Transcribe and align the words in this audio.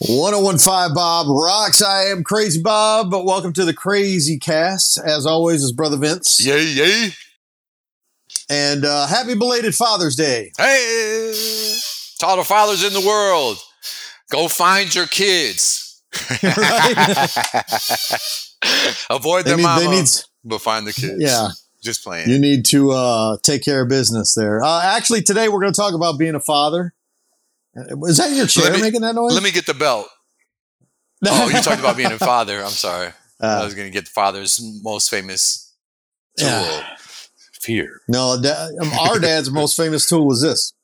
1015 0.00 0.92
Bob 0.94 1.26
rocks. 1.28 1.80
I 1.80 2.06
am 2.06 2.24
Crazy 2.24 2.60
Bob, 2.60 3.10
but 3.12 3.24
welcome 3.24 3.52
to 3.52 3.64
the 3.64 3.72
Crazy 3.72 4.38
Cast. 4.38 4.98
As 4.98 5.24
always, 5.24 5.62
is 5.62 5.70
Brother 5.72 5.96
Vince. 5.96 6.44
Yay, 6.44 6.64
yay. 6.64 7.10
And 8.50 8.84
uh, 8.84 9.06
happy 9.06 9.34
belated 9.36 9.74
Father's 9.74 10.16
Day. 10.16 10.50
Hey, 10.58 11.32
to 12.18 12.26
all 12.26 12.36
the 12.36 12.42
fathers 12.44 12.82
in 12.84 12.92
the 12.92 13.06
world, 13.06 13.56
go 14.30 14.48
find 14.48 14.92
your 14.94 15.06
kids. 15.06 16.02
Avoid 19.10 19.44
their 19.44 19.58
mama, 19.58 19.80
they 19.80 19.90
need, 19.90 20.08
but 20.44 20.60
find 20.60 20.86
the 20.86 20.92
kids. 20.92 21.16
yeah, 21.18 21.48
Just 21.82 22.02
playing. 22.02 22.28
you 22.28 22.38
need 22.38 22.64
to 22.66 22.90
uh, 22.92 23.36
take 23.42 23.62
care 23.62 23.82
of 23.82 23.88
business 23.88 24.34
there. 24.34 24.62
Uh, 24.62 24.82
actually, 24.82 25.22
today 25.22 25.48
we're 25.48 25.60
going 25.60 25.72
to 25.72 25.76
talk 25.80 25.94
about 25.94 26.18
being 26.18 26.34
a 26.34 26.40
father. 26.40 26.92
Is 27.76 28.16
that 28.18 28.30
your 28.32 28.46
chair 28.46 28.72
me- 28.72 28.80
making 28.82 29.00
that 29.02 29.14
noise? 29.14 29.34
Let 29.34 29.42
me 29.42 29.50
get 29.50 29.66
the 29.66 29.74
belt. 29.74 30.08
Oh, 31.26 31.48
you 31.48 31.60
talked 31.62 31.80
about 31.80 31.96
being 31.96 32.12
a 32.12 32.18
father. 32.18 32.60
I'm 32.62 32.68
sorry. 32.68 33.08
I 33.40 33.46
Uh, 33.46 33.64
was 33.64 33.74
going 33.74 33.86
to 33.86 33.92
get 33.92 34.04
the 34.04 34.10
father's 34.10 34.60
most 34.82 35.08
famous 35.08 35.72
tool. 36.38 36.48
Yeah. 36.48 36.96
Fear. 37.62 38.00
no, 38.08 38.38
da- 38.42 38.68
um, 38.78 38.92
our 39.00 39.18
dad's 39.18 39.50
most 39.50 39.74
famous 39.74 40.06
tool 40.06 40.26
was 40.26 40.42
this. 40.42 40.74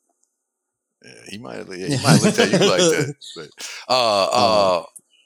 Yeah, 1.05 1.11
he 1.29 1.37
might 1.37 1.57
have, 1.57 1.71
he 1.71 1.89
might 1.89 1.99
have 1.99 2.23
looked 2.23 2.39
at 2.39 2.51
you 2.51 2.57
like 2.57 2.79
that. 2.79 3.15
But, 3.35 3.49
uh, 3.87 4.23
uh, 4.31 4.83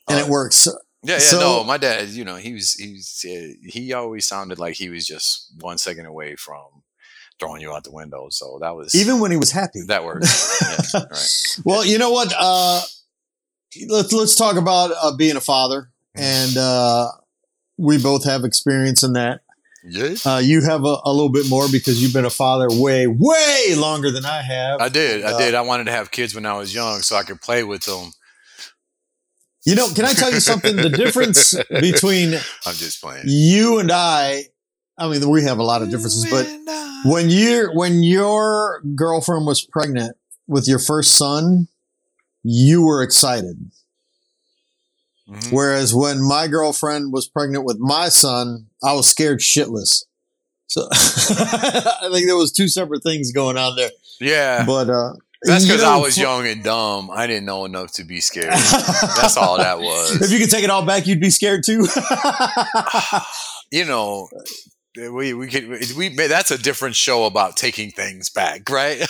and 0.10 0.20
uh, 0.20 0.24
it 0.24 0.30
works. 0.30 0.68
Yeah, 1.02 1.14
yeah, 1.14 1.20
So- 1.20 1.40
no, 1.40 1.64
my 1.64 1.78
dad, 1.78 2.10
you 2.10 2.26
know, 2.26 2.36
he 2.36 2.52
was, 2.52 2.74
he 2.74 2.92
was, 2.94 3.22
he 3.22 3.94
always 3.94 4.26
sounded 4.26 4.60
like 4.60 4.76
he 4.76 4.90
was 4.90 5.06
just 5.08 5.54
one 5.62 5.78
second 5.78 6.08
away 6.08 6.36
from 6.36 6.75
throwing 7.40 7.62
you 7.62 7.74
out 7.74 7.84
the 7.84 7.92
window. 7.92 8.28
So 8.30 8.58
that 8.62 8.76
was 8.76 8.96
Even 8.96 9.20
when 9.20 9.32
he 9.32 9.38
was 9.38 9.52
happy. 9.52 9.82
that 9.88 10.04
worked. 10.06 10.26
yeah, 10.94 11.02
right. 11.12 11.60
Well, 11.66 11.86
you 11.86 11.98
know 11.98 12.12
what? 12.12 12.34
Uh, 12.38 12.82
let's 13.90 14.12
let's 14.14 14.36
talk 14.36 14.56
about 14.56 14.92
uh, 15.02 15.16
being 15.16 15.36
a 15.36 15.42
father, 15.42 15.90
and 16.16 16.56
uh, 16.58 17.12
we 17.78 17.98
both 18.02 18.24
have 18.26 18.44
experience 18.46 19.04
in 19.04 19.14
that. 19.14 19.42
Yeah, 19.88 20.16
Uh, 20.26 20.40
you 20.44 20.62
have 20.64 20.84
a, 20.84 20.98
a 21.06 21.12
little 21.14 21.30
bit 21.32 21.48
more 21.48 21.68
because 21.72 22.02
you've 22.02 22.14
been 22.14 22.26
a 22.26 22.30
father 22.32 22.68
way, 22.72 23.06
way 23.06 23.76
longer 23.78 24.10
than 24.10 24.26
I 24.26 24.42
have. 24.42 24.82
I 24.82 24.90
did, 24.90 25.24
I 25.24 25.34
Uh, 25.34 25.38
did. 25.38 25.54
I 25.54 25.62
wanted 25.62 25.84
to 25.84 25.92
have 25.92 26.10
kids 26.10 26.34
when 26.34 26.44
I 26.48 26.54
was 26.58 26.74
young 26.74 27.02
so 27.04 27.16
I 27.16 27.22
could 27.22 27.40
play 27.40 27.64
with 27.64 27.84
them. 27.84 28.12
You 29.64 29.76
know, 29.76 29.88
can 29.94 30.06
I 30.06 30.14
tell 30.14 30.32
you 30.34 30.40
something? 30.40 30.76
The 30.76 30.90
difference 30.90 31.54
between 31.70 32.34
I'm 32.66 32.74
just 32.76 33.00
playing. 33.02 33.26
you 33.28 33.78
and 33.80 33.92
I, 33.92 34.46
I 34.98 35.08
mean, 35.10 35.28
we 35.30 35.44
have 35.44 35.60
a 35.60 35.64
lot 35.64 35.82
of 35.82 35.90
differences, 35.90 36.26
but 36.30 36.48
when 37.12 37.30
you 37.30 37.70
when 37.74 38.02
your 38.04 38.82
girlfriend 38.96 39.46
was 39.46 39.62
pregnant 39.62 40.16
with 40.48 40.68
your 40.68 40.80
first 40.80 41.16
son, 41.18 41.68
you 42.44 42.84
were 42.84 43.02
excited. 43.04 43.72
Mhm. 45.30 45.52
Whereas 45.52 45.94
when 45.94 46.22
my 46.22 46.48
girlfriend 46.48 47.12
was 47.12 47.28
pregnant 47.28 47.66
with 47.66 47.78
my 47.80 48.10
son, 48.10 48.68
I 48.84 48.94
was 48.94 49.08
scared 49.10 49.40
shitless. 49.40 50.06
So 50.68 50.88
I 50.92 52.10
think 52.12 52.28
there 52.28 52.36
was 52.36 52.52
two 52.52 52.68
separate 52.68 53.02
things 53.04 53.32
going 53.32 53.58
on 53.58 53.76
there. 53.76 53.90
yeah, 54.20 54.64
But 54.66 54.90
uh 54.90 55.14
that's 55.44 55.66
you 55.66 55.74
because 55.74 55.84
know, 55.84 55.94
I 55.94 55.98
was 55.98 56.18
young 56.18 56.48
and 56.48 56.64
dumb. 56.64 57.12
I 57.12 57.28
didn't 57.28 57.46
know 57.46 57.66
enough 57.66 57.92
to 57.94 58.04
be 58.04 58.20
scared. 58.20 58.54
That's 58.54 59.38
all 59.38 59.58
that 59.60 59.78
was. 59.80 60.20
If 60.22 60.32
you 60.32 60.40
could 60.40 60.50
take 60.50 60.64
it 60.64 60.72
all 60.72 60.84
back, 60.84 61.06
you'd 61.06 61.20
be 61.20 61.30
scared 61.30 61.64
too. 61.64 61.86
you 63.72 63.86
know, 63.86 64.28
we 64.98 65.34
we 65.34 65.48
could 65.48 65.68
we 65.98 66.10
that's 66.10 66.52
a 66.52 66.58
different 66.58 66.96
show 66.96 67.26
about 67.26 67.58
taking 67.58 67.92
things 67.92 68.30
back, 68.30 68.70
right? 68.70 69.00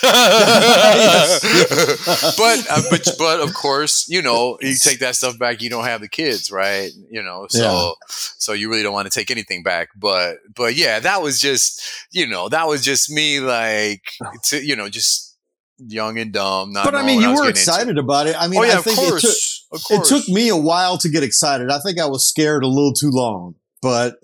uh, 2.70 2.82
but 2.90 3.08
but 3.18 3.40
of 3.40 3.54
course, 3.54 4.08
you 4.08 4.22
know, 4.22 4.58
you 4.60 4.74
take 4.74 4.98
that 5.00 5.16
stuff 5.16 5.38
back, 5.38 5.62
you 5.62 5.70
don't 5.70 5.84
have 5.84 6.00
the 6.00 6.08
kids, 6.08 6.50
right? 6.50 6.90
You 7.10 7.22
know, 7.22 7.46
so 7.48 7.62
Yeah. 7.62 7.92
so 8.08 8.52
you 8.52 8.68
really 8.70 8.82
don't 8.82 8.92
want 8.92 9.10
to 9.10 9.16
take 9.16 9.30
anything 9.30 9.62
back. 9.62 9.88
But 9.96 10.38
but 10.54 10.74
yeah, 10.74 10.98
that 11.00 11.22
was 11.22 11.40
just 11.40 11.80
you 12.10 12.26
know 12.26 12.48
that 12.48 12.66
was 12.66 12.82
just 12.82 13.10
me, 13.10 13.40
like 13.40 14.02
to, 14.44 14.62
you 14.62 14.76
know, 14.76 14.88
just 14.88 15.36
young 15.78 16.18
and 16.18 16.32
dumb. 16.32 16.72
Not 16.72 16.84
but 16.84 16.94
I 16.94 17.04
mean, 17.04 17.20
you 17.20 17.28
were 17.28 17.34
getting 17.34 17.48
into. 17.48 17.60
excited 17.60 17.98
about 17.98 18.26
it. 18.26 18.36
I 18.38 18.48
mean, 18.48 18.60
oh 18.60 18.64
yeah, 18.64 18.74
I 18.74 18.78
of 18.78 18.84
think 18.84 18.98
it 18.98 19.02
took 19.02 19.10
course, 19.20 19.66
it 19.90 20.04
took 20.04 20.28
me 20.28 20.48
a 20.48 20.56
while 20.56 20.98
to 20.98 21.08
get 21.08 21.22
excited. 21.22 21.70
I 21.70 21.78
think 21.80 22.00
I 22.00 22.06
was 22.06 22.28
scared 22.28 22.64
a 22.64 22.68
little 22.68 22.92
too 22.92 23.10
long. 23.12 23.54
But 23.82 24.16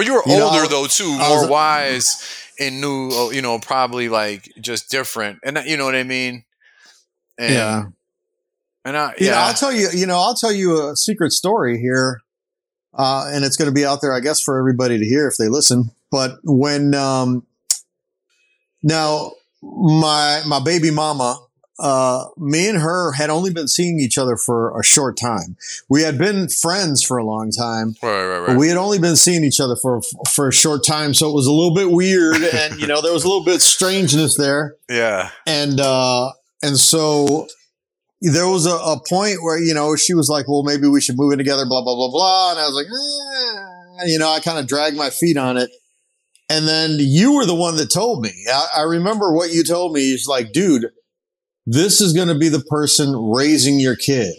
Well, 0.00 0.06
you 0.06 0.14
were 0.14 0.22
You 0.24 0.42
older 0.42 0.64
I- 0.64 0.68
though 0.68 0.86
too, 0.86 1.12
more 1.18 1.42
was- 1.42 1.50
wise 1.50 2.24
and 2.58 2.80
knew, 2.80 3.10
uh, 3.10 3.28
you 3.30 3.42
know, 3.42 3.58
probably 3.58 4.08
like 4.08 4.50
just 4.58 4.88
different, 4.90 5.40
and 5.44 5.58
you 5.66 5.76
know 5.76 5.84
what 5.84 5.94
I 5.94 6.04
mean. 6.04 6.44
And, 7.36 7.52
yeah. 7.54 7.84
and 8.86 8.96
I, 8.96 9.14
You 9.18 9.26
know, 9.26 9.32
yeah, 9.32 9.44
I'll 9.46 9.52
tell 9.54 9.72
you, 9.72 9.88
you 9.92 10.06
know, 10.06 10.16
I'll 10.16 10.34
tell 10.34 10.52
you 10.52 10.88
a 10.90 10.96
secret 10.96 11.32
story 11.32 11.78
here. 11.78 12.22
Uh, 12.94 13.30
and 13.30 13.44
it's 13.44 13.56
going 13.58 13.68
to 13.68 13.74
be 13.74 13.84
out 13.84 14.00
there, 14.00 14.14
I 14.14 14.20
guess, 14.20 14.40
for 14.40 14.58
everybody 14.58 14.98
to 14.98 15.04
hear 15.04 15.28
if 15.28 15.36
they 15.36 15.48
listen. 15.48 15.90
But 16.10 16.38
when, 16.44 16.94
um, 16.94 17.46
now 18.82 19.32
my, 19.62 20.42
my 20.46 20.60
baby 20.64 20.90
mama, 20.90 21.38
uh, 21.80 22.26
me 22.36 22.68
and 22.68 22.78
her 22.80 23.12
had 23.12 23.30
only 23.30 23.52
been 23.52 23.68
seeing 23.68 23.98
each 23.98 24.18
other 24.18 24.36
for 24.36 24.78
a 24.78 24.84
short 24.84 25.16
time. 25.16 25.56
We 25.88 26.02
had 26.02 26.18
been 26.18 26.48
friends 26.48 27.02
for 27.02 27.16
a 27.16 27.24
long 27.24 27.50
time, 27.50 27.96
right, 28.02 28.26
right, 28.26 28.40
but 28.40 28.48
right. 28.48 28.56
we 28.56 28.68
had 28.68 28.76
only 28.76 28.98
been 28.98 29.16
seeing 29.16 29.44
each 29.44 29.60
other 29.60 29.76
for, 29.76 30.02
for 30.32 30.48
a 30.48 30.52
short 30.52 30.84
time. 30.84 31.14
So 31.14 31.28
it 31.28 31.34
was 31.34 31.46
a 31.46 31.52
little 31.52 31.74
bit 31.74 31.90
weird. 31.90 32.36
And, 32.60 32.80
you 32.80 32.86
know, 32.86 33.00
there 33.00 33.12
was 33.12 33.24
a 33.24 33.28
little 33.28 33.44
bit 33.44 33.54
of 33.54 33.62
strangeness 33.62 34.36
there 34.36 34.76
yeah, 34.88 35.30
and 35.46 35.80
uh 35.80 36.32
and 36.62 36.76
so 36.76 37.46
there 38.20 38.48
was 38.48 38.66
a, 38.66 38.74
a 38.74 39.00
point 39.08 39.42
where 39.42 39.58
you 39.58 39.72
know 39.72 39.96
she 39.96 40.14
was 40.14 40.28
like 40.28 40.48
well 40.48 40.62
maybe 40.62 40.88
we 40.88 41.00
should 41.00 41.16
move 41.16 41.32
in 41.32 41.38
together 41.38 41.64
blah 41.66 41.82
blah 41.82 41.94
blah 41.94 42.10
blah 42.10 42.50
and 42.50 42.58
i 42.58 42.66
was 42.66 42.74
like 42.74 42.86
eh. 42.86 44.10
you 44.10 44.18
know 44.18 44.30
i 44.30 44.40
kind 44.40 44.58
of 44.58 44.66
dragged 44.66 44.96
my 44.96 45.10
feet 45.10 45.36
on 45.36 45.56
it 45.56 45.70
and 46.50 46.66
then 46.66 46.96
you 46.98 47.34
were 47.34 47.46
the 47.46 47.54
one 47.54 47.76
that 47.76 47.90
told 47.90 48.22
me 48.22 48.32
i, 48.52 48.66
I 48.78 48.82
remember 48.82 49.32
what 49.32 49.52
you 49.52 49.64
told 49.64 49.92
me 49.92 50.12
is 50.12 50.26
like 50.28 50.52
dude 50.52 50.90
this 51.66 52.00
is 52.00 52.12
going 52.12 52.28
to 52.28 52.38
be 52.38 52.48
the 52.48 52.60
person 52.60 53.14
raising 53.14 53.80
your 53.80 53.96
kid. 53.96 54.34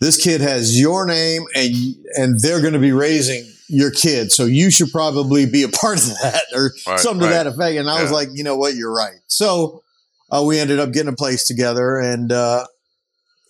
This 0.00 0.22
kid 0.22 0.40
has 0.40 0.78
your 0.80 1.06
name 1.06 1.44
and 1.54 1.74
and 2.14 2.40
they're 2.40 2.60
going 2.60 2.74
to 2.74 2.78
be 2.78 2.92
raising 2.92 3.50
your 3.68 3.90
kid. 3.90 4.30
So 4.30 4.44
you 4.44 4.70
should 4.70 4.90
probably 4.90 5.46
be 5.46 5.62
a 5.62 5.68
part 5.80 5.98
of 5.98 6.08
that 6.22 6.44
or 6.54 6.72
Right, 6.86 6.98
something 6.98 7.26
to 7.26 7.32
that 7.32 7.46
effect. 7.46 7.76
And 7.76 7.88
i 7.88 8.02
was 8.02 8.12
like 8.12 8.28
you 8.32 8.44
know 8.44 8.56
what? 8.56 8.74
You're 8.74 8.94
right. 8.94 9.18
So 9.26 9.82
uh, 10.30 10.44
we 10.46 10.58
ended 10.58 10.78
up 10.78 10.92
getting 10.92 11.12
a 11.12 11.16
place 11.16 11.46
together 11.46 11.96
and 11.98 12.30
uh, 12.30 12.66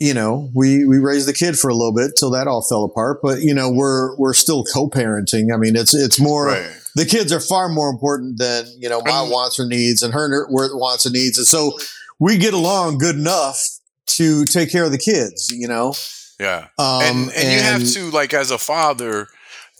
you 0.00 0.14
know 0.14 0.50
we 0.54 0.86
we 0.86 0.98
raised 0.98 1.28
the 1.28 1.32
kid 1.32 1.58
for 1.58 1.68
a 1.68 1.74
little 1.74 1.94
bit 1.94 2.12
till 2.18 2.30
that 2.30 2.46
all 2.46 2.62
fell 2.62 2.84
apart. 2.84 3.18
But 3.22 3.40
you 3.42 3.52
know 3.52 3.70
we're 3.70 4.16
we're 4.16 4.34
still 4.34 4.64
co-parenting. 4.64 5.52
I 5.52 5.56
mean 5.56 5.76
it's 5.76 5.94
it's 5.94 6.20
more 6.20 6.46
right. 6.46 6.70
the 6.94 7.04
kids 7.04 7.32
are 7.32 7.40
far 7.40 7.68
more 7.68 7.90
important 7.90 8.38
than 8.38 8.66
you 8.78 8.88
know 8.88 9.02
my 9.04 9.22
wants 9.22 9.58
or 9.58 9.66
needs 9.66 10.02
and 10.02 10.14
her 10.14 10.46
wants 10.50 11.04
and 11.04 11.12
needs. 11.12 11.36
And 11.36 11.46
so 11.46 11.72
we 12.18 12.38
get 12.38 12.54
along 12.54 12.98
good 12.98 13.16
enough 13.16 13.60
to 14.06 14.44
take 14.44 14.70
care 14.70 14.84
of 14.84 14.92
the 14.92 14.98
kids 14.98 15.50
you 15.50 15.68
know? 15.68 15.94
Yeah, 16.40 16.68
um, 16.78 17.02
and, 17.02 17.32
and 17.32 17.52
you 17.52 17.58
have 17.58 17.84
to 17.94 18.10
like 18.12 18.32
as 18.32 18.52
a 18.52 18.58
father, 18.58 19.26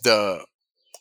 the 0.03 0.43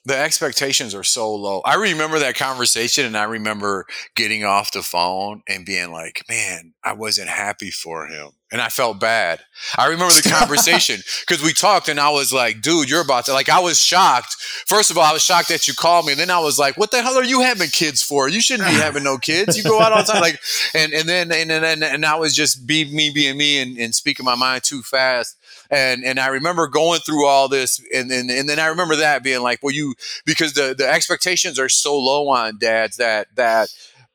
the 0.08 0.16
expectations 0.16 0.94
are 0.94 1.04
so 1.04 1.34
low. 1.34 1.60
I 1.66 1.74
remember 1.74 2.18
that 2.18 2.34
conversation, 2.34 3.04
and 3.04 3.16
I 3.16 3.24
remember 3.24 3.84
getting 4.16 4.42
off 4.42 4.72
the 4.72 4.82
phone 4.82 5.42
and 5.46 5.66
being 5.66 5.92
like, 5.92 6.24
"Man, 6.30 6.72
I 6.82 6.94
wasn't 6.94 7.28
happy 7.28 7.70
for 7.70 8.06
him." 8.06 8.30
And 8.50 8.62
I 8.62 8.70
felt 8.70 8.98
bad. 8.98 9.40
I 9.76 9.88
remember 9.88 10.14
the 10.14 10.26
conversation 10.30 11.02
because 11.28 11.44
we 11.44 11.52
talked, 11.52 11.90
and 11.90 12.00
I 12.00 12.08
was 12.08 12.32
like, 12.32 12.62
"Dude, 12.62 12.88
you're 12.88 13.02
about 13.02 13.26
to 13.26 13.34
like." 13.34 13.50
I 13.50 13.60
was 13.60 13.84
shocked. 13.84 14.34
First 14.66 14.90
of 14.90 14.96
all, 14.96 15.04
I 15.04 15.12
was 15.12 15.22
shocked 15.22 15.48
that 15.50 15.68
you 15.68 15.74
called 15.74 16.06
me, 16.06 16.12
and 16.12 16.20
then 16.20 16.30
I 16.30 16.38
was 16.38 16.58
like, 16.58 16.78
"What 16.78 16.90
the 16.90 17.02
hell 17.02 17.18
are 17.18 17.24
you 17.24 17.42
having 17.42 17.68
kids 17.68 18.02
for? 18.02 18.30
You 18.30 18.40
shouldn't 18.40 18.68
be 18.68 18.76
having 18.76 19.04
no 19.04 19.18
kids. 19.18 19.58
You 19.58 19.62
go 19.62 19.78
out 19.78 19.92
all 19.92 20.02
the 20.02 20.10
time." 20.10 20.22
Like, 20.22 20.40
and 20.74 20.94
and 20.94 21.06
then 21.06 21.30
and 21.30 21.50
then 21.50 21.82
and 21.82 22.06
I 22.06 22.16
was 22.16 22.34
just 22.34 22.66
be 22.66 22.90
me 22.90 23.10
being 23.10 23.36
me 23.36 23.60
and, 23.60 23.76
and 23.76 23.94
speaking 23.94 24.24
my 24.24 24.36
mind 24.36 24.62
too 24.64 24.80
fast. 24.80 25.36
And 25.70 26.04
and 26.04 26.18
I 26.18 26.28
remember 26.28 26.66
going 26.66 27.00
through 27.00 27.26
all 27.26 27.48
this, 27.48 27.80
and 27.94 28.10
then 28.10 28.30
and 28.30 28.48
then 28.48 28.58
I 28.58 28.66
remember 28.66 28.96
that 28.96 29.22
being 29.22 29.42
like, 29.42 29.62
well, 29.62 29.74
you 29.74 29.94
because 30.24 30.54
the 30.54 30.74
the 30.76 30.88
expectations 30.88 31.58
are 31.58 31.68
so 31.68 31.98
low 31.98 32.28
on 32.28 32.58
dads 32.58 32.96
that 32.96 33.28
that 33.36 33.68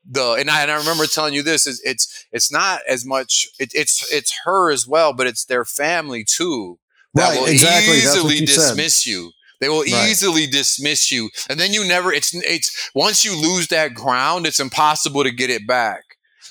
the 0.08 0.32
and 0.32 0.50
I, 0.50 0.62
and 0.62 0.70
I 0.70 0.76
remember 0.76 1.06
telling 1.06 1.32
you 1.34 1.42
this 1.42 1.66
is 1.66 1.80
it's 1.84 2.26
it's 2.32 2.50
not 2.50 2.80
as 2.88 3.06
much 3.06 3.48
it, 3.58 3.70
it's 3.74 4.12
it's 4.12 4.34
her 4.44 4.70
as 4.70 4.86
well, 4.86 5.12
but 5.12 5.26
it's 5.26 5.44
their 5.44 5.64
family 5.64 6.24
too 6.24 6.78
that 7.14 7.28
Right, 7.30 7.38
will 7.40 7.46
exactly. 7.46 7.98
Easily 7.98 8.34
you 8.40 8.46
said. 8.48 8.76
dismiss 8.76 9.06
you. 9.06 9.30
They 9.60 9.68
will 9.68 9.84
Right. 9.84 10.08
easily 10.10 10.46
dismiss 10.46 11.10
you, 11.12 11.30
and 11.48 11.58
then 11.60 11.72
you 11.72 11.84
never. 11.86 12.12
It's 12.12 12.34
it's 12.34 12.90
once 12.94 13.24
you 13.24 13.34
lose 13.36 13.68
that 13.68 13.94
ground, 13.94 14.46
it's 14.46 14.60
impossible 14.60 15.22
to 15.22 15.30
get 15.30 15.50
it 15.50 15.66
back. 15.66 16.02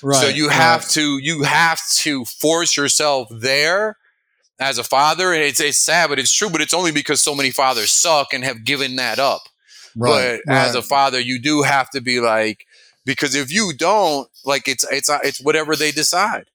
right 0.02 0.20
so 0.22 0.28
you 0.28 0.48
have 0.48 0.88
to 0.88 1.18
you 1.18 1.42
have 1.42 1.80
to 1.90 2.24
force 2.24 2.76
yourself 2.76 3.28
there 3.30 3.96
as 4.60 4.78
a 4.78 4.84
father, 4.84 5.32
and 5.32 5.42
it's 5.42 5.60
it's 5.60 5.78
sad, 5.78 6.08
but 6.08 6.18
it's 6.18 6.32
true. 6.32 6.50
But 6.50 6.60
it's 6.60 6.74
only 6.74 6.92
because 6.92 7.22
so 7.22 7.34
many 7.34 7.50
fathers 7.50 7.90
suck 7.90 8.32
and 8.32 8.44
have 8.44 8.64
given 8.64 8.96
that 8.96 9.18
up 9.18 9.42
right, 9.96 10.40
but 10.46 10.52
as 10.52 10.74
a 10.74 10.82
father 10.82 11.20
you 11.20 11.40
do 11.40 11.62
have 11.62 11.90
to 11.90 12.00
be 12.00 12.20
like 12.20 12.66
because 13.04 13.34
if 13.34 13.52
you 13.52 13.72
don't 13.76 14.28
like 14.44 14.68
it's 14.68 14.84
it's 14.90 15.10
it's 15.22 15.40
whatever 15.40 15.76
they 15.76 15.90
decide 15.90 16.46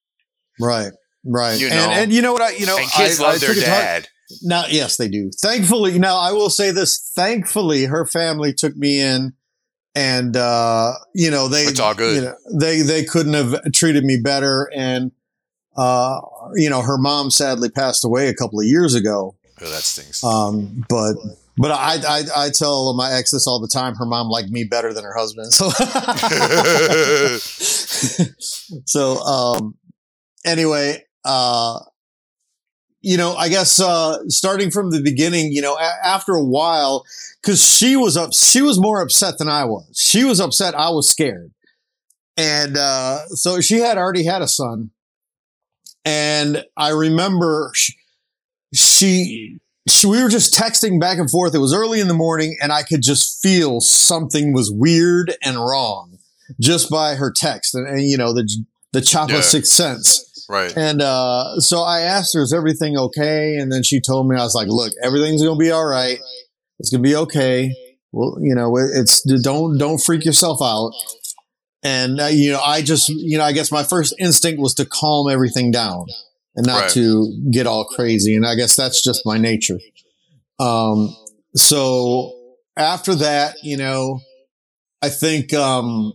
right 0.59 0.91
right. 1.23 1.59
You 1.59 1.67
and, 1.67 1.75
know? 1.75 1.91
and 1.91 2.13
you 2.13 2.21
know 2.21 2.33
what? 2.33 2.41
I 2.41 2.51
you 2.51 2.65
know 2.65 2.77
and 2.77 2.89
kids 2.89 3.19
I, 3.19 3.23
love 3.23 3.35
I 3.35 3.37
their 3.37 3.55
dad. 3.55 4.07
Now, 4.43 4.65
yes, 4.69 4.97
they 4.97 5.07
do. 5.07 5.31
Thankfully, 5.41 5.97
now 5.97 6.17
I 6.17 6.33
will 6.33 6.51
say 6.51 6.71
this. 6.71 7.11
Thankfully, 7.15 7.85
her 7.85 8.05
family 8.05 8.53
took 8.53 8.75
me 8.75 9.01
in, 9.01 9.33
and 9.95 10.37
uh, 10.37 10.93
you 11.15 11.31
know 11.31 11.47
they, 11.47 11.63
It's 11.63 11.79
all 11.79 11.95
good. 11.95 12.15
You 12.15 12.21
know, 12.21 12.35
they 12.59 12.81
they 12.81 13.03
couldn't 13.03 13.33
have 13.33 13.71
treated 13.73 14.03
me 14.03 14.17
better, 14.17 14.69
and 14.75 15.11
uh, 15.77 16.19
you 16.55 16.69
know 16.69 16.81
her 16.81 16.97
mom 16.97 17.31
sadly 17.31 17.69
passed 17.69 18.03
away 18.05 18.27
a 18.27 18.33
couple 18.33 18.59
of 18.59 18.65
years 18.65 18.95
ago. 18.95 19.35
Oh, 19.61 19.69
that 19.69 19.81
stinks. 19.81 20.23
Um, 20.23 20.85
but 20.89 21.15
but 21.57 21.71
I, 21.71 21.97
I 22.07 22.45
I 22.45 22.49
tell 22.49 22.93
my 22.95 23.11
ex 23.11 23.31
this 23.31 23.45
all 23.47 23.59
the 23.59 23.67
time. 23.67 23.95
Her 23.95 24.05
mom 24.05 24.27
liked 24.29 24.49
me 24.49 24.63
better 24.63 24.93
than 24.93 25.03
her 25.03 25.13
husband. 25.15 25.53
So 25.53 25.69
so 28.85 29.17
um 29.19 29.75
anyway 30.45 31.03
uh 31.25 31.79
you 33.01 33.17
know 33.17 33.33
i 33.35 33.49
guess 33.49 33.79
uh 33.79 34.17
starting 34.27 34.71
from 34.71 34.91
the 34.91 35.01
beginning 35.01 35.51
you 35.51 35.61
know 35.61 35.75
a- 35.75 36.05
after 36.07 36.33
a 36.33 36.43
while 36.43 37.03
because 37.41 37.63
she 37.63 37.95
was 37.95 38.15
up 38.17 38.31
she 38.33 38.61
was 38.61 38.79
more 38.79 39.01
upset 39.01 39.37
than 39.37 39.49
i 39.49 39.63
was 39.65 39.85
she 39.97 40.23
was 40.23 40.39
upset 40.39 40.75
i 40.75 40.89
was 40.89 41.09
scared 41.09 41.51
and 42.37 42.77
uh 42.77 43.25
so 43.29 43.59
she 43.59 43.79
had 43.79 43.97
already 43.97 44.23
had 44.23 44.41
a 44.41 44.47
son 44.47 44.91
and 46.09 46.63
i 46.75 46.89
remember 46.89 47.71
she, 47.75 47.93
she 48.73 49.59
she, 49.87 50.05
we 50.07 50.21
were 50.21 50.29
just 50.29 50.53
texting 50.53 50.99
back 50.99 51.17
and 51.17 51.31
forth. 51.31 51.55
It 51.55 51.59
was 51.59 51.73
early 51.73 51.99
in 51.99 52.07
the 52.07 52.13
morning, 52.13 52.55
and 52.61 52.71
I 52.71 52.83
could 52.83 53.01
just 53.01 53.41
feel 53.41 53.81
something 53.81 54.53
was 54.53 54.69
weird 54.71 55.33
and 55.43 55.57
wrong 55.57 56.19
just 56.59 56.91
by 56.91 57.15
her 57.15 57.31
text, 57.35 57.73
and, 57.73 57.87
and 57.87 58.03
you 58.03 58.17
know 58.17 58.31
the 58.33 58.47
the 58.93 59.01
chopper 59.01 59.33
Yeah. 59.33 59.41
sixth 59.41 59.71
sense. 59.71 60.45
right. 60.47 60.75
And 60.77 61.01
uh, 61.01 61.59
so 61.59 61.81
I 61.81 62.01
asked 62.01 62.35
her, 62.35 62.41
"Is 62.43 62.53
everything 62.53 62.97
okay?" 62.97 63.55
And 63.55 63.71
then 63.71 63.81
she 63.81 63.99
told 63.99 64.27
me, 64.27 64.35
"I 64.35 64.43
was 64.43 64.53
like, 64.53 64.67
look, 64.67 64.91
everything's 65.01 65.41
gonna 65.41 65.57
be 65.57 65.71
all 65.71 65.85
right. 65.87 66.19
It's 66.79 66.91
gonna 66.91 67.01
be 67.01 67.15
okay. 67.15 67.73
Well, 68.11 68.37
you 68.41 68.53
know, 68.53 68.75
it's 68.77 69.21
don't 69.41 69.77
don't 69.79 69.97
freak 69.99 70.23
yourself 70.23 70.59
out." 70.61 70.91
And 71.83 72.19
uh, 72.19 72.25
you 72.25 72.51
know, 72.51 72.61
I 72.61 72.81
just 72.81 73.09
you 73.09 73.37
know, 73.37 73.43
I 73.43 73.51
guess 73.53 73.71
my 73.71 73.83
first 73.83 74.13
instinct 74.19 74.59
was 74.59 74.73
to 74.75 74.85
calm 74.85 75.29
everything 75.29 75.71
down 75.71 76.05
and 76.55 76.65
not 76.65 76.81
Right. 76.83 76.91
to 76.91 77.41
get 77.51 77.67
all 77.67 77.85
crazy. 77.85 78.35
And 78.35 78.45
I 78.45 78.55
guess 78.55 78.75
that's 78.75 79.01
just 79.01 79.25
my 79.25 79.37
nature. 79.37 79.79
Um, 80.59 81.15
so 81.55 82.33
after 82.75 83.15
that, 83.15 83.55
you 83.63 83.77
know, 83.77 84.19
I 85.01 85.07
think, 85.09 85.53
um, 85.53 86.13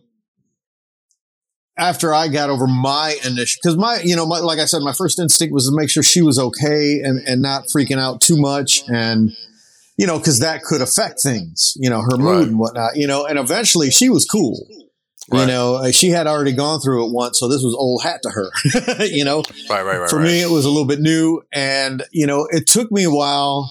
after 1.76 2.14
I 2.14 2.28
got 2.28 2.50
over 2.50 2.67
my 2.67 3.17
initial, 3.25 3.58
cause 3.62 3.76
my, 3.76 4.00
you 4.05 4.14
know, 4.14 4.26
my, 4.26 4.38
like 4.38 4.58
I 4.60 4.64
said, 4.67 4.82
my 4.82 4.93
first 4.93 5.19
instinct 5.19 5.52
was 5.52 5.67
to 5.69 5.75
make 5.75 5.90
sure 5.90 6.02
she 6.02 6.22
was 6.22 6.38
okay 6.38 7.00
and, 7.02 7.19
and 7.26 7.43
not 7.43 7.64
freaking 7.75 7.99
out 7.99 8.20
too 8.20 8.37
much. 8.37 8.82
And, 8.87 9.32
you 9.96 10.06
know, 10.06 10.19
cause 10.20 10.38
that 10.40 10.62
could 10.62 10.81
affect 10.81 11.20
things, 11.22 11.72
you 11.76 11.90
know, 11.90 12.00
her 12.02 12.17
mood 12.17 12.25
Right. 12.38 12.46
and 12.49 12.58
whatnot, 12.58 12.96
you 12.96 13.06
know, 13.08 13.25
and 13.26 13.38
eventually 13.38 13.90
she 13.90 14.08
was 14.08 14.25
cool. 14.25 14.64
You 15.32 15.46
know, 15.46 15.74
uh, 15.76 15.90
she 15.90 16.10
had 16.10 16.26
already 16.26 16.52
gone 16.52 16.80
through 16.80 17.06
it 17.06 17.12
once, 17.12 17.38
so 17.38 17.48
this 17.48 17.62
was 17.62 17.74
old 17.78 18.02
hat 18.02 18.20
to 18.24 18.30
her. 18.30 19.04
you 19.06 19.24
know, 19.24 19.42
Right, 19.70 19.82
right, 19.82 20.00
right. 20.00 20.10
for 20.10 20.16
right. 20.18 20.24
me, 20.26 20.42
it 20.42 20.50
was 20.50 20.64
a 20.64 20.68
little 20.68 20.86
bit 20.86 21.00
new, 21.00 21.40
and 21.52 22.02
you 22.12 22.26
know, 22.26 22.46
it 22.50 22.66
took 22.66 22.92
me 22.92 23.04
a 23.04 23.10
while 23.10 23.70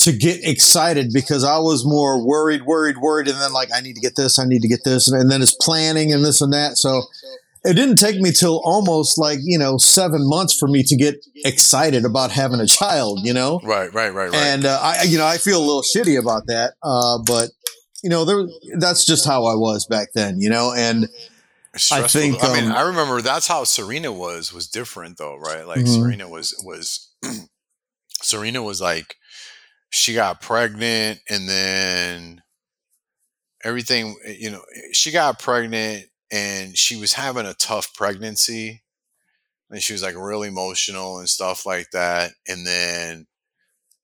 to 0.00 0.12
get 0.12 0.40
excited 0.42 1.10
because 1.12 1.44
I 1.44 1.58
was 1.58 1.84
more 1.84 2.26
worried, 2.26 2.62
worried, 2.64 2.96
worried, 2.98 3.28
and 3.28 3.40
then 3.40 3.52
like 3.52 3.68
I 3.74 3.80
need 3.80 3.94
to 3.94 4.00
get 4.00 4.16
this, 4.16 4.38
I 4.38 4.44
need 4.44 4.62
to 4.62 4.68
get 4.68 4.80
this, 4.84 5.08
and, 5.10 5.20
and 5.20 5.30
then 5.30 5.42
it's 5.42 5.54
planning 5.60 6.12
and 6.12 6.24
this 6.24 6.40
and 6.40 6.52
that. 6.52 6.76
So 6.76 7.02
it 7.64 7.74
didn't 7.74 7.96
take 7.96 8.18
me 8.20 8.32
till 8.32 8.60
almost 8.64 9.18
like 9.18 9.38
you 9.42 9.58
know 9.58 9.76
seven 9.76 10.28
months 10.28 10.56
for 10.58 10.66
me 10.66 10.82
to 10.84 10.96
get 10.96 11.24
excited 11.44 12.04
about 12.04 12.30
having 12.32 12.58
a 12.60 12.66
child. 12.66 13.20
You 13.22 13.34
know, 13.34 13.60
Right, 13.62 13.92
right, 13.94 14.12
right, 14.12 14.30
right. 14.30 14.34
and 14.34 14.64
uh, 14.64 14.80
I, 14.82 15.02
you 15.02 15.18
know, 15.18 15.26
I 15.26 15.36
feel 15.36 15.58
a 15.58 15.64
little 15.64 15.82
shitty 15.82 16.18
about 16.18 16.46
that, 16.46 16.72
uh, 16.82 17.18
but 17.24 17.50
you 18.02 18.10
know, 18.10 18.24
there, 18.24 18.46
that's 18.78 19.04
just 19.04 19.24
how 19.26 19.44
I 19.44 19.54
was 19.54 19.86
back 19.86 20.12
then. 20.14 20.40
You 20.40 20.50
know, 20.50 20.72
and 20.76 21.08
I 21.90 22.06
think, 22.06 22.42
I 22.42 22.52
mean, 22.52 22.70
um, 22.70 22.76
I 22.76 22.82
remember 22.82 23.22
that's 23.22 23.46
how 23.46 23.64
Serena 23.64 24.12
was 24.12 24.52
was 24.52 24.66
different 24.68 25.18
though, 25.18 25.36
right? 25.36 25.66
Like 25.66 25.80
Mhm. 25.80 25.88
Serena 25.88 26.28
was 26.28 26.54
was 26.64 27.10
Serena 28.22 28.62
was 28.62 28.80
like 28.80 29.16
she 29.90 30.14
got 30.14 30.40
pregnant 30.40 31.20
and 31.28 31.48
then 31.48 32.42
everything, 33.64 34.16
you 34.26 34.50
know, 34.50 34.62
she 34.92 35.10
got 35.10 35.38
pregnant 35.38 36.06
and 36.30 36.76
she 36.76 36.96
was 36.96 37.12
having 37.14 37.46
a 37.46 37.54
tough 37.54 37.94
pregnancy 37.94 38.82
and 39.70 39.82
she 39.82 39.92
was 39.92 40.02
like 40.02 40.16
real 40.16 40.42
emotional 40.42 41.18
and 41.18 41.28
stuff 41.28 41.64
like 41.66 41.90
that 41.92 42.32
and 42.48 42.66
then 42.66 43.26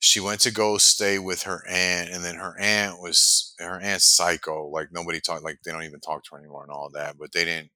she 0.01 0.21
went 0.21 0.41
to 0.41 0.51
go 0.53 0.79
stay 0.79 1.19
with 1.19 1.43
her 1.43 1.65
aunt 1.69 2.11
and 2.11 2.25
then 2.25 2.37
her 2.37 2.55
aunt 2.61 3.01
was 3.01 3.55
her 3.59 3.81
aunt's 3.81 4.05
psycho 4.07 4.69
like 4.69 4.89
nobody 4.93 5.21
talked 5.21 5.45
like 5.45 5.59
they 5.65 5.73
don't 5.73 5.85
even 5.85 6.01
talk 6.01 6.23
to 6.25 6.31
her 6.33 6.39
anymore 6.39 6.63
and 6.63 6.73
all 6.73 6.91
that 6.93 7.17
but 7.19 7.33
they 7.33 7.45
didn't 7.45 7.71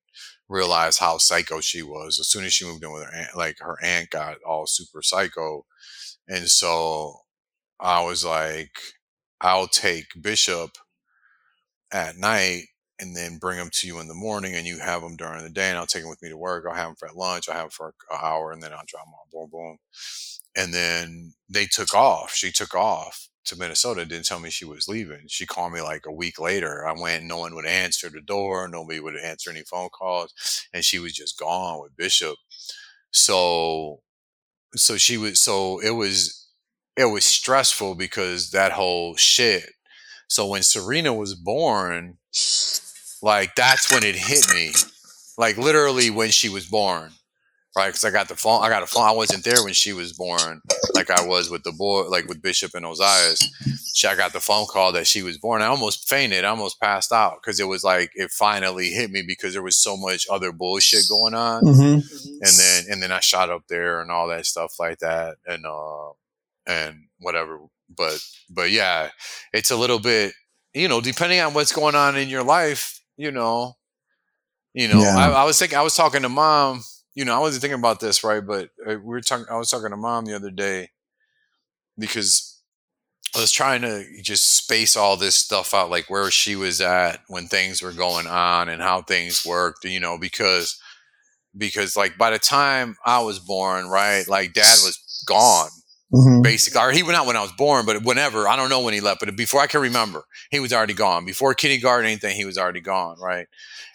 realize 0.49 0.99
how 0.99 1.19
psycho 1.19 1.61
she 1.61 1.83
was 1.83 2.19
as 2.21 2.29
soon 2.29 2.45
as 2.45 2.53
she 2.53 2.65
moved 2.67 2.85
in 2.85 2.93
with 2.93 3.05
her 3.05 3.15
aunt 3.15 3.37
like 3.37 3.57
her 3.61 3.79
aunt 3.83 4.11
got 4.11 4.37
all 4.47 4.67
super 4.67 5.03
psycho 5.03 5.65
and 6.29 6.49
so 6.49 7.17
i 7.81 8.03
was 8.05 8.25
like 8.25 8.73
i'll 9.41 9.69
take 9.69 10.07
bishop 10.21 10.73
at 11.93 12.17
night 12.17 12.65
and 12.99 13.17
then 13.17 13.39
bring 13.39 13.59
them 13.59 13.71
to 13.73 13.87
you 13.87 13.99
in 14.01 14.09
the 14.09 14.15
morning 14.15 14.55
and 14.55 14.67
you 14.67 14.79
have 14.79 15.03
them 15.03 15.17
during 15.17 15.43
the 15.43 15.51
day 15.51 15.69
and 15.69 15.79
I'll 15.79 15.87
take 15.87 16.03
them 16.03 16.11
with 16.11 16.23
me 16.23 16.29
to 16.29 16.37
work. 16.37 16.65
I'll 16.69 16.75
have 16.75 16.89
them 16.89 16.97
for 16.97 17.09
lunch. 17.15 17.49
I'll 17.49 17.55
have 17.55 17.65
them 17.65 17.71
for 17.71 17.95
an 18.11 18.19
hour 18.23 18.53
and 18.53 18.63
then 18.63 18.73
I'll 18.73 18.85
drop 18.87 19.05
them 19.07 19.15
off. 19.15 19.31
Boom, 19.33 19.49
boom. 19.51 19.79
And 20.57 20.73
then 20.73 21.35
they 21.49 21.67
took 21.67 21.95
off. 21.95 22.35
She 22.35 22.51
took 22.53 22.75
off 22.75 23.29
to 23.47 23.57
Minnesota. 23.57 24.05
Didn't 24.05 24.27
tell 24.27 24.41
me 24.41 24.51
she 24.51 24.65
was 24.65 24.89
leaving. 24.89 25.25
She 25.29 25.47
called 25.47 25.73
me 25.73 25.81
like 25.81 26.05
a 26.07 26.13
week 26.13 26.39
later. 26.39 26.87
I 26.87 26.93
went, 26.99 27.25
no 27.25 27.39
one 27.39 27.55
would 27.55 27.67
answer 27.67 28.09
the 28.11 28.21
door. 28.21 28.69
Nobody 28.69 29.01
would 29.01 29.17
answer 29.17 29.51
any 29.51 29.63
phone 29.63 29.89
calls. 29.89 30.33
And 30.73 30.85
she 30.85 30.99
was 30.99 31.13
just 31.13 31.39
gone 31.39 31.81
with 31.81 31.97
Bishop. 31.97 32.37
So, 33.11 34.01
so 34.75 34.97
she 34.97 35.17
was, 35.17 35.41
so 35.41 35.81
it 35.81 35.91
was, 35.91 36.49
it 36.97 37.07
was 37.07 37.25
stressful 37.25 37.95
because 37.95 38.51
that 38.51 38.73
whole 38.73 39.17
shit. 39.17 39.71
So 40.29 40.47
when 40.47 40.63
Serena 40.63 41.13
was 41.13 41.35
born, 41.35 42.19
like 43.23 43.55
that's 43.55 43.91
when 43.91 44.03
it 44.03 44.17
hit 44.17 44.53
me 44.53 44.73
like 45.39 45.57
literally 45.57 46.11
when 46.11 46.31
she 46.31 46.49
was 46.49 46.67
born 46.67 47.11
right 47.77 47.89
because 47.89 48.05
i 48.05 48.11
got 48.11 48.29
the 48.29 48.37
phone 48.37 48.63
i 48.63 48.69
got 48.69 48.83
a 48.83 48.87
phone 48.87 49.05
i 49.05 49.11
wasn't 49.13 49.43
there 49.45 49.63
when 49.65 49.73
she 49.73 49.93
was 49.93 50.13
born 50.13 50.61
like 50.95 51.11
i 51.11 51.25
was 51.25 51.51
with 51.51 51.63
the 51.65 51.73
boy 51.73 52.03
like 52.09 52.27
with 52.27 52.43
bishop 52.43 52.75
and 52.75 52.85
ozias 52.85 53.45
she, 53.95 54.07
i 54.07 54.15
got 54.15 54.33
the 54.33 54.41
phone 54.41 54.67
call 54.67 54.93
that 54.93 55.07
she 55.07 55.23
was 55.23 55.39
born 55.39 55.63
i 55.63 55.67
almost 55.67 56.09
fainted 56.09 56.45
i 56.45 56.49
almost 56.49 56.81
passed 56.81 57.13
out 57.13 57.37
because 57.41 57.59
it 57.61 57.65
was 57.69 57.83
like 57.85 58.11
it 58.15 58.31
finally 58.31 58.89
hit 58.91 59.11
me 59.11 59.23
because 59.27 59.53
there 59.55 59.63
was 59.63 59.77
so 59.77 59.97
much 59.97 60.27
other 60.31 60.53
bullshit 60.53 61.05
going 61.09 61.35
on 61.35 61.63
Mhm. 61.65 61.95
and 61.95 62.59
then 62.59 62.85
and 62.91 63.03
then 63.03 63.13
I 63.13 63.21
shot 63.21 63.49
up 63.51 63.63
there 63.69 64.01
and 64.01 64.11
all 64.11 64.29
that 64.29 64.47
stuff 64.47 64.75
like 64.79 64.99
that 64.99 65.37
and 65.47 65.65
uh 65.67 66.11
and 66.67 67.05
whatever 67.21 67.59
but 67.97 68.19
but 68.51 68.71
yeah 68.71 69.11
it's 69.53 69.71
a 69.71 69.77
little 69.77 69.99
bit 69.99 70.33
you 70.75 70.89
know 70.89 71.01
depending 71.01 71.41
on 71.41 71.55
what's 71.55 71.73
going 71.73 71.95
on 71.95 72.17
in 72.17 72.29
your 72.29 72.43
life 72.43 73.01
you 73.17 73.31
know 73.31 73.75
you 74.75 74.89
know 74.89 75.01
Yeah. 75.01 75.17
I, 75.17 75.31
I 75.43 75.45
was 75.45 75.59
thinking 75.59 75.79
I 75.79 75.83
was 75.83 75.95
talking 75.95 76.23
to 76.23 76.29
mom 76.29 76.83
you 77.15 77.25
know 77.25 77.35
I 77.35 77.41
wasn't 77.41 77.63
thinking 77.63 77.79
about 77.79 78.01
this 78.01 78.25
right 78.25 78.45
but 78.45 78.71
uh, 78.87 78.93
we 78.93 78.97
were 78.99 79.21
talking 79.21 79.47
I 79.51 79.57
was 79.57 79.71
talking 79.71 79.91
to 79.91 79.97
mom 79.97 80.25
the 80.25 80.37
other 80.37 80.51
day 80.51 80.91
because 81.99 82.61
I 83.37 83.41
was 83.41 83.53
trying 83.53 83.83
to 83.83 84.05
just 84.23 84.57
space 84.57 84.97
all 84.97 85.17
this 85.17 85.35
stuff 85.35 85.75
out, 85.75 85.91
like 85.91 86.11
where 86.11 86.31
she 86.31 86.57
was 86.57 86.81
at 86.81 87.21
when 87.29 87.47
things 87.49 87.83
were 87.83 87.93
going 87.93 88.27
on 88.27 88.69
and 88.69 88.83
how 88.83 89.03
things 89.03 89.45
worked, 89.47 89.85
you 89.85 90.01
know, 90.01 90.19
because 90.19 90.79
because 91.57 91.97
like 91.97 92.19
by 92.19 92.31
the 92.31 92.39
time 92.39 92.97
I 93.07 93.23
was 93.23 93.39
born, 93.41 93.89
right, 93.89 94.29
like 94.29 94.55
dad 94.55 94.79
was 94.85 95.25
gone 95.29 95.71
Mhm. 96.13 96.43
basically, 96.43 96.81
or 96.81 96.91
he 96.93 97.03
went 97.03 97.17
out 97.17 97.27
when 97.27 97.37
I 97.37 97.43
was 97.43 97.53
born, 97.53 97.87
but 97.87 98.03
whenever 98.03 98.47
I 98.49 98.57
don't 98.57 98.69
know 98.69 98.81
when 98.81 98.95
he 98.95 99.01
left, 99.01 99.21
but 99.21 99.35
before 99.37 99.61
I 99.63 99.67
can 99.67 99.81
remember, 99.81 100.25
he 100.51 100.61
was 100.61 100.73
already 100.73 100.95
gone. 100.95 101.25
Before 101.25 101.55
kindergarten, 101.55 102.07
anything, 102.07 102.37
he 102.37 102.45
was 102.45 102.59
already 102.59 102.81
gone, 102.81 103.19
right? 103.21 103.47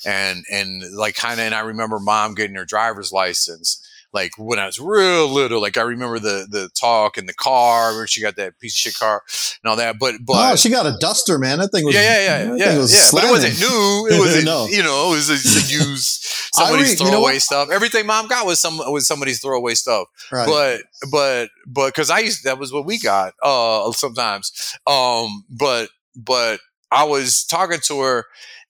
And 0.06 0.44
and 0.52 0.84
like 0.96 1.16
kind 1.16 1.40
of, 1.40 1.46
and 1.46 1.56
I 1.56 1.60
remember 1.62 2.00
mom 2.00 2.36
getting 2.36 2.56
her 2.56 2.66
driver's 2.66 3.12
license, 3.12 3.82
like 4.14 4.32
when 4.38 4.60
I 4.60 4.66
was 4.66 4.80
real 4.80 5.28
little. 5.28 5.62
Like 5.62 5.78
I 5.78 5.82
remember 5.82 6.20
the 6.20 6.48
the 6.50 6.70
talk 6.80 7.18
in 7.18 7.26
the 7.26 7.34
car 7.34 7.94
where 7.96 8.08
she 8.08 8.22
got 8.22 8.36
that 8.38 8.60
piece 8.60 8.74
of 8.74 8.78
shit 8.78 8.96
car 8.98 9.22
and 9.64 9.70
all 9.70 9.76
that. 9.78 10.00
But 10.00 10.16
but 10.26 10.54
oh, 10.54 10.56
she 10.56 10.70
got 10.70 10.86
a 10.86 10.96
duster, 11.00 11.38
man. 11.38 11.60
That 11.60 11.70
thing 11.70 11.86
was 11.86 11.96
yeah, 11.96 12.02
yeah, 12.02 12.44
yeah, 12.44 12.56
yeah, 12.56 12.78
was 12.78 12.94
yeah. 12.94 13.10
But 13.12 13.26
it 13.28 13.32
wasn't 13.32 13.60
new. 13.60 14.08
It 14.10 14.20
wasn't, 14.20 14.46
No. 14.46 14.68
you 14.68 14.84
know, 14.84 15.12
it 15.12 15.16
was 15.16 15.30
a, 15.30 15.34
used 15.74 16.24
somebody's 16.54 17.00
re- 17.00 17.06
you 17.06 17.12
know 17.12 17.18
throwaway 17.18 17.40
stuff. 17.40 17.70
Everything 17.72 18.06
mom 18.06 18.28
got 18.28 18.46
was 18.46 18.60
some 18.60 18.78
was 18.78 19.08
somebody's 19.08 19.42
throwaway 19.42 19.74
stuff. 19.74 20.08
Right. 20.32 20.48
But 20.48 20.82
but 21.12 21.50
but 21.66 21.88
because 21.88 22.10
I 22.10 22.20
used 22.20 22.44
that 22.46 22.60
was 22.60 22.72
what 22.72 22.86
we 22.86 23.00
got 23.00 23.34
uh 23.44 23.92
sometimes. 23.92 24.78
Um, 24.88 25.46
but 25.50 25.90
but 26.16 26.60
I 26.92 27.04
was 27.04 27.44
talking 27.44 27.80
to 27.84 28.00
her 28.02 28.26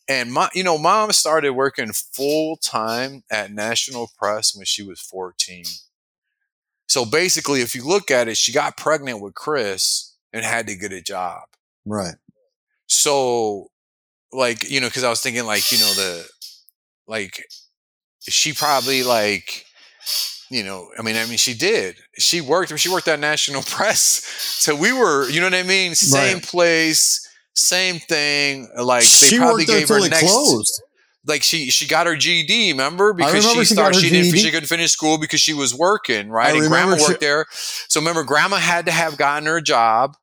and 0.10 0.32
my, 0.32 0.50
you 0.54 0.64
know, 0.64 0.78
mom 0.78 1.12
started 1.12 1.52
working 1.52 1.92
full 1.92 2.58
time 2.58 3.24
at 3.30 3.52
National 3.52 4.10
Press 4.18 4.56
when 4.56 4.66
she 4.66 4.82
was 4.84 5.00
14. 5.02 5.66
So 6.88 7.06
basically, 7.06 7.62
if 7.62 7.76
you 7.76 7.86
look 7.86 8.10
at 8.10 8.28
it, 8.28 8.38
she 8.38 8.52
got 8.54 8.78
pregnant 8.78 9.22
with 9.22 9.36
Chris 9.36 10.16
and 10.32 10.46
had 10.46 10.68
to 10.68 10.76
get 10.76 10.94
a 10.94 11.02
job. 11.02 11.44
Right. 11.86 12.16
So, 12.88 13.68
like, 14.32 14.70
you 14.70 14.80
know, 14.80 14.88
because 14.88 15.04
I 15.04 15.10
was 15.10 15.22
thinking, 15.22 15.46
like, 15.46 15.72
you 15.72 15.80
know, 15.80 15.94
the, 15.94 16.26
like, 17.08 17.46
she 18.22 18.54
probably, 18.54 19.04
like, 19.04 19.66
you 20.50 20.64
know, 20.64 20.90
I 20.98 21.02
mean, 21.02 21.18
I 21.18 21.26
mean, 21.26 21.38
she 21.38 21.54
did. 21.54 21.98
She 22.18 22.40
worked. 22.40 22.78
She 22.80 22.90
worked 22.90 23.10
at 23.10 23.20
National 23.20 23.62
Press, 23.64 24.00
so 24.00 24.76
we 24.76 24.94
were, 24.94 25.30
you 25.30 25.42
know 25.42 25.48
what 25.48 25.54
I 25.54 25.64
mean, 25.64 25.94
same 25.96 26.36
Right. 26.36 26.44
place, 26.44 27.26
same 27.58 28.00
thing. 28.00 28.70
Like 28.78 29.02
they 29.02 29.08
she 29.08 29.38
probably 29.38 29.66
gave 29.66 29.90
her 29.90 30.00
next. 30.00 30.22
closed. 30.22 30.82
Like 31.26 31.44
she 31.44 31.70
she 31.72 31.88
got 31.88 32.08
her 32.08 32.16
GED, 32.16 32.72
remember? 32.72 33.14
Because 33.14 33.34
remember 33.34 33.66
she 33.66 33.76
she 33.76 33.82
her 33.82 33.94
She 33.94 34.10
didn't. 34.10 34.38
She 34.38 34.50
couldn't 34.52 34.68
finish 34.68 34.92
school 34.92 35.18
because 35.18 35.42
she 35.42 35.54
was 35.54 35.76
working, 35.76 36.30
right? 36.30 36.54
I 36.56 36.58
And 36.60 36.68
grandma 36.70 36.96
she- 36.98 37.04
worked 37.04 37.20
there. 37.20 37.46
So 37.90 38.00
remember, 38.00 38.24
grandma 38.24 38.58
had 38.58 38.86
to 38.86 38.92
have 38.92 39.18
gotten 39.18 39.46
her 39.48 39.58
a 39.58 39.62
job. 39.62 40.16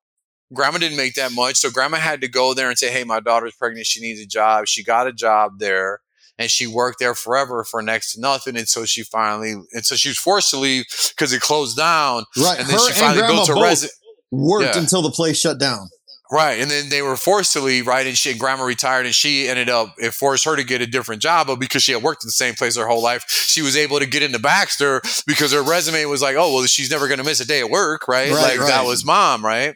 Grandma 0.55 0.79
didn't 0.79 0.97
make 0.97 1.14
that 1.14 1.33
much, 1.33 1.57
so 1.57 1.71
grandma 1.71 1.97
had 1.99 2.21
to 2.21 2.29
go 2.29 2.55
there 2.55 2.69
and 2.69 2.79
say, 2.79 2.91
"Hey, 2.91 3.05
my 3.05 3.19
daughter's 3.21 3.55
pregnant. 3.55 3.87
She 3.87 4.00
needs 4.00 4.21
a 4.21 4.26
job." 4.26 4.67
She 4.69 4.85
got 4.85 5.07
a 5.07 5.12
job 5.12 5.59
there, 5.59 6.00
and 6.38 6.50
she 6.50 6.67
worked 6.67 7.00
there 7.00 7.14
forever 7.14 7.64
for 7.64 7.83
next 7.83 8.12
to 8.14 8.21
nothing 8.21 8.57
until 8.57 8.85
she 8.85 9.03
finally. 9.03 9.57
And 9.73 9.85
so 9.85 9.97
she 9.97 10.09
was 10.11 10.19
forced 10.19 10.50
to 10.50 10.59
leave 10.59 10.85
because 11.11 11.33
it 11.33 11.41
closed 11.41 11.76
down, 11.76 12.25
Right. 12.37 12.59
and 12.61 12.69
then 12.69 12.79
Her 12.79 12.87
she 12.87 12.93
finally 13.00 13.23
and 13.25 13.33
built 13.33 13.49
a 13.49 13.55
residence. 13.55 13.99
worked 14.31 14.75
Yeah. 14.76 14.81
until 14.81 15.03
the 15.03 15.11
place 15.11 15.38
shut 15.41 15.59
down. 15.59 15.88
Right, 16.33 16.59
and 16.59 16.71
then 16.71 16.88
they 16.88 17.02
were 17.02 17.16
forced 17.16 17.52
to 17.52 17.61
leave. 17.61 17.87
Right, 17.87 18.07
and 18.07 18.16
she 18.16 18.31
and 18.31 18.40
grandma 18.40 18.64
retired, 18.64 19.04
and 19.04 19.14
she 19.14 19.47
ended 19.47 19.69
up 19.69 19.95
it 19.99 20.14
forced 20.14 20.47
her 20.47 20.57
to 20.57 20.64
get 20.64 20.81
a 20.81 20.87
different 20.87 21.21
job. 21.21 21.49
But 21.49 21.57
because 21.57 21.83
she 21.83 21.93
had 21.93 22.02
worked 22.02 22.25
in 22.25 22.28
the 22.28 22.33
same 22.33 22.54
place 22.54 22.76
her 22.76 22.87
whole 22.87 23.02
life, 23.02 23.25
she 23.28 23.61
was 23.61 23.76
able 23.76 23.99
to 23.99 24.07
get 24.07 24.23
into 24.23 24.38
Baxter 24.38 25.02
because 25.26 25.52
her 25.52 25.62
resume 25.62 26.07
was 26.07 26.23
like, 26.23 26.35
oh 26.37 26.52
well, 26.54 26.64
she's 26.64 26.90
never 26.90 27.09
going 27.09 27.19
to 27.19 27.25
miss 27.25 27.40
a 27.40 27.47
day 27.47 27.61
at 27.61 27.69
work. 27.69 28.09
Right, 28.09 28.33
Right, 28.33 28.59
like 28.59 28.66
that 28.69 28.87
was 28.87 29.04
mom. 29.04 29.45
Right, 29.45 29.75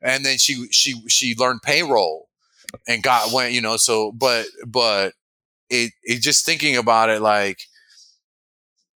and 0.00 0.24
then 0.24 0.38
she 0.38 0.68
she 0.70 1.02
she 1.08 1.34
learned 1.34 1.62
payroll 1.62 2.28
and 2.86 3.02
got 3.02 3.32
went. 3.32 3.52
You 3.52 3.60
know, 3.60 3.76
so 3.76 4.12
but 4.12 4.46
but 4.66 5.14
it 5.68 5.92
it 6.04 6.22
just 6.22 6.46
thinking 6.46 6.76
about 6.76 7.10
it 7.10 7.20
like. 7.20 7.60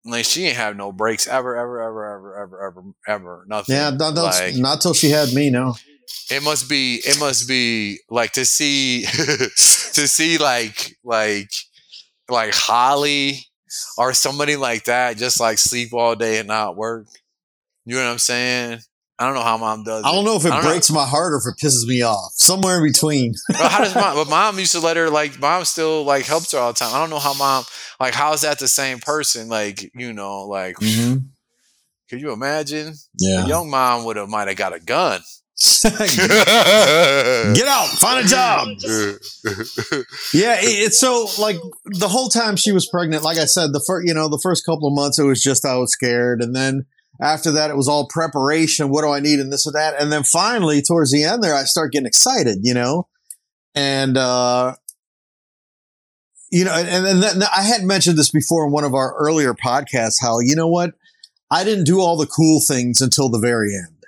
Like 0.05 0.23
she 0.23 0.43
didn't 0.43 0.55
have 0.55 0.77
no 0.77 0.93
breaks 0.93 1.27
ever, 1.27 1.57
ever, 1.57 1.81
ever, 1.81 2.13
ever, 2.15 2.41
ever, 2.41 2.67
ever, 2.67 2.83
ever. 3.05 3.45
Nothing. 3.47 3.75
Yeah, 3.75 3.89
like, 3.89 4.55
not 4.55 4.81
till 4.81 4.93
she 4.93 5.09
had 5.09 5.33
me. 5.33 5.49
No. 5.49 5.75
It 6.31 6.43
must 6.43 6.69
be 6.69 6.95
it 7.03 7.19
must 7.19 7.47
be 7.47 7.99
like 8.09 8.31
to 8.33 8.45
see 8.45 9.03
to 9.05 10.07
see 10.07 10.37
like 10.37 10.97
like 11.03 11.51
like 12.29 12.53
holly 12.53 13.45
or 13.97 14.13
somebody 14.13 14.55
like 14.55 14.85
that 14.85 15.17
just 15.17 15.39
like 15.39 15.57
sleep 15.57 15.93
all 15.93 16.15
day 16.15 16.37
and 16.39 16.47
not 16.47 16.75
work 16.75 17.07
you 17.85 17.95
know 17.95 18.03
what 18.03 18.11
i'm 18.11 18.17
saying 18.19 18.79
i 19.17 19.25
don't 19.25 19.33
know 19.35 19.43
how 19.43 19.57
mom 19.57 19.83
does 19.83 20.03
I 20.05 20.11
don't 20.13 20.25
know 20.25 20.35
if 20.37 20.45
it 20.45 20.49
don't 20.49 20.63
know. 20.63 20.69
breaks 20.69 20.89
my 20.91 21.05
heart 21.05 21.33
or 21.33 21.37
if 21.37 21.43
it 21.47 21.63
pisses 21.63 21.85
me 21.87 22.01
off. 22.03 22.31
Somewhere 22.35 22.77
in 22.77 22.83
between. 22.91 23.33
But 23.49 23.71
how 23.71 23.83
does 23.83 23.93
mom 23.95 24.15
but 24.15 24.29
mom 24.29 24.57
used 24.59 24.71
to 24.73 24.79
let 24.79 24.95
her 24.97 25.09
like 25.09 25.39
mom 25.39 25.65
still 25.65 26.03
like 26.03 26.25
helps 26.25 26.51
her 26.53 26.59
all 26.59 26.71
the 26.73 26.79
time 26.79 26.93
i 26.93 26.99
don't 26.99 27.09
know 27.09 27.19
how 27.19 27.33
mom 27.33 27.63
like 27.99 28.13
how 28.13 28.33
is 28.33 28.41
that 28.41 28.59
the 28.59 28.67
same 28.67 28.99
person 28.99 29.49
like 29.49 29.91
you 29.95 30.13
know 30.13 30.45
like 30.45 30.75
Mm-hmm. 30.77 31.17
could 32.09 32.21
you 32.21 32.31
imagine 32.31 32.93
Yeah. 33.17 33.45
a 33.45 33.47
young 33.47 33.69
mom 33.69 34.03
would 34.05 34.15
have 34.17 34.29
might 34.29 34.47
have 34.47 34.57
got 34.57 34.73
a 34.73 34.79
gun 34.79 35.21
Get 35.83 37.67
out, 37.67 37.87
find 37.99 38.25
a 38.25 38.27
job. 38.27 38.69
Yeah, 40.33 40.55
it, 40.59 40.65
it's 40.65 40.99
so 40.99 41.27
like 41.39 41.57
the 41.85 42.07
whole 42.07 42.29
time 42.29 42.55
she 42.55 42.71
was 42.71 42.87
pregnant. 42.87 43.23
Like 43.23 43.37
I 43.37 43.45
said, 43.45 43.73
the 43.73 43.83
first 43.85 44.07
you 44.07 44.13
know 44.13 44.29
the 44.29 44.39
first 44.41 44.65
couple 44.65 44.87
of 44.87 44.93
months 44.93 45.19
it 45.19 45.23
was 45.23 45.41
just 45.41 45.65
I 45.65 45.75
was 45.77 45.91
scared, 45.91 46.41
and 46.41 46.55
then 46.55 46.85
after 47.21 47.51
that 47.51 47.69
it 47.69 47.75
was 47.75 47.89
all 47.89 48.07
preparation. 48.07 48.89
What 48.89 49.01
do 49.01 49.09
I 49.09 49.19
need 49.19 49.39
and 49.39 49.51
this 49.51 49.65
and 49.65 49.75
that, 49.75 49.99
and 49.99 50.11
then 50.11 50.23
finally 50.23 50.81
towards 50.81 51.11
the 51.11 51.23
end 51.23 51.43
there 51.43 51.55
I 51.55 51.63
start 51.63 51.91
getting 51.91 52.07
excited, 52.07 52.59
you 52.61 52.73
know, 52.73 53.07
and 53.75 54.17
uh, 54.17 54.75
you 56.51 56.63
know, 56.63 56.73
and 56.73 57.05
and 57.05 57.21
then 57.23 57.43
I 57.43 57.63
had 57.63 57.83
mentioned 57.83 58.17
this 58.17 58.31
before 58.31 58.65
in 58.65 58.71
one 58.71 58.85
of 58.85 58.93
our 58.93 59.13
earlier 59.17 59.53
podcasts. 59.53 60.21
How 60.21 60.39
you 60.39 60.55
know 60.55 60.67
what 60.67 60.93
I 61.51 61.63
didn't 61.63 61.85
do 61.85 61.99
all 61.99 62.15
the 62.15 62.27
cool 62.27 62.61
things 62.65 63.01
until 63.01 63.29
the 63.29 63.39
very 63.39 63.73
end. 63.75 63.98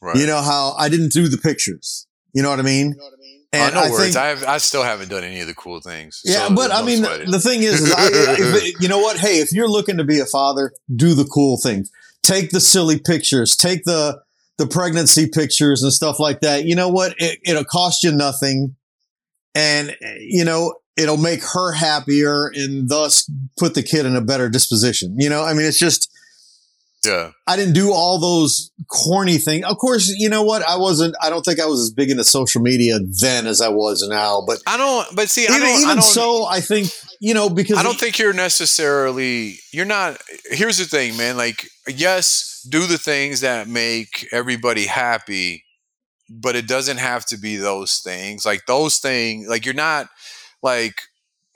Right. 0.00 0.16
You 0.16 0.26
know 0.26 0.40
how 0.40 0.74
I 0.78 0.88
didn't 0.88 1.12
do 1.12 1.28
the 1.28 1.38
pictures. 1.38 2.06
You 2.32 2.42
know 2.42 2.50
what 2.50 2.58
I 2.60 2.62
mean? 2.62 2.94
oh, 3.00 3.10
no 3.52 3.80
I 3.80 3.90
worries. 3.90 4.14
think- 4.14 4.16
I, 4.16 4.28
have, 4.28 4.44
I 4.44 4.58
still 4.58 4.82
haven't 4.84 5.08
done 5.08 5.24
any 5.24 5.40
of 5.40 5.46
the 5.48 5.54
cool 5.54 5.80
things. 5.80 6.20
yeah, 6.24 6.48
so 6.48 6.54
but 6.54 6.70
I 6.70 6.82
mean, 6.82 6.98
sweat 7.04 7.22
it. 7.22 7.30
the 7.30 7.40
thing 7.40 7.62
is, 7.62 7.80
is 7.80 7.92
I, 7.92 8.08
if, 8.10 8.80
you 8.80 8.88
know 8.88 8.98
what? 9.00 9.16
Hey, 9.18 9.40
if 9.40 9.52
you're 9.52 9.68
looking 9.68 9.96
to 9.96 10.04
be 10.04 10.20
a 10.20 10.26
father, 10.26 10.72
do 10.94 11.14
the 11.14 11.24
cool 11.24 11.58
things. 11.58 11.90
Take 12.22 12.50
the 12.50 12.60
silly 12.60 12.98
pictures. 12.98 13.56
Take 13.56 13.84
the 13.84 14.20
the 14.58 14.66
pregnancy 14.66 15.26
pictures 15.26 15.82
and 15.82 15.90
stuff 15.92 16.20
like 16.20 16.40
that. 16.42 16.64
You 16.66 16.76
know 16.76 16.88
what? 16.90 17.14
It, 17.18 17.40
it'll 17.44 17.64
cost 17.64 18.02
you 18.04 18.12
nothing, 18.12 18.76
and 19.54 19.96
you 20.20 20.44
know 20.44 20.74
it'll 20.96 21.16
make 21.16 21.42
her 21.54 21.72
happier, 21.72 22.48
and 22.54 22.88
thus 22.88 23.28
put 23.58 23.74
the 23.74 23.82
kid 23.82 24.04
in 24.06 24.14
a 24.16 24.20
better 24.20 24.48
disposition. 24.48 25.16
You 25.18 25.30
know, 25.30 25.42
I 25.42 25.54
mean, 25.54 25.64
it's 25.66 25.78
just 25.78 26.10
yeah. 27.04 27.30
I 27.46 27.56
didn't 27.56 27.74
do 27.74 27.92
all 27.92 28.18
those 28.18 28.70
corny 28.88 29.38
things. 29.38 29.64
Of 29.64 29.78
course, 29.78 30.12
you 30.16 30.28
know 30.28 30.42
what? 30.42 30.62
I 30.62 30.76
wasn't. 30.76 31.14
I 31.22 31.30
don't 31.30 31.44
think 31.44 31.58
I 31.58 31.66
was 31.66 31.80
as 31.80 31.90
big 31.90 32.10
into 32.10 32.24
social 32.24 32.60
media 32.60 32.98
then 33.20 33.46
as 33.46 33.60
I 33.60 33.68
was 33.68 34.06
now. 34.08 34.42
But 34.46 34.58
I 34.66 34.76
don't, 34.76 35.16
but 35.16 35.30
see, 35.30 35.46
I 35.48 35.56
even, 35.56 35.60
don't, 35.60 35.86
I 35.86 35.94
don't, 35.94 36.02
so, 36.02 36.44
I 36.44 36.60
think 36.60 36.90
you 37.20 37.32
know 37.34 37.48
because 37.48 37.78
I 37.78 37.82
don't 37.82 37.98
think 37.98 38.18
you're 38.18 38.32
necessarily, 38.32 39.56
you're 39.72 39.86
not, 39.86 40.20
here's 40.50 40.78
the 40.78 40.84
thing, 40.84 41.16
man. 41.16 41.36
Like, 41.36 41.66
yes, 41.88 42.66
do 42.70 42.86
the 42.86 42.98
things 42.98 43.40
that 43.40 43.68
make 43.68 44.28
everybody 44.32 44.86
happy, 44.86 45.64
but 46.28 46.54
it 46.54 46.68
doesn't 46.68 46.98
have 46.98 47.24
to 47.26 47.38
be 47.38 47.56
those 47.56 48.00
things. 48.04 48.44
Like, 48.44 48.66
those 48.66 48.98
things, 48.98 49.48
like, 49.48 49.64
you're 49.64 49.74
not, 49.74 50.08
like, 50.62 50.94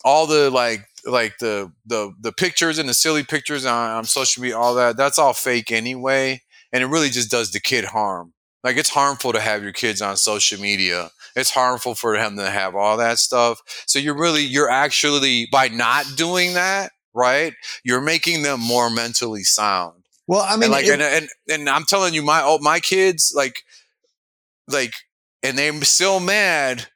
all 0.05 0.27
the, 0.27 0.51
like, 0.51 0.81
like 1.07 1.39
the 1.39 1.73
the 1.87 2.13
the 2.21 2.33
pictures 2.33 2.79
and 2.79 2.89
the 2.89 2.95
silly 2.95 3.25
pictures 3.25 3.65
on, 3.67 3.91
on 3.91 4.05
social 4.05 4.43
media, 4.43 4.57
all 4.59 4.75
that, 4.75 4.97
that's 4.97 5.19
all 5.19 5.33
fake 5.35 5.71
anyway. 5.73 6.41
And 6.73 6.83
it 6.83 6.87
really 6.87 7.11
just 7.11 7.31
does 7.31 7.53
the 7.53 7.61
kid 7.61 7.85
harm. 7.85 8.33
Like 8.65 8.77
it's 8.77 8.89
harmful 8.91 9.33
to 9.33 9.41
have 9.41 9.63
your 9.63 9.73
kids 9.73 10.01
on 10.03 10.17
social 10.17 10.61
media. 10.61 11.11
It's 11.37 11.51
harmful 11.51 11.95
for 11.95 12.17
them 12.17 12.37
to 12.37 12.49
have 12.51 12.75
all 12.75 12.97
that 12.97 13.19
stuff. 13.19 13.61
So 13.87 13.99
you're 13.99 14.17
really, 14.19 14.43
you're 14.43 14.71
actually, 14.71 15.49
by 15.53 15.69
not 15.69 16.07
doing 16.17 16.55
that, 16.55 16.93
right? 17.13 17.53
You're 17.85 18.01
making 18.01 18.43
them 18.43 18.61
more 18.61 18.89
mentally 18.89 19.43
sound. 19.45 20.05
Well, 20.27 20.47
I 20.49 20.53
mean, 20.55 20.65
and 20.65 20.73
like, 20.73 20.87
it- 20.87 20.93
and, 20.93 21.03
and, 21.03 21.29
and 21.51 21.69
I'm 21.69 21.85
telling 21.85 22.15
you, 22.15 22.23
my, 22.23 22.41
oh, 22.43 22.59
my 22.61 22.81
kids, 22.81 23.33
like, 23.37 23.57
like, 24.69 24.95
and 25.43 25.59
they're 25.59 25.79
still 25.83 26.21
mad 26.21 26.87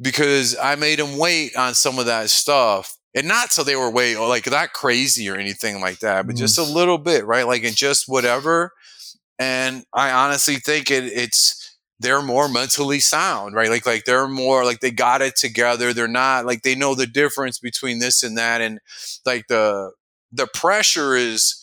because 0.00 0.56
I 0.56 0.74
made 0.76 0.98
them 0.98 1.16
wait 1.16 1.56
on 1.56 1.74
some 1.74 1.98
of 1.98 2.06
that 2.06 2.30
stuff. 2.30 2.96
And 3.14 3.28
not 3.28 3.52
so 3.52 3.62
they 3.62 3.76
were 3.76 3.90
way 3.90 4.16
like 4.16 4.50
not 4.50 4.72
crazy 4.72 5.28
or 5.28 5.36
anything 5.36 5.80
like 5.80 5.98
that, 6.00 6.26
but 6.26 6.36
Mhm. 6.36 6.38
just 6.38 6.58
a 6.58 6.62
little 6.62 6.98
bit, 6.98 7.24
right? 7.26 7.46
Like 7.46 7.62
in 7.62 7.74
just 7.74 8.08
whatever. 8.08 8.72
And 9.38 9.84
I 9.94 10.10
honestly 10.10 10.56
think 10.56 10.90
it, 10.90 11.04
it's 11.04 11.76
they're 12.00 12.22
more 12.22 12.48
mentally 12.48 13.00
sound, 13.00 13.54
right? 13.54 13.70
Like 13.70 13.86
like 13.86 14.04
they're 14.04 14.28
more 14.28 14.64
like 14.64 14.80
they 14.80 14.90
got 14.90 15.22
it 15.22 15.36
together. 15.36 15.92
They're 15.92 16.08
not 16.08 16.46
like 16.46 16.62
they 16.62 16.74
know 16.74 16.94
the 16.94 17.06
difference 17.06 17.58
between 17.58 17.98
this 18.00 18.22
and 18.22 18.38
that, 18.38 18.60
and 18.60 18.80
like 19.26 19.46
the 19.48 19.92
the 20.32 20.46
pressure 20.48 21.14
is 21.16 21.56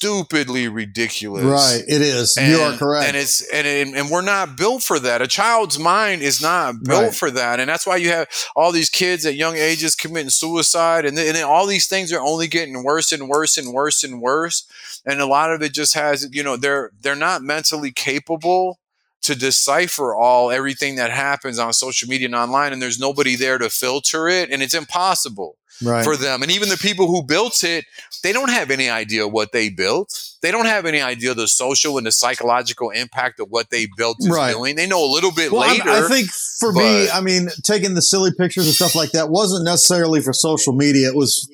stupidly 0.00 0.66
ridiculous, 0.68 1.44
right, 1.44 1.82
it 1.86 2.00
is. 2.00 2.36
And, 2.38 2.50
you 2.52 2.58
are 2.60 2.76
correct. 2.76 3.06
and 3.08 3.16
it's 3.16 3.46
and 3.52 3.66
it, 3.66 3.88
and 3.88 4.10
we're 4.10 4.22
not 4.22 4.56
built 4.56 4.82
for 4.82 4.98
that. 4.98 5.20
A 5.20 5.26
child's 5.26 5.78
mind 5.78 6.22
is 6.22 6.40
not 6.42 6.74
built 6.82 7.02
Right. 7.02 7.14
for 7.14 7.30
that, 7.30 7.60
and 7.60 7.68
that's 7.68 7.86
why 7.86 7.96
you 7.96 8.08
have 8.08 8.28
all 8.56 8.72
these 8.72 8.88
kids 8.90 9.26
at 9.26 9.34
young 9.34 9.56
ages 9.56 9.94
committing 9.94 10.30
suicide, 10.30 11.04
and 11.04 11.16
then, 11.18 11.26
and 11.28 11.36
then 11.36 11.44
all 11.44 11.66
these 11.66 11.86
things 11.86 12.12
are 12.12 12.20
only 12.20 12.48
getting 12.48 12.82
worse 12.82 13.12
and 13.12 13.28
worse 13.28 13.58
and 13.58 13.72
worse 13.72 14.02
and 14.02 14.20
worse. 14.22 14.64
And 15.04 15.20
a 15.20 15.26
lot 15.26 15.52
of 15.52 15.62
it 15.62 15.72
just 15.72 15.94
has, 15.94 16.28
you 16.32 16.42
know, 16.42 16.56
they're 16.56 16.90
they're 17.02 17.14
not 17.16 17.42
mentally 17.42 17.92
capable 17.92 18.78
to 19.22 19.34
decipher 19.34 20.14
all 20.14 20.50
everything 20.50 20.96
that 20.96 21.10
happens 21.10 21.58
on 21.58 21.72
social 21.72 22.08
media 22.08 22.26
and 22.26 22.34
online, 22.34 22.72
and 22.72 22.80
there's 22.80 22.98
nobody 22.98 23.36
there 23.36 23.58
to 23.58 23.68
filter 23.68 24.28
it, 24.28 24.50
and 24.50 24.62
it's 24.62 24.74
impossible 24.74 25.56
right. 25.82 26.04
for 26.04 26.16
them. 26.16 26.42
And 26.42 26.50
even 26.50 26.68
the 26.68 26.76
people 26.76 27.06
who 27.06 27.22
built 27.22 27.62
it, 27.64 27.84
they 28.22 28.32
don't 28.32 28.50
have 28.50 28.70
any 28.70 28.88
idea 28.88 29.26
what 29.28 29.52
they 29.52 29.68
built. 29.68 30.30
They 30.42 30.50
don't 30.50 30.66
have 30.66 30.86
any 30.86 31.00
idea 31.00 31.34
the 31.34 31.48
social 31.48 31.98
and 31.98 32.06
the 32.06 32.12
psychological 32.12 32.90
impact 32.90 33.40
of 33.40 33.48
what 33.50 33.70
they 33.70 33.86
built 33.96 34.16
is 34.20 34.28
Right. 34.28 34.52
doing. 34.52 34.76
They 34.76 34.86
know 34.86 35.04
a 35.04 35.10
little 35.10 35.32
bit 35.32 35.52
well, 35.52 35.62
I- 35.62 35.72
later. 35.72 35.90
I, 35.90 36.08
think 36.08 36.30
for 36.58 36.72
me, 36.72 37.10
I 37.10 37.20
mean, 37.20 37.50
taking 37.62 37.94
the 37.94 38.02
silly 38.02 38.30
pictures 38.32 38.66
and 38.66 38.74
stuff 38.74 38.94
like 38.94 39.12
that 39.12 39.30
wasn't 39.30 39.64
necessarily 39.64 40.20
for 40.20 40.32
social 40.32 40.72
media. 40.72 41.08
It 41.08 41.14
was 41.14 41.48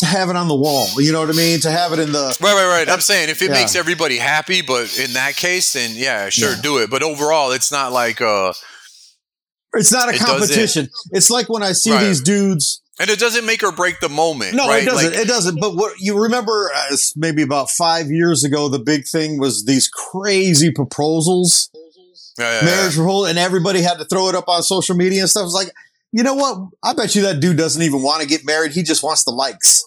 to 0.00 0.06
have 0.06 0.28
it 0.28 0.36
on 0.36 0.48
the 0.48 0.54
wall. 0.54 0.88
You 1.00 1.12
know 1.12 1.20
what 1.20 1.30
I 1.30 1.32
mean? 1.32 1.60
To 1.60 1.70
have 1.70 1.92
it 1.92 1.98
in 1.98 2.12
the 2.12 2.36
Right, 2.40 2.54
right, 2.54 2.66
right. 2.78 2.88
I'm 2.88 3.00
saying 3.00 3.28
if 3.30 3.40
it 3.42 3.46
Yeah. 3.50 3.54
makes 3.54 3.74
everybody 3.76 4.18
happy, 4.18 4.60
but 4.62 4.98
in 4.98 5.12
that 5.14 5.36
case, 5.36 5.72
then 5.72 5.92
yeah, 5.94 6.28
sure, 6.28 6.50
Yeah. 6.50 6.62
do 6.62 6.78
it. 6.78 6.90
But 6.90 7.02
overall, 7.02 7.52
it's 7.52 7.70
not 7.72 7.92
like 7.92 8.20
uh 8.20 8.52
It's 9.74 9.92
not 9.92 10.08
a 10.08 10.14
It 10.14 10.20
competition. 10.20 10.88
It's 11.12 11.30
like 11.30 11.48
when 11.48 11.62
I 11.62 11.72
see 11.72 11.92
Right. 11.92 12.04
these 12.04 12.20
dudes. 12.20 12.82
and 12.98 13.08
it 13.08 13.18
doesn't 13.18 13.46
make 13.46 13.62
or 13.62 13.72
break 13.72 13.98
the 14.00 14.10
moment. 14.10 14.52
No, 14.54 14.68
right? 14.68 14.82
it 14.82 14.86
doesn't. 14.86 15.12
Like, 15.12 15.20
it 15.22 15.26
doesn't. 15.28 15.58
But 15.58 15.74
what 15.74 15.94
you 16.00 16.18
remember, 16.18 16.70
uh, 16.76 16.96
maybe 17.16 17.40
about 17.40 17.70
five 17.70 18.10
years 18.10 18.44
ago, 18.44 18.68
the 18.68 18.78
big 18.78 19.06
thing 19.08 19.38
was 19.38 19.64
these 19.64 19.88
crazy 19.88 20.70
proposals, 20.70 21.70
yeah, 22.38 22.60
yeah, 22.60 22.64
marriage 22.66 22.96
proposal, 22.96 23.24
and 23.24 23.38
everybody 23.38 23.80
had 23.80 23.96
to 24.00 24.04
throw 24.04 24.28
it 24.28 24.34
up 24.34 24.48
on 24.48 24.62
social 24.62 24.94
media 24.94 25.20
and 25.22 25.30
stuff. 25.30 25.44
It's 25.46 25.54
like, 25.54 25.72
you 26.12 26.22
know 26.22 26.34
what? 26.34 26.68
I 26.82 26.92
bet 26.94 27.14
you 27.14 27.22
that 27.22 27.40
dude 27.40 27.56
doesn't 27.56 27.82
even 27.82 28.02
want 28.02 28.22
to 28.22 28.28
get 28.28 28.44
married. 28.44 28.72
He 28.72 28.82
just 28.82 29.02
wants 29.02 29.24
the 29.24 29.30
likes. 29.32 29.84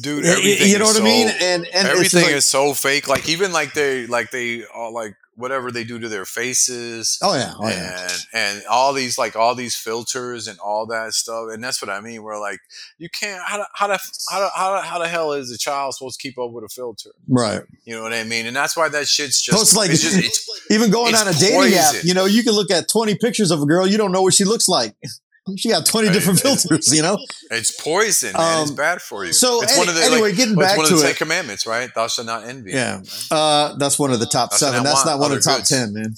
dude. 0.00 0.24
You- 0.24 0.30
Everything 0.30 0.68
you 0.70 0.78
know 0.78 0.84
what 0.86 1.00
I 1.00 1.04
mean? 1.04 1.28
And 1.40 1.66
and 1.66 1.88
everything 1.88 2.24
like- 2.24 2.32
is 2.34 2.46
so 2.46 2.74
fake. 2.74 3.08
Like 3.08 3.28
even 3.28 3.52
like 3.52 3.72
they 3.74 4.06
like 4.06 4.30
they 4.30 4.64
all 4.66 4.92
like 4.92 5.14
whatever 5.36 5.70
they 5.70 5.84
do 5.84 5.98
to 5.98 6.06
their 6.08 6.26
faces. 6.26 7.18
Oh 7.22 7.34
yeah, 7.34 7.54
oh 7.58 7.66
yeah. 7.68 8.02
and 8.02 8.26
and 8.58 8.66
all 8.68 8.92
these 8.92 9.16
like 9.16 9.36
all 9.36 9.54
these 9.54 9.74
filters 9.74 10.46
and 10.48 10.58
all 10.58 10.84
that 10.86 11.14
stuff 11.14 11.48
and 11.50 11.64
that's 11.64 11.80
what 11.80 11.88
i 11.88 11.98
mean 12.00 12.22
we're 12.22 12.38
like 12.38 12.58
you 12.98 13.08
can't 13.08 13.40
how 13.46 13.56
the, 13.56 13.66
how 13.72 13.86
the, 13.86 13.98
how 14.30 14.40
the, 14.40 14.50
how 14.54 14.74
the, 14.74 14.80
how 14.82 14.98
the 14.98 15.08
hell 15.08 15.32
is 15.32 15.50
a 15.50 15.56
child 15.56 15.94
supposed 15.94 16.20
to 16.20 16.28
keep 16.28 16.38
up 16.38 16.50
with 16.50 16.62
a 16.64 16.68
filter 16.68 17.10
Right. 17.26 17.62
you 17.86 17.94
know 17.96 18.02
what 18.02 18.12
i 18.12 18.22
mean 18.22 18.44
and 18.46 18.54
that's 18.54 18.76
why 18.76 18.90
that 18.90 19.08
shit's 19.08 19.40
just 19.40 19.56
So 19.56 19.62
it's 19.62 19.74
like- 19.76 19.90
it's 19.90 20.02
just 20.02 20.18
it's, 20.18 20.46
Even 20.70 20.90
going 20.90 21.14
on 21.14 21.26
a 21.26 21.32
dating 21.32 21.74
app, 21.78 21.94
you 22.04 22.12
know, 22.12 22.26
you 22.26 22.42
can 22.42 22.52
look 22.52 22.70
at 22.70 22.88
20 22.88 23.14
pictures 23.16 23.50
of 23.50 23.62
a 23.62 23.66
girl, 23.66 23.86
you 23.86 23.96
don't 23.96 24.12
know 24.12 24.22
what 24.22 24.34
she 24.34 24.44
looks 24.44 24.68
like. 24.68 24.94
She 25.56 25.68
got 25.70 25.84
20 25.86 26.08
Right. 26.08 26.14
different 26.14 26.40
filters, 26.40 26.92
you 26.94 27.02
know? 27.02 27.18
it's 27.50 27.70
poison 27.80 28.32
man. 28.32 28.62
it's 28.62 28.70
Um, 28.70 28.76
bad 28.76 29.00
for 29.02 29.24
you 29.24 29.32
so 29.32 29.62
it's 29.62 29.72
any- 29.72 29.78
one 29.80 29.88
of 29.88 29.94
the 29.94 30.02
anyway, 30.02 30.28
like, 30.28 30.36
getting 30.36 30.54
back 30.54 30.76
one 30.76 30.86
to 30.86 30.94
of 30.94 30.98
the 31.00 31.04
it. 31.04 31.08
ten 31.08 31.16
commandments 31.16 31.66
right 31.66 31.90
thou 31.94 32.06
shalt 32.08 32.26
not 32.26 32.44
envy 32.48 32.72
Yeah. 32.72 32.96
right? 32.98 33.26
Uh, 33.30 33.74
that's 33.78 33.98
one 33.98 34.12
of 34.12 34.20
the 34.20 34.26
top 34.26 34.50
That's 34.50 34.60
seven. 34.60 34.82
That's 34.82 35.04
not 35.04 35.18
one 35.18 35.32
of 35.32 35.38
the 35.38 35.42
top 35.44 35.58
goods. 35.58 35.68
10, 35.70 35.92
man. 35.94 36.14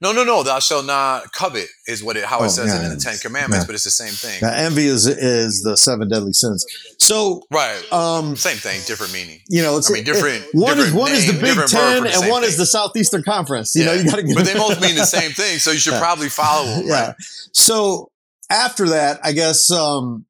no 0.00 0.12
no 0.12 0.24
no 0.24 0.42
thou 0.42 0.58
shalt 0.58 0.86
not 0.86 1.32
covet 1.32 1.68
is 1.86 2.02
what 2.02 2.16
it 2.16 2.24
how 2.24 2.40
Oh, 2.40 2.44
it 2.44 2.50
says 2.50 2.68
yeah, 2.68 2.80
it 2.80 2.84
in 2.84 2.90
the 2.90 2.96
ten 3.00 3.16
commandments 3.18 3.62
Yeah. 3.64 3.66
but 3.66 3.74
it's 3.74 3.84
the 3.84 3.90
same 3.90 4.12
thing 4.12 4.38
Yeah, 4.42 4.54
envy 4.54 4.86
is 4.86 5.06
is 5.06 5.62
the 5.62 5.76
seven 5.76 6.08
deadly 6.08 6.32
sins. 6.32 6.64
So, 6.98 7.42
right 7.50 7.80
um, 7.92 8.36
same 8.36 8.56
thing 8.56 8.80
different 8.86 9.12
meaning 9.12 9.40
you 9.48 9.62
know, 9.62 9.76
it's 9.78 9.90
I 9.90 9.94
mean, 9.94 10.04
different- 10.04 10.44
it- 10.44 10.54
one 10.54 10.78
is 10.78 10.84
different 10.86 10.94
one 10.96 11.12
is 11.12 11.26
the 11.26 11.32
Big 11.34 11.66
Ten, 11.68 12.06
and 12.06 12.30
one 12.30 12.44
is 12.44 12.56
the 12.56 12.66
Southeastern 12.66 13.22
Conference. 13.22 13.74
You 13.74 13.84
know, 13.84 13.92
you 13.92 14.04
got 14.04 14.16
to 14.16 14.22
get. 14.22 14.34
but 14.36 14.44
they 14.46 14.54
both 14.54 14.80
mean 14.80 14.94
the 14.94 15.04
same 15.18 15.32
thing 15.32 15.58
so 15.58 15.70
you 15.72 15.78
should 15.78 15.94
probably 15.94 16.28
follow 16.28 16.66
them 16.66 16.86
yeah. 16.86 17.06
right? 17.08 17.14
So 17.52 18.10
after 18.52 18.90
that, 18.90 19.20
I 19.24 19.32
guess 19.32 19.70
um, 19.70 20.26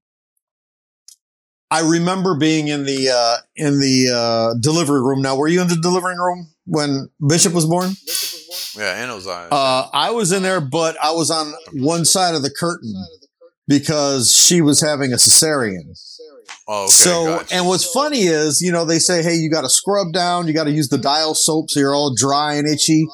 I 1.70 1.80
remember 1.80 2.36
being 2.38 2.68
in 2.68 2.84
the 2.84 3.10
uh, 3.10 3.36
in 3.56 3.80
the 3.80 4.12
uh, 4.14 4.60
delivery 4.60 5.00
room. 5.00 5.22
Now, 5.22 5.36
were 5.36 5.48
you 5.48 5.60
in 5.60 5.68
the 5.68 5.76
delivering 5.76 6.18
room 6.18 6.50
when 6.64 7.08
Bishop 7.26 7.52
was 7.52 7.66
born? 7.66 7.92
Yeah, 8.76 9.02
in 9.02 9.08
those. 9.08 9.26
Uh, 9.26 9.88
I 9.92 10.10
was 10.10 10.32
in 10.32 10.42
there, 10.42 10.60
but 10.60 10.96
I 11.02 11.12
was 11.12 11.30
on 11.30 11.52
one 11.72 12.04
side 12.04 12.34
of 12.34 12.42
the 12.42 12.50
curtain 12.50 12.94
because 13.68 14.34
she 14.34 14.60
was 14.60 14.80
having 14.80 15.12
a 15.12 15.16
cesarean. 15.16 15.98
oh, 16.68 16.84
okay. 16.84 16.90
so, 16.90 17.24
gotcha. 17.38 17.54
and 17.54 17.66
what's 17.66 17.90
funny 17.90 18.22
is, 18.22 18.60
you 18.60 18.72
know, 18.72 18.84
they 18.84 18.98
say, 18.98 19.22
hey, 19.22 19.34
you 19.34 19.50
got 19.50 19.62
to 19.62 19.70
scrub 19.70 20.12
down, 20.12 20.48
you 20.48 20.54
got 20.54 20.64
to 20.64 20.70
use 20.70 20.88
the 20.88 20.98
dial 20.98 21.34
soap 21.34 21.70
so 21.70 21.80
you're 21.80 21.94
all 21.94 22.14
dry 22.14 22.54
and 22.54 22.66
itchy. 22.66 23.06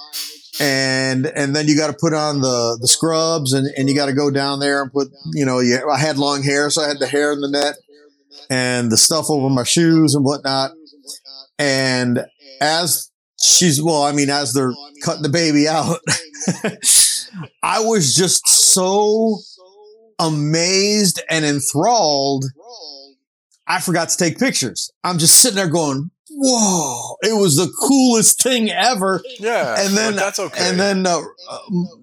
And 0.61 1.27
and 1.27 1.55
then 1.55 1.69
you 1.69 1.77
got 1.77 1.87
to 1.87 1.97
put 1.99 2.15
on 2.15 2.41
the 2.41 2.79
the 2.81 2.89
scrubs 2.89 3.53
and, 3.53 3.69
and 3.77 3.89
you 3.89 3.95
got 3.95 4.07
to 4.07 4.13
go 4.13 4.31
down 4.31 4.59
there 4.59 4.83
and 4.83 4.93
put 4.93 5.09
you 5.33 5.47
know 5.47 5.61
you, 5.61 5.89
I 5.89 5.99
had 5.99 6.19
long 6.19 6.43
hair 6.43 6.69
so 6.69 6.83
I 6.83 6.89
had 6.89 6.99
the 6.99 7.07
hair 7.07 7.33
in 7.33 7.41
the 7.41 7.49
net 7.49 7.77
and 8.51 8.91
the 8.91 8.97
stuff 8.97 9.31
over 9.31 9.49
my 9.51 9.65
shoes 9.65 10.15
and 10.15 10.25
whatnot. 10.25 10.73
And 11.59 12.25
as 12.61 13.11
she's 13.41 13.83
well, 13.83 14.03
I 14.03 14.13
mean, 14.13 14.31
as 14.31 14.53
they're 14.53 14.75
cutting 15.03 15.23
the 15.23 15.29
baby 15.29 15.69
out, 15.69 16.01
I 17.63 17.81
was 17.81 18.15
just 18.15 18.47
so 18.49 19.39
amazed 20.19 21.23
and 21.29 21.45
enthralled. 21.45 22.47
I 23.67 23.81
forgot 23.81 24.09
to 24.09 24.17
take 24.17 24.39
pictures. 24.39 24.91
I'm 25.05 25.19
just 25.19 25.41
sitting 25.41 25.57
there 25.57 25.69
going, 25.69 26.11
"Whoa!" 26.41 27.17
It 27.23 27.35
was 27.37 27.57
the 27.57 27.69
coolest 27.87 28.43
thing 28.43 28.71
ever. 28.71 29.21
yeah, 29.41 29.75
and 29.79 29.97
then- 29.97 30.17
that's 30.17 30.39
okay. 30.39 30.69
And 30.69 30.79
then 30.79 31.07
uh, 31.07 31.21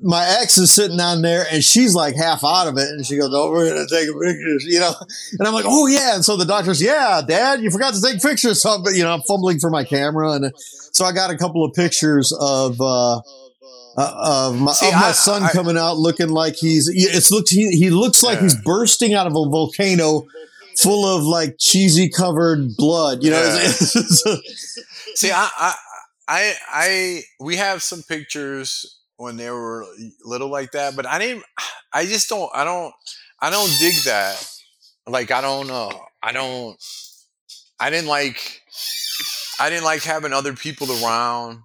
my 0.02 0.26
ex 0.42 0.58
is 0.58 0.72
sitting 0.72 0.98
down 0.98 1.22
there, 1.22 1.46
and 1.52 1.64
she's 1.64 1.94
like 1.96 2.16
half 2.16 2.44
out 2.44 2.68
of 2.68 2.78
it, 2.78 2.90
and 2.90 3.06
she 3.06 3.18
goes, 3.18 3.30
"Oh, 3.34 3.50
we're 3.52 3.70
gonna 3.70 3.88
take 3.88 4.08
pictures," 4.08 4.66
you 4.66 4.80
know. 4.80 4.94
And 5.40 5.48
I'm 5.48 5.54
like, 5.54 5.66
"Oh 5.68 5.88
yeah!" 5.88 6.16
And 6.16 6.26
so 6.26 6.36
the 6.38 6.46
doctor's, 6.46 6.82
"Yeah, 6.82 7.22
Dad, 7.26 7.62
you 7.62 7.72
forgot 7.72 7.94
to 7.94 8.02
take 8.02 8.22
pictures." 8.22 8.62
So, 8.62 8.72
I'm, 8.72 8.84
you 8.94 9.04
know, 9.04 9.14
I'm 9.14 9.22
fumbling 9.28 9.60
for 9.60 9.70
my 9.70 9.84
camera, 9.84 10.32
and 10.32 10.52
so 10.92 11.06
I 11.06 11.12
got 11.12 11.30
a 11.32 11.38
couple 11.38 11.64
of 11.64 11.74
pictures 11.74 12.32
of. 12.40 12.80
Uh, 12.82 13.22
uh, 13.98 14.50
of 14.52 14.60
my, 14.60 14.74
See, 14.74 14.88
of 14.90 14.94
my 14.96 15.00
I- 15.08 15.12
son 15.14 15.44
I- 15.44 15.52
coming 15.54 15.78
out 15.78 15.96
looking 15.98 16.28
like 16.28 16.56
he's 16.58 16.90
it's 16.94 17.32
looked 17.32 17.50
he, 17.50 17.70
he 17.78 17.90
looks 17.90 18.24
like 18.24 18.36
Yeah. 18.40 18.42
he's 18.44 18.56
bursting 18.56 19.14
out 19.14 19.26
of 19.26 19.32
a 19.32 19.50
volcano 19.50 20.26
full 20.80 21.06
of 21.06 21.24
like 21.24 21.56
cheesy 21.60 22.10
covered 22.10 22.76
blood 22.78 23.24
you 23.24 23.32
know 23.32 23.42
Yeah. 24.26 24.36
See, 25.16 25.32
I, 25.32 25.50
I, 25.58 25.76
I, 26.28 26.54
I, 26.68 27.22
we 27.40 27.56
have 27.56 27.82
some 27.82 28.04
pictures 28.04 29.00
when 29.18 29.38
they 29.38 29.50
were 29.50 29.86
little 30.24 30.50
like 30.50 30.72
that, 30.72 30.96
but 30.96 31.06
I 31.06 31.20
didn't. 31.20 31.44
I 31.94 32.06
just 32.06 32.28
don't. 32.28 32.50
I 32.54 32.64
don't. 32.66 32.94
I 33.40 33.50
don't 33.50 33.72
dig 33.80 33.96
that. 34.06 34.46
Like 35.08 35.32
I 35.32 35.42
don't 35.42 35.68
know. 35.68 35.92
I 36.22 36.32
don't. 36.34 36.78
I 37.80 37.90
didn't 37.90 38.08
like. 38.08 38.62
I 39.60 39.70
didn't 39.70 39.86
like 39.86 40.04
having 40.04 40.34
other 40.34 40.54
people 40.54 40.88
around. 40.92 41.60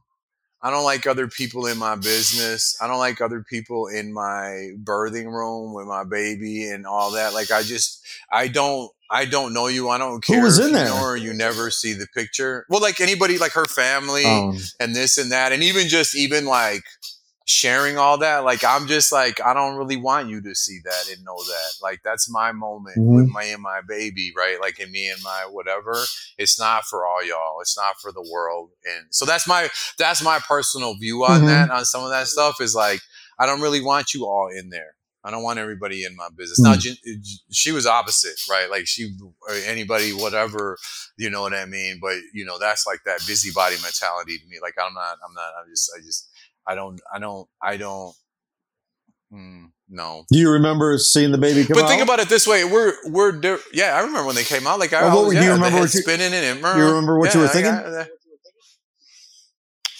I 0.62 0.70
don't 0.70 0.84
like 0.84 1.06
other 1.06 1.26
people 1.26 1.66
in 1.66 1.78
my 1.78 1.96
business. 1.96 2.76
I 2.80 2.86
don't 2.86 2.98
like 2.98 3.20
other 3.20 3.42
people 3.42 3.86
in 3.86 4.12
my 4.12 4.72
birthing 4.82 5.26
room 5.32 5.72
with 5.72 5.86
my 5.86 6.04
baby 6.04 6.68
and 6.68 6.86
all 6.86 7.12
that. 7.12 7.32
Like 7.32 7.50
I 7.50 7.62
just, 7.62 8.04
I 8.30 8.48
don't, 8.48 8.90
I 9.10 9.24
don't 9.24 9.52
know 9.54 9.66
you. 9.68 9.88
I 9.88 9.98
don't 9.98 10.22
care. 10.22 10.36
Who 10.38 10.42
was 10.44 10.58
in 10.58 10.68
you 10.68 10.72
there? 10.72 10.88
know 10.88 11.14
you 11.14 11.32
never 11.32 11.70
see 11.70 11.94
the 11.94 12.06
picture. 12.14 12.66
Well, 12.68 12.80
like 12.80 13.00
anybody, 13.00 13.38
like 13.38 13.52
her 13.52 13.64
family 13.66 14.24
um, 14.24 14.58
and 14.78 14.94
this 14.94 15.18
and 15.18 15.32
that, 15.32 15.52
and 15.52 15.62
even 15.62 15.88
just 15.88 16.14
even 16.14 16.44
like 16.44 16.84
sharing 17.50 17.98
all 17.98 18.18
that. 18.18 18.44
Like 18.44 18.64
I'm 18.64 18.86
just 18.86 19.12
like 19.12 19.40
I 19.44 19.54
don't 19.54 19.76
really 19.76 19.96
want 19.96 20.28
you 20.28 20.40
to 20.42 20.54
see 20.54 20.78
that 20.84 21.08
and 21.14 21.24
know 21.24 21.36
that. 21.36 21.70
Like 21.82 22.00
that's 22.04 22.30
my 22.30 22.52
moment 22.52 22.96
with 22.98 23.26
Mhm. 23.26 23.32
my 23.32 23.44
and 23.44 23.62
my 23.62 23.80
baby, 23.86 24.32
right? 24.36 24.60
Like 24.60 24.78
in 24.78 24.90
me 24.90 25.08
and 25.08 25.22
my 25.22 25.46
whatever. 25.50 26.04
It's 26.38 26.58
not 26.58 26.84
for 26.84 27.06
all 27.06 27.24
y'all. 27.24 27.60
It's 27.60 27.76
not 27.76 28.00
for 28.00 28.12
the 28.12 28.26
world. 28.32 28.70
And 28.84 29.06
so 29.10 29.24
that's 29.24 29.46
my 29.46 29.68
that's 29.98 30.22
my 30.22 30.38
personal 30.38 30.94
view 30.94 31.24
on 31.24 31.42
Mhm. 31.42 31.46
that. 31.46 31.70
On 31.70 31.84
some 31.84 32.04
of 32.04 32.10
that 32.10 32.28
stuff 32.28 32.60
is 32.60 32.74
like 32.74 33.00
I 33.38 33.46
don't 33.46 33.60
really 33.60 33.80
want 33.82 34.14
you 34.14 34.26
all 34.26 34.48
in 34.48 34.70
there. 34.70 34.94
I 35.22 35.30
don't 35.30 35.42
want 35.42 35.58
everybody 35.58 36.04
in 36.04 36.16
my 36.16 36.28
business. 36.34 36.60
Now, 36.60 36.72
she 37.50 37.72
was 37.72 37.86
opposite, 37.86 38.40
right? 38.48 38.70
Like 38.70 38.86
she, 38.86 39.12
or 39.46 39.54
anybody, 39.66 40.12
whatever, 40.12 40.78
you 41.18 41.28
know 41.28 41.42
what 41.42 41.52
I 41.52 41.66
mean. 41.66 41.98
But 42.00 42.16
you 42.32 42.44
know, 42.46 42.58
that's 42.58 42.86
like 42.86 43.00
that 43.04 43.20
busybody 43.26 43.76
mentality 43.82 44.38
to 44.38 44.46
me. 44.48 44.56
Like 44.62 44.74
I'm 44.82 44.94
not, 44.94 45.18
I'm 45.26 45.34
not, 45.34 45.52
I'm 45.60 45.68
just, 45.70 45.90
I 45.94 46.00
just, 46.00 46.29
I 46.66 46.74
don't, 46.74 47.00
I 47.12 47.18
don't, 47.18 47.48
I 47.62 47.76
don't. 47.76 48.14
Mm, 49.32 49.70
no. 49.88 50.24
do 50.30 50.38
you 50.38 50.50
remember 50.50 50.98
seeing 50.98 51.30
the 51.30 51.38
baby 51.38 51.64
come 51.64 51.74
But 51.76 51.84
out 51.84 51.88
think 51.88 52.02
about 52.02 52.18
it 52.18 52.28
this 52.28 52.46
way: 52.48 52.64
we're 52.64 52.94
we're 53.06 53.32
di- 53.32 53.58
yeah. 53.72 53.94
I 53.96 54.00
remember 54.00 54.26
when 54.26 54.34
they 54.34 54.42
came 54.44 54.66
out. 54.66 54.78
Like 54.80 54.92
I 54.92 55.08
always, 55.08 55.38
do 55.38 55.44
you 55.44 55.52
remember 55.52 55.78
what 55.80 55.94
you- 55.94 56.00
spinning 56.02 56.32
in 56.32 56.44
it. 56.44 56.56
you 56.56 56.84
remember 56.84 57.18
what 57.18 57.32
you 57.34 57.40
were 57.40 57.46
I 57.46 57.50
thinking? 57.50 57.72
got. 57.72 58.08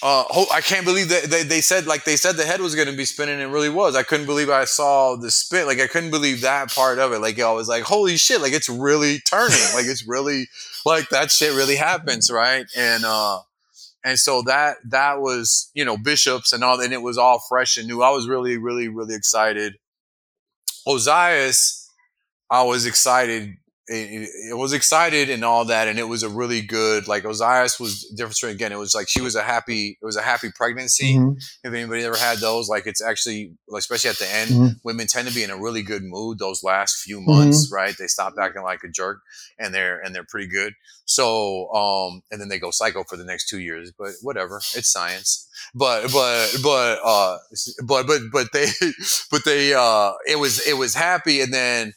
Uh, 0.03 0.25
ho- 0.29 0.47
I 0.51 0.63
can't 0.63 0.87
believe 0.87 1.11
that 1.11 1.25
they, 1.25 1.43
they 1.43 1.61
said 1.61 1.87
like 1.87 2.05
they 2.05 2.17
said 2.17 2.37
the 2.37 2.47
head 2.47 2.61
was 2.63 2.75
going 2.75 2.89
to 2.89 2.97
be 2.97 3.05
spinning. 3.05 3.39
It 3.39 3.45
really 3.53 3.69
was. 3.69 3.95
I 3.95 4.03
couldn't 4.03 4.25
believe 4.25 4.49
I 4.49 4.65
saw 4.65 5.15
the 5.17 5.31
spin. 5.31 5.67
Like 5.67 5.79
I 5.79 5.87
couldn't 5.87 6.11
believe 6.11 6.41
that 6.41 6.71
part 6.73 6.99
of 6.99 7.13
it. 7.13 7.19
Like 7.19 7.39
I 7.39 7.53
was 7.53 7.69
like, 7.69 7.83
holy 7.83 8.17
shit! 8.17 8.41
Like 8.41 8.55
it's 8.55 8.69
really 8.71 9.19
turning. 9.21 9.59
like 9.75 9.85
it's 9.85 10.07
really 10.09 10.49
like 10.87 11.11
that 11.11 11.31
shit 11.31 11.53
really 11.55 11.77
happens, 11.77 12.31
right? 12.31 12.65
And 12.75 13.05
uh, 13.05 13.41
and 14.05 14.19
so 14.19 14.43
that 14.43 14.77
that 14.89 15.21
was 15.21 15.71
you 15.75 15.85
know 15.85 15.97
bishops 15.97 16.53
and 16.53 16.65
all, 16.65 16.81
and 16.81 16.93
it 16.93 17.03
was 17.03 17.19
all 17.19 17.43
fresh 17.49 17.77
and 17.77 17.87
new. 17.87 18.03
I 18.03 18.11
was 18.11 18.29
really 18.29 18.57
really 18.59 18.89
really 18.89 19.15
excited. 19.15 19.75
Ozias, 20.87 21.87
I 22.51 22.63
was 22.63 22.87
excited. 22.87 23.55
It, 23.93 24.29
it 24.51 24.57
was 24.57 24.73
excited 24.73 25.31
and 25.31 25.45
all 25.45 25.65
that, 25.65 25.89
and 25.89 25.99
it 25.99 26.05
was 26.09 26.23
a 26.23 26.29
really 26.29 26.61
good. 26.63 27.09
Like 27.09 27.25
Ozias 27.25 27.81
was 27.81 28.05
different. 28.17 28.55
Again, 28.55 28.71
it 28.71 28.79
was 28.79 28.95
like 28.95 29.09
she 29.09 29.21
was 29.21 29.35
a 29.35 29.43
happy. 29.43 29.99
It 30.01 30.05
was 30.07 30.15
a 30.17 30.23
happy 30.23 30.51
pregnancy. 30.55 31.17
Mhm. 31.17 31.37
If 31.65 31.73
anybody 31.75 32.05
ever 32.05 32.17
had 32.17 32.39
those, 32.39 32.69
like 32.69 32.87
it's 32.87 33.03
actually, 33.03 33.55
like, 33.67 33.81
especially 33.81 34.11
at 34.11 34.19
the 34.19 34.29
end, 34.33 34.51
Mhm. 34.51 34.77
women 34.85 35.09
tend 35.09 35.27
to 35.27 35.35
be 35.35 35.43
in 35.43 35.51
a 35.51 35.57
really 35.57 35.83
good 35.83 36.05
mood 36.05 36.39
those 36.39 36.63
last 36.63 36.99
few 37.03 37.19
Mm-hmm. 37.19 37.31
months, 37.31 37.69
right? 37.73 37.97
They 37.99 38.07
stop 38.07 38.35
acting 38.41 38.63
like 38.63 38.85
a 38.85 38.89
jerk, 38.89 39.23
and 39.59 39.75
they're 39.75 39.99
and 39.99 40.15
they're 40.15 40.25
pretty 40.29 40.47
good. 40.49 40.75
So, 41.05 41.69
um, 41.75 42.23
and 42.31 42.41
then 42.41 42.49
they 42.49 42.61
go 42.61 42.71
psycho 42.71 43.03
for 43.03 43.17
the 43.17 43.25
next 43.25 43.49
two 43.49 43.59
years. 43.59 43.91
But 43.99 44.13
whatever, 44.23 44.59
it's 44.77 44.93
science. 44.93 45.49
But 45.75 46.13
but 46.13 46.55
but 46.63 47.01
uh, 47.05 47.39
but 47.85 48.07
but 48.07 48.21
but 48.33 48.47
they 48.53 48.69
but 49.33 49.45
they 49.45 49.75
uh, 49.75 50.13
it 50.29 50.39
was 50.39 50.65
it 50.65 50.75
was 50.75 50.95
happy, 50.95 51.41
and 51.41 51.53
then 51.53 51.93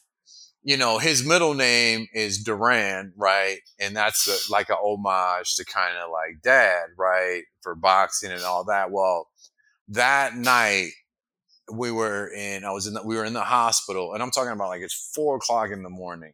you 0.64 0.78
know, 0.78 0.98
his 0.98 1.26
middle 1.26 1.54
name 1.54 2.08
is 2.14 2.42
Duran, 2.44 3.14
right? 3.18 3.60
And 3.80 3.96
that's 3.96 4.28
a, 4.28 4.52
like 4.52 4.70
a 4.70 4.78
homage 4.78 5.56
to 5.56 5.66
kind 5.66 5.98
of 5.98 6.10
like 6.10 6.42
dad, 6.42 6.86
right? 6.98 7.44
For 7.62 7.76
boxing 7.76 8.32
and 8.32 8.44
all 8.44 8.64
that. 8.66 8.92
Well, 8.92 9.28
that 9.90 10.36
night, 10.36 10.92
we 11.74 11.92
were 11.92 12.30
in. 12.34 12.66
I 12.66 12.72
was 12.72 12.88
in. 12.88 12.94
The, 12.94 13.04
we 13.04 13.16
were 13.16 13.26
in 13.26 13.34
the 13.34 13.42
hospital, 13.44 14.14
and 14.14 14.24
I'm 14.24 14.32
talking 14.32 14.52
about 14.52 14.70
like 14.70 14.82
it's 14.82 15.12
four 15.16 15.38
o'clock 15.38 15.72
in 15.72 15.84
the 15.84 15.90
morning, 15.90 16.34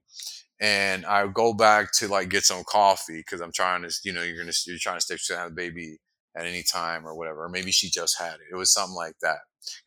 and 0.60 1.06
I 1.06 1.28
go 1.28 1.54
back 1.54 1.92
to 1.94 2.08
like 2.08 2.30
get 2.30 2.44
some 2.44 2.64
coffee 2.66 3.20
because 3.20 3.42
I'm 3.42 3.52
trying 3.52 3.84
to, 3.84 3.94
you 4.04 4.14
know, 4.14 4.24
you're 4.24 4.38
gonna 4.38 4.54
you're 4.68 4.78
trying 4.80 4.98
to 4.98 5.02
stay 5.02 5.18
to 5.28 5.38
have 5.38 5.52
a 5.52 5.56
baby 5.56 5.98
at 6.36 6.46
any 6.46 6.64
time 6.64 7.06
or 7.08 7.16
whatever. 7.16 7.46
Or 7.46 7.50
maybe 7.50 7.72
she 7.72 7.90
just 7.90 8.20
had 8.20 8.36
it. 8.36 8.48
It 8.52 8.56
was 8.56 8.74
something 8.74 8.96
like 8.96 9.16
that. 9.22 9.38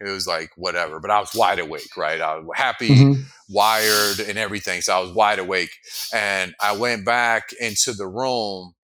It 0.01 0.09
was 0.11 0.27
like 0.27 0.51
whatever, 0.57 1.01
but 1.01 1.11
I 1.11 1.21
was 1.21 1.35
wide 1.35 1.59
awake, 1.59 1.97
right? 1.97 2.21
I 2.21 2.37
was 2.37 2.47
happy, 2.55 2.91
Mhm. 2.91 3.25
wired, 3.49 4.21
and 4.21 4.39
everything. 4.39 4.81
So 4.83 4.97
I 4.97 5.01
was 5.01 5.13
wide 5.13 5.39
awake, 5.39 5.71
and 6.13 6.55
I 6.61 6.73
went 6.73 7.05
back 7.05 7.53
into 7.55 7.93
the 7.93 8.07
room, 8.07 8.75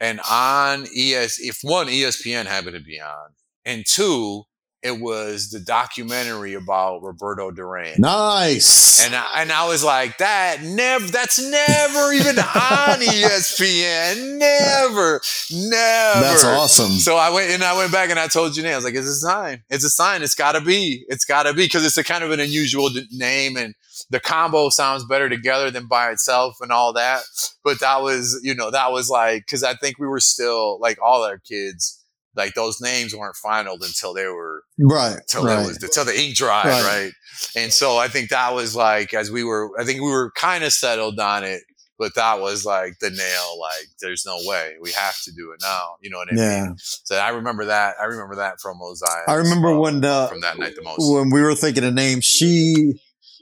and 0.00 0.20
on 0.30 0.86
ES, 0.96 1.38
if 1.40 1.58
one 1.62 1.88
ESPN 1.88 2.46
happened 2.46 2.74
to 2.76 2.80
be 2.82 3.00
on, 3.00 3.34
and 3.64 3.84
two, 3.86 4.44
it 4.82 5.00
was 5.00 5.50
the 5.50 5.58
documentary 5.58 6.54
about 6.54 7.02
Roberto 7.02 7.50
Duran. 7.50 7.96
Nice. 7.98 9.04
And 9.04 9.14
I, 9.14 9.26
and 9.38 9.50
I 9.50 9.66
was 9.66 9.82
like, 9.82 10.18
that 10.18 10.62
never, 10.62 11.06
that's 11.06 11.40
never 11.40 12.12
even 12.12 12.38
on 12.38 13.00
ESPN. 13.00 14.38
Never, 14.38 15.20
never. 15.50 16.20
That's 16.20 16.44
awesome. 16.44 16.92
So 16.92 17.16
I 17.16 17.30
went 17.30 17.50
and 17.50 17.64
I 17.64 17.76
went 17.76 17.90
back 17.90 18.10
and 18.10 18.18
I 18.18 18.28
told 18.28 18.52
Janae, 18.52 18.72
I 18.72 18.76
was 18.76 18.84
like, 18.84 18.94
it's 18.94 19.06
a 19.08 19.14
sign. 19.14 19.62
It's 19.68 19.84
a 19.84 19.90
sign. 19.90 20.22
It's 20.22 20.36
got 20.36 20.52
to 20.52 20.60
be. 20.60 21.04
It's 21.08 21.24
got 21.24 21.44
to 21.44 21.54
be 21.54 21.64
because 21.64 21.84
it's 21.84 21.98
a 21.98 22.04
kind 22.04 22.22
of 22.22 22.30
an 22.30 22.38
unusual 22.40 22.88
d- 22.88 23.06
name 23.10 23.56
and 23.56 23.74
the 24.10 24.20
combo 24.20 24.68
sounds 24.68 25.04
better 25.04 25.28
together 25.28 25.70
than 25.70 25.86
by 25.86 26.10
itself 26.10 26.58
and 26.60 26.70
all 26.70 26.92
that. 26.92 27.22
But 27.64 27.80
that 27.80 28.00
was, 28.02 28.40
you 28.42 28.54
know, 28.54 28.70
that 28.70 28.92
was 28.92 29.10
like, 29.10 29.44
because 29.46 29.64
I 29.64 29.74
think 29.74 29.98
we 29.98 30.06
were 30.06 30.20
still 30.20 30.78
like 30.80 30.98
all 31.02 31.24
our 31.24 31.38
kids, 31.38 31.97
like 32.38 32.54
those 32.54 32.80
names 32.80 33.14
weren't 33.14 33.36
final 33.36 33.74
until 33.74 34.14
they 34.14 34.26
were 34.26 34.62
right. 34.78 35.16
until 35.16 35.44
right. 35.44 35.66
was 35.66 35.76
till 35.92 36.04
the 36.06 36.18
ink 36.18 36.36
dried, 36.36 36.66
Right. 36.66 36.84
right. 36.84 37.12
And 37.56 37.72
so 37.72 37.98
I 37.98 38.08
think 38.08 38.30
that 38.30 38.54
was 38.54 38.74
like 38.74 39.12
as 39.12 39.30
we 39.30 39.44
were, 39.44 39.70
I 39.78 39.84
think 39.84 40.00
we 40.00 40.10
were 40.10 40.30
kind 40.36 40.64
of 40.64 40.72
settled 40.72 41.18
on 41.20 41.44
it, 41.44 41.62
but 41.98 42.14
that 42.14 42.40
was 42.40 42.64
like 42.64 42.98
the 43.00 43.10
nail. 43.10 43.60
Like, 43.60 43.88
there's 44.00 44.24
no 44.24 44.38
way 44.44 44.74
we 44.80 44.92
have 44.92 45.20
to 45.24 45.32
do 45.32 45.52
it 45.52 45.60
now. 45.60 45.96
You 46.00 46.10
know 46.10 46.18
what 46.18 46.28
I 46.32 46.34
mean? 46.34 46.44
yeah. 46.44 46.72
So 46.78 47.16
I 47.16 47.30
remember 47.30 47.66
that. 47.66 47.96
I 48.00 48.04
remember 48.04 48.36
that 48.36 48.60
from 48.62 48.78
Ozias. 48.80 49.28
I 49.28 49.34
remember 49.34 49.76
when 49.78 50.04
uh, 50.04 50.28
from 50.28 50.40
that 50.40 50.58
night 50.58 50.76
the 50.76 50.82
most. 50.82 50.98
when 51.12 51.30
we 51.30 51.42
were 51.42 51.54
thinking 51.54 51.84
of 51.84 51.92
names, 51.94 52.24
she 52.24 52.92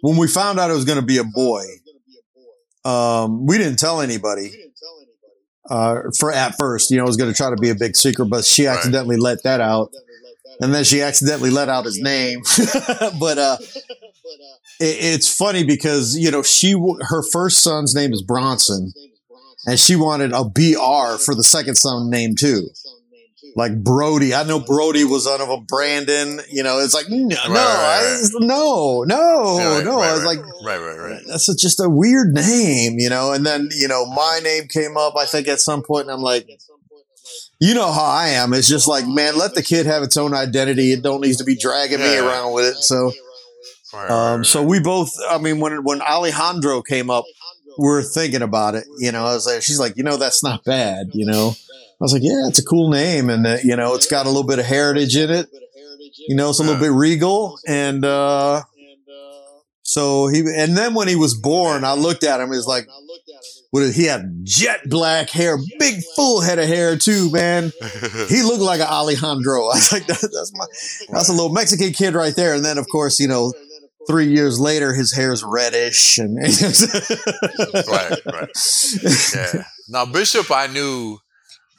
when 0.01 0.17
we 0.17 0.27
found 0.27 0.59
out 0.59 0.71
it 0.71 0.75
was 0.75 0.85
going 0.85 1.01
to 1.01 1.05
be 1.05 1.19
a 1.19 1.25
boy, 1.25 1.65
um, 2.85 3.47
we 3.47 3.59
didn't 3.59 3.79
tell 3.79 4.01
anybody. 4.01 4.66
Uh, 5.69 6.03
for 6.19 6.33
at 6.33 6.55
first, 6.59 6.91
you 6.91 6.97
know, 6.97 7.03
it 7.05 7.07
was 7.07 7.17
going 7.17 7.31
to 7.31 7.37
try 7.37 7.51
to 7.51 7.57
be 7.57 7.71
a 7.71 7.75
big 7.75 7.97
secret, 7.97 8.27
but 8.27 8.45
she 8.45 8.67
Right. 8.67 8.77
accidentally 8.77 9.17
let 9.17 9.43
that 9.43 9.61
out, 9.61 9.91
and 10.61 10.73
then 10.75 10.85
she 10.85 11.03
accidentally 11.03 11.51
let 11.51 11.69
out 11.69 11.85
his 11.85 11.99
name. 12.01 12.43
but 13.21 13.39
uh, 13.39 13.57
it, 14.81 14.97
it's 15.15 15.33
funny 15.35 15.65
because 15.65 16.17
you 16.17 16.31
know 16.31 16.43
she 16.43 16.73
w- 16.73 16.99
her 17.01 17.23
first 17.33 17.63
son's 17.63 17.95
name 17.95 18.13
is 18.13 18.23
Bronson, 18.23 18.93
and 19.67 19.79
she 19.79 19.97
wanted 19.97 20.33
a 20.33 20.45
BR 20.45 21.19
for 21.19 21.35
the 21.35 21.45
second 21.45 21.75
son 21.77 22.11
name 22.11 22.35
too. 22.39 22.69
Like 23.57 23.83
Brody, 23.83 24.35
I 24.35 24.43
know 24.45 24.61
Brody 24.61 25.05
was 25.05 25.25
one 25.27 25.41
of 25.41 25.49
them. 25.49 25.65
Brandon, 25.67 26.41
you 26.51 26.63
know, 26.63 26.79
it's 26.79 26.93
like 26.93 27.07
no, 27.09 27.17
no, 27.27 27.35
right, 27.49 27.49
right. 27.49 28.21
I- 28.23 28.45
no, 28.45 29.03
no, 29.05 29.59
Yeah, 29.59 29.77
right, 29.77 29.85
no. 29.85 29.97
right, 29.97 30.11
I 30.11 30.13
was 30.13 30.25
right. 30.25 30.37
like, 30.37 30.47
right, 30.65 30.79
right, 30.79 30.99
right. 30.99 31.23
that's 31.27 31.49
a- 31.49 31.57
just 31.57 31.81
a 31.81 31.89
weird 31.89 32.35
name, 32.35 32.99
you 32.99 33.09
know. 33.09 33.33
And 33.33 33.47
then 33.47 33.71
you 33.75 33.89
know, 33.89 34.05
my 34.05 34.41
name 34.45 34.69
came 34.69 34.99
up. 34.99 35.15
I 35.17 35.25
think 35.25 35.49
at 35.49 35.61
some 35.61 35.83
point, 35.83 36.03
and 36.03 36.11
I'm 36.11 36.21
like, 36.21 36.47
you 37.59 37.73
know 37.75 37.91
how 37.91 38.05
I 38.05 38.29
am. 38.29 38.53
It's 38.53 38.69
just 38.69 38.87
like, 38.87 39.07
man, 39.07 39.39
let 39.39 39.55
the 39.55 39.63
kid 39.63 39.87
have 39.87 40.03
its 40.03 40.19
own 40.19 40.35
identity. 40.35 40.93
It 40.93 41.03
don't 41.03 41.23
need 41.23 41.39
to 41.39 41.45
be 41.45 41.57
dragging 41.57 42.01
me 42.01 42.19
around 42.19 42.53
with 42.53 42.67
it. 42.67 42.77
So, 42.77 43.11
Right, 43.95 44.11
right, 44.11 44.33
um, 44.35 44.45
so 44.45 44.63
we 44.63 44.81
both. 44.81 45.11
I 45.31 45.39
mean, 45.39 45.61
when 45.61 45.83
when 45.83 46.03
Alejandro 46.03 46.83
came 46.83 47.09
up, 47.09 47.25
we're 47.79 48.03
thinking 48.03 48.43
about 48.43 48.75
it. 48.75 48.85
You 48.99 49.13
know, 49.13 49.25
I 49.25 49.33
was 49.33 49.47
like, 49.47 49.63
she's 49.63 49.79
like, 49.81 49.97
you 49.97 50.03
know, 50.03 50.19
that's 50.19 50.43
not 50.45 50.63
bad. 50.65 51.07
You 51.15 51.25
know, 51.25 51.55
I 51.99 52.05
was 52.05 52.13
like, 52.13 52.23
yeah, 52.23 52.47
it's 52.47 52.59
a 52.59 52.65
cool 52.65 52.91
name, 52.91 53.31
and 53.31 53.47
uh, 53.47 53.57
you 53.65 53.75
know, 53.75 53.95
it's 53.95 54.07
got 54.07 54.27
a 54.27 54.29
little 54.29 54.47
bit 54.47 54.59
of 54.59 54.67
heritage 54.67 55.17
in 55.17 55.31
it. 55.31 55.49
You 56.29 56.37
know, 56.37 56.51
it's 56.51 56.59
a 56.59 56.63
little 56.63 56.81
bit 56.81 56.93
regal, 56.93 57.59
and 57.67 58.05
uh, 58.05 58.63
so 59.83 60.29
he. 60.29 60.41
And 60.41 60.77
then 60.77 60.93
when 60.95 61.09
he 61.09 61.17
was 61.17 61.35
born, 61.35 61.85
I 61.85 61.95
looked 61.95 62.23
at 62.23 62.41
him. 62.41 62.51
He 62.51 62.57
was 62.57 62.67
like, 62.67 62.87
what? 63.71 63.95
He 63.95 64.05
had 64.05 64.41
jet 64.43 64.81
black 64.87 65.31
hair, 65.31 65.57
big 65.79 66.03
full 66.15 66.41
head 66.41 66.59
of 66.59 66.67
hair 66.67 66.97
too, 66.97 67.31
man. 67.31 67.73
He 68.29 68.43
looked 68.43 68.63
like 68.63 68.81
an 68.81 68.89
Alejandro. 68.89 69.63
I 69.71 69.77
was 69.77 69.93
like, 69.93 70.07
that, 70.07 70.21
that's 70.21 70.53
my, 70.55 70.67
that's 71.13 71.29
a 71.29 71.33
little 71.33 71.53
Mexican 71.53 71.93
kid 71.93 72.15
right 72.15 72.35
there. 72.35 72.55
And 72.55 72.65
then, 72.65 72.77
of 72.79 72.87
course, 72.91 73.21
you 73.21 73.29
know, 73.29 73.53
three 74.07 74.27
years 74.27 74.59
later, 74.59 74.95
his 74.95 75.13
hair's 75.15 75.45
reddish, 75.45 76.19
and 76.19 76.37
right, 77.89 78.21
right. 78.27 78.51
Yeah. 79.35 79.65
Now 79.89 80.07
Bishop, 80.07 80.51
I 80.51 80.67
knew. 80.67 81.19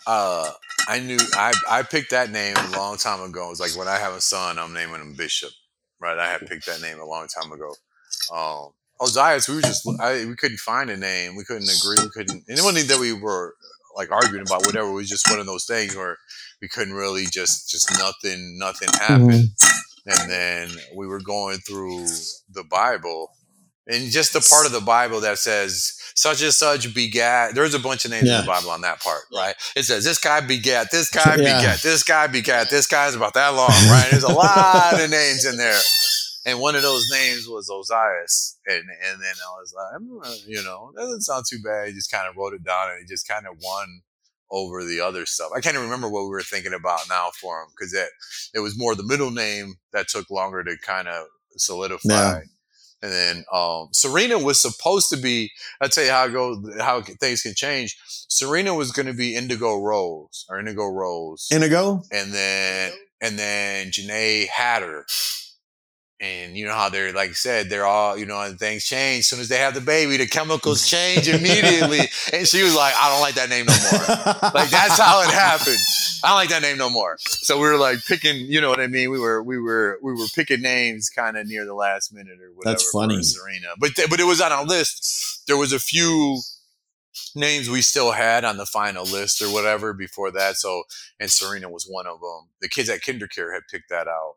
Uh, 0.07 0.49
I 0.87 0.99
knew. 0.99 1.17
I 1.33 1.53
I 1.69 1.83
picked 1.83 2.11
that 2.11 2.31
name 2.31 2.55
a 2.55 2.77
long 2.77 2.97
time 2.97 3.21
ago. 3.21 3.47
It 3.47 3.49
was 3.49 3.59
like 3.59 3.75
when 3.75 3.89
I 3.89 3.97
have 3.97 4.13
a 4.13 4.21
son, 4.21 4.57
I'm 4.57 4.73
naming 4.73 5.01
him 5.01 5.13
Bishop. 5.15 5.51
Right. 5.99 6.17
I 6.17 6.31
had 6.31 6.47
picked 6.47 6.65
that 6.67 6.81
name 6.81 6.99
a 6.99 7.05
long 7.05 7.27
time 7.27 7.51
ago. 7.51 7.73
Um, 8.31 8.73
Ozias, 9.01 9.49
we 9.49 9.55
were 9.55 9.61
just 9.61 9.87
I, 9.99 10.25
we 10.25 10.35
couldn't 10.35 10.59
find 10.59 10.89
a 10.89 10.97
name. 10.97 11.35
We 11.35 11.43
couldn't 11.43 11.69
agree. 11.69 11.97
We 12.01 12.09
couldn't. 12.09 12.45
And 12.47 12.57
it 12.57 12.63
wasn't 12.63 12.87
that 12.87 12.99
we 12.99 13.13
were 13.13 13.55
like 13.95 14.11
arguing 14.11 14.45
about 14.47 14.65
whatever. 14.65 14.89
It 14.89 14.93
was 14.93 15.09
just 15.09 15.29
one 15.29 15.39
of 15.39 15.45
those 15.45 15.65
things 15.65 15.95
where 15.95 16.17
we 16.61 16.67
couldn't 16.67 16.93
really 16.93 17.25
just 17.25 17.69
just 17.69 17.91
nothing 17.99 18.57
nothing 18.57 18.89
happened. 18.99 19.49
And 20.05 20.31
then 20.31 20.69
we 20.95 21.05
were 21.05 21.19
going 21.19 21.57
through 21.57 22.05
the 22.49 22.63
Bible, 22.63 23.31
and 23.87 24.09
just 24.09 24.31
the 24.31 24.47
part 24.49 24.65
of 24.65 24.71
the 24.71 24.79
Bible 24.79 25.19
that 25.19 25.37
says 25.37 25.96
such 26.17 26.41
and 26.41 26.51
such 26.51 26.93
begat. 26.93 27.53
There's 27.53 27.75
a 27.75 27.79
bunch 27.79 28.03
of 28.05 28.11
names 28.11 28.27
in 28.27 28.41
the 28.41 28.47
Bible 28.47 28.71
on 28.71 28.81
that 28.81 28.99
part, 29.01 29.21
right? 29.33 29.55
It 29.75 29.83
says 29.83 30.03
this 30.03 30.17
guy 30.17 30.41
begat, 30.41 30.89
this 30.91 31.09
guy 31.11 31.35
Yeah. 31.37 31.59
begat, 31.59 31.81
this 31.83 32.01
guy 32.03 32.25
begat, 32.27 32.69
this 32.71 32.87
guy's 32.87 33.13
about 33.15 33.35
that 33.35 33.49
long, 33.49 33.69
right? 33.69 34.07
There's 34.09 34.23
a 34.23 34.33
lot 34.33 34.99
of 34.99 35.09
names 35.09 35.45
in 35.45 35.57
there. 35.57 35.79
And 36.45 36.59
one 36.59 36.75
of 36.75 36.81
those 36.81 37.05
names 37.11 37.47
was 37.47 37.69
Ozias. 37.69 38.55
And 38.65 38.83
and 39.07 39.21
then 39.21 39.35
I 39.35 39.49
was 39.59 39.73
like, 39.75 40.01
"Hmm, 40.33 40.49
you 40.49 40.63
know, 40.63 40.91
that 40.95 41.01
doesn't 41.01 41.21
sound 41.21 41.45
too 41.49 41.59
bad. 41.63 41.87
I 41.87 41.91
just 41.91 42.09
kind 42.09 42.27
of 42.27 42.35
wrote 42.35 42.53
it 42.53 42.63
down 42.63 42.89
and 42.91 43.01
it 43.03 43.07
just 43.07 43.27
kind 43.27 43.45
of 43.45 43.53
won 43.61 44.01
over 44.49 44.83
the 44.85 45.01
other 45.01 45.25
stuff. 45.25 45.51
I 45.55 45.59
can't 45.59 45.75
even 45.75 45.85
remember 45.85 46.09
what 46.09 46.23
we 46.23 46.29
were 46.29 46.41
thinking 46.41 46.73
about 46.73 47.01
now 47.09 47.31
for 47.39 47.61
him 47.61 47.67
because 47.77 47.93
it, 47.93 48.07
it 48.53 48.59
was 48.59 48.77
more 48.77 48.95
the 48.95 49.03
middle 49.03 49.29
name 49.29 49.75
that 49.91 50.07
took 50.07 50.29
longer 50.31 50.63
to 50.63 50.77
kind 50.85 51.09
of 51.09 51.25
solidify. 51.57 52.07
Yeah. 52.07 52.39
And 53.01 53.11
then 53.11 53.45
um, 53.53 53.89
Serena 53.91 54.39
was 54.39 54.61
supposed 54.61 55.09
to 55.09 55.17
be. 55.17 55.51
I'll 55.79 55.89
tell 55.89 56.03
you 56.03 56.11
how 56.11 56.25
it 56.25 56.31
goes, 56.33 56.81
how 56.81 57.01
things 57.01 57.43
can 57.43 57.53
change. 57.53 57.97
Serena 58.27 58.73
was 58.73 58.91
going 58.91 59.05
to 59.05 59.13
be 59.13 59.35
Indigo 59.35 59.79
Rose 59.81 60.45
or 60.49 60.59
Indigo 60.59 60.87
Rose, 60.87 61.47
Indigo. 61.51 62.01
and 62.11 62.33
then 62.33 62.91
and 63.21 63.37
then 63.37 63.87
Janae 63.91 64.47
had 64.47 64.81
her. 64.81 65.05
And 66.19 66.57
you 66.57 66.65
know 66.65 66.73
how 66.73 66.89
they're 66.89 67.13
like 67.13 67.29
I 67.29 67.33
said, 67.33 67.69
they're 67.69 67.85
all, 67.85 68.17
you 68.17 68.25
know, 68.25 68.41
and 68.41 68.57
things 68.57 68.85
change. 68.85 69.19
As 69.19 69.27
soon 69.27 69.39
as 69.39 69.49
they 69.49 69.59
have 69.59 69.75
the 69.75 69.81
baby, 69.81 70.17
the 70.17 70.25
chemicals 70.25 70.87
change 70.87 71.27
immediately. 71.27 71.99
and 72.33 72.47
she 72.47 72.63
was 72.63 72.75
like, 72.75 72.95
I 72.97 73.09
don't 73.11 73.21
like 73.21 73.35
that 73.35 73.49
name 73.49 73.67
no 73.67 73.73
more. 73.73 74.51
Like 74.51 74.71
that's 74.71 74.99
how 74.99 75.21
it 75.21 75.29
happened. 75.29 75.77
I 76.23 76.29
don't 76.29 76.37
like 76.37 76.49
that 76.49 76.63
name 76.63 76.79
no 76.79 76.89
more. 76.89 77.17
So 77.19 77.57
we 77.57 77.67
were 77.67 77.77
like 77.77 78.03
picking, 78.05 78.35
you 78.47 78.59
know 78.59 78.69
what 78.69 78.79
I 78.79 78.87
mean? 78.87 79.11
We 79.11 79.19
were 79.19 79.43
we 79.43 79.59
were 79.59 79.99
we 80.01 80.13
were 80.13 80.25
picking 80.33 80.61
names 80.61 81.09
kind 81.11 81.37
of 81.37 81.45
near 81.45 81.65
the 81.65 81.75
last 81.75 82.11
minute 82.11 82.41
or 82.41 82.49
whatever. 82.55 82.73
That's 82.73 82.89
funny. 82.89 83.21
Serena. 83.21 83.67
But 83.79 83.95
th- 83.95 84.09
but 84.09 84.19
it 84.19 84.25
was 84.25 84.41
on 84.41 84.51
our 84.51 84.65
list. 84.65 85.43
There 85.45 85.57
was 85.57 85.71
a 85.71 85.79
few 85.79 86.39
names 87.35 87.69
we 87.69 87.83
still 87.83 88.11
had 88.11 88.43
on 88.43 88.57
the 88.57 88.65
final 88.65 89.03
list 89.03 89.39
or 89.39 89.53
whatever 89.53 89.93
before 89.93 90.31
that. 90.31 90.55
So 90.55 90.83
and 91.19 91.31
Serena 91.31 91.69
was 91.69 91.85
one 91.85 92.07
of 92.07 92.19
them. 92.21 92.49
The 92.59 92.69
kids 92.69 92.89
at 92.89 93.01
KinderCare 93.01 93.53
had 93.53 93.67
picked 93.69 93.89
that 93.89 94.07
out 94.07 94.33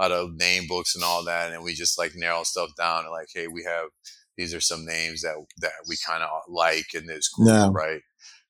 out 0.00 0.12
of 0.12 0.34
name 0.34 0.66
books 0.66 0.94
and 0.94 1.04
all 1.04 1.24
that, 1.24 1.52
and 1.52 1.62
we 1.62 1.74
just 1.74 1.98
like 1.98 2.12
narrow 2.14 2.42
stuff 2.44 2.70
down 2.76 3.04
and 3.04 3.10
like, 3.12 3.28
hey, 3.34 3.46
we 3.48 3.64
have 3.64 3.86
these 4.36 4.54
are 4.54 4.60
some 4.60 4.84
names 4.86 5.22
that 5.22 5.34
that 5.58 5.72
we 5.88 5.96
kind 6.06 6.22
of 6.22 6.28
like 6.48 6.94
in 6.94 7.06
this 7.06 7.28
group, 7.28 7.48
Yeah. 7.48 7.68
right? 7.72 8.00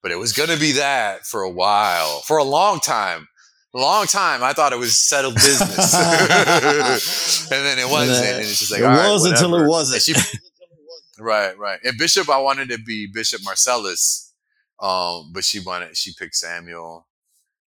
But 0.02 0.12
it 0.12 0.18
was 0.18 0.32
gonna 0.32 0.56
be 0.56 0.72
that 0.72 1.26
for 1.26 1.42
a 1.42 1.50
while, 1.50 2.20
for 2.20 2.36
a 2.38 2.44
long 2.44 2.80
time. 2.80 3.28
Long 3.74 4.04
time, 4.04 4.42
I 4.42 4.52
thought 4.52 4.74
it 4.74 4.78
was 4.78 4.98
settled 4.98 5.34
business, 5.34 5.94
and 7.50 7.64
then 7.64 7.78
it 7.78 7.88
wasn't. 7.90 8.26
And 8.26 8.40
it's 8.42 8.58
just 8.58 8.70
like 8.70 8.80
it 8.80 8.84
all 8.84 8.90
right, 8.90 9.10
was 9.10 9.24
until 9.24 9.54
it 9.56 9.66
wasn't. 9.66 10.02
She- 10.02 10.38
Right, 11.18 11.56
right. 11.56 11.78
And 11.84 11.96
Bishop, 11.98 12.28
I 12.28 12.38
wanted 12.38 12.68
to 12.70 12.78
be 12.78 13.06
Bishop 13.06 13.42
Marcellus, 13.44 14.32
um, 14.80 15.30
but 15.32 15.44
she 15.44 15.60
wanted 15.60 15.96
she 15.96 16.12
picked 16.18 16.34
Samuel. 16.34 17.06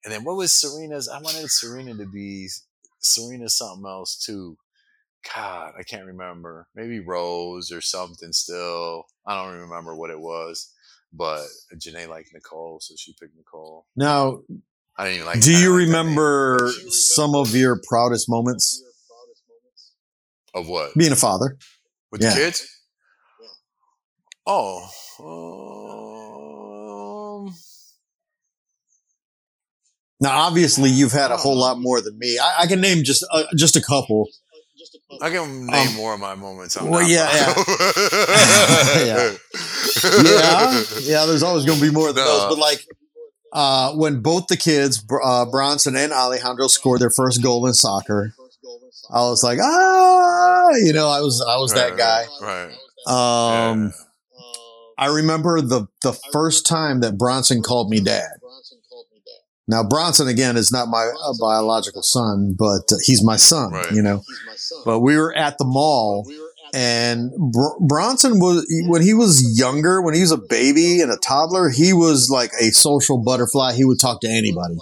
And 0.04 0.14
then 0.14 0.24
what 0.24 0.36
was 0.36 0.52
Serena's? 0.52 1.08
I 1.08 1.20
wanted 1.22 1.50
Serena 1.50 1.96
to 1.96 2.06
be 2.06 2.50
Serena 3.06 3.50
something 3.50 3.86
else 3.88 4.18
too. 4.18 4.58
God, 5.36 5.74
I 5.78 5.84
can't 5.84 6.06
remember. 6.06 6.68
Maybe 6.76 7.00
Rose 7.00 7.72
or 7.72 7.82
something. 7.82 8.32
Still, 8.32 9.06
I 9.26 9.44
don't 9.44 9.60
remember 9.60 9.96
what 9.96 10.12
it 10.12 10.20
was. 10.20 10.72
But 11.14 11.46
Janae 11.78 12.08
liked 12.10 12.30
Nicole, 12.34 12.80
so 12.82 12.94
she 12.98 13.16
picked 13.20 13.36
Nicole. 13.38 13.86
now, 13.96 14.42
I 14.98 15.06
didn't 15.06 15.16
even 15.16 15.26
like. 15.28 15.42
do 15.42 15.52
you 15.52 15.58
didn't 15.58 15.72
like 15.72 15.80
that 15.88 15.88
remember 15.88 16.72
some 16.90 17.36
of 17.36 17.56
your 17.56 17.80
proudest 17.88 18.30
moments? 18.30 18.84
Of 20.54 20.68
what? 20.70 20.94
Being 20.96 21.12
a 21.12 21.16
father. 21.18 21.58
With 22.12 22.22
Yeah. 22.22 22.30
the 22.30 22.36
kids? 22.36 22.68
Oh. 24.48 24.88
Um, 25.20 25.85
Now, 30.22 30.38
obviously, 30.48 30.90
you've 30.90 31.12
had 31.12 31.32
a 31.32 31.38
whole 31.38 31.58
lot 31.58 31.80
more 31.80 32.00
than 32.02 32.18
me. 32.18 32.38
I, 32.40 32.62
I 32.64 32.68
can 32.68 32.80
name 32.82 33.04
just 33.04 33.26
uh, 33.32 33.44
just 33.56 33.76
a 33.76 33.82
couple. 33.82 34.30
I 35.22 35.30
can 35.30 35.66
name 35.68 35.90
Um, 35.90 35.96
more 35.96 36.14
of 36.14 36.20
my 36.20 36.36
moments. 36.36 36.76
I'm 36.78 36.90
well, 36.90 37.08
yeah, 37.08 37.28
proud 37.54 37.58
of. 37.68 39.06
yeah, 40.26 40.84
yeah. 41.02 41.26
There's 41.26 41.44
always 41.44 41.66
going 41.66 41.80
to 41.80 41.86
be 41.86 41.92
more 41.92 42.12
than 42.14 42.24
No. 42.24 42.40
those, 42.40 42.56
but 42.56 42.58
like 42.60 42.86
uh, 43.54 43.94
when 43.94 44.22
both 44.22 44.48
the 44.48 44.58
kids, 44.58 45.04
uh, 45.24 45.46
Bronson 45.46 45.96
and 45.96 46.12
Alejandro, 46.12 46.68
scored 46.68 47.02
their 47.02 47.10
first 47.12 47.42
goal 47.44 47.66
in 47.68 47.74
soccer, 47.74 48.34
I 49.12 49.20
was 49.22 49.44
like, 49.44 49.60
ah, 49.62 50.70
you 50.76 50.94
know, 50.94 51.08
I 51.10 51.22
was 51.22 51.44
I 51.48 51.58
was 51.58 51.74
that 51.74 51.98
guy. 51.98 52.26
Right. 52.42 52.72
Um, 53.08 53.94
I 54.98 55.08
remember 55.08 55.62
the 55.62 55.88
the 56.04 56.14
first 56.32 56.66
time 56.66 57.02
that 57.02 57.18
Bronson 57.18 57.62
called 57.62 57.90
me 57.90 58.00
dad. 58.00 58.30
Now 59.68 59.84
Bronson 59.84 60.28
again 60.28 60.58
is 60.58 60.72
not 60.72 60.88
my 60.90 61.06
uh, 61.24 61.34
biological 61.40 62.04
son, 62.04 62.56
but 62.58 62.92
uh, 62.92 62.96
he's 63.04 63.24
my 63.24 63.36
son. 63.36 63.72
Right. 63.72 63.92
You 63.92 64.02
know, 64.02 64.22
but 64.86 65.00
we 65.00 65.18
were 65.18 65.34
at 65.36 65.58
the 65.58 65.66
mall. 65.66 66.30
And 66.74 67.32
Br- 67.54 67.86
Bronson 67.88 68.40
was 68.40 68.66
when 68.88 69.02
he 69.02 69.14
was 69.14 69.58
younger, 69.58 70.02
when 70.02 70.14
he 70.14 70.22
was 70.22 70.32
a 70.32 70.38
baby 70.38 71.00
and 71.00 71.10
a 71.12 71.16
toddler, 71.18 71.70
he 71.70 71.94
was 71.94 72.30
like 72.30 72.52
a 72.60 72.72
social 72.72 73.18
butterfly. 73.24 73.74
He 73.74 73.86
would 73.86 74.00
talk 74.00 74.20
to 74.22 74.28
anybody. 74.28 74.76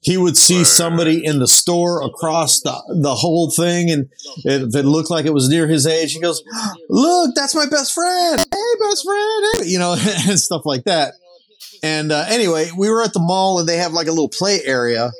He 0.00 0.16
would 0.16 0.36
see 0.36 0.58
Right. 0.58 0.66
somebody 0.66 1.24
in 1.24 1.38
the 1.40 1.48
store 1.48 2.02
across 2.02 2.60
the 2.60 2.72
the 3.02 3.14
whole 3.14 3.50
thing, 3.50 3.90
and 3.90 4.08
if 4.44 4.74
it 4.74 4.84
looked 4.84 5.10
like 5.10 5.26
it 5.26 5.34
was 5.34 5.48
near 5.48 5.66
his 5.66 5.86
age, 5.86 6.12
he 6.14 6.20
goes, 6.20 6.42
"Look, 6.88 7.34
that's 7.34 7.54
my 7.54 7.66
best 7.66 7.92
friend. 7.92 8.38
Hey, 8.38 8.74
best 8.88 9.04
friend," 9.04 9.44
hey," 9.58 9.66
you 9.66 9.78
know, 9.78 9.94
and 10.28 10.38
stuff 10.40 10.62
like 10.64 10.84
that. 10.84 11.14
And 11.86 12.10
uh, 12.10 12.24
anyway, 12.28 12.70
we 12.76 12.90
were 12.90 13.00
at 13.02 13.12
the 13.12 13.20
mall, 13.20 13.60
and 13.60 13.68
they 13.68 13.76
have 13.76 13.92
like 13.92 14.08
a 14.08 14.10
little 14.10 14.28
play 14.28 14.58
area, 14.64 15.12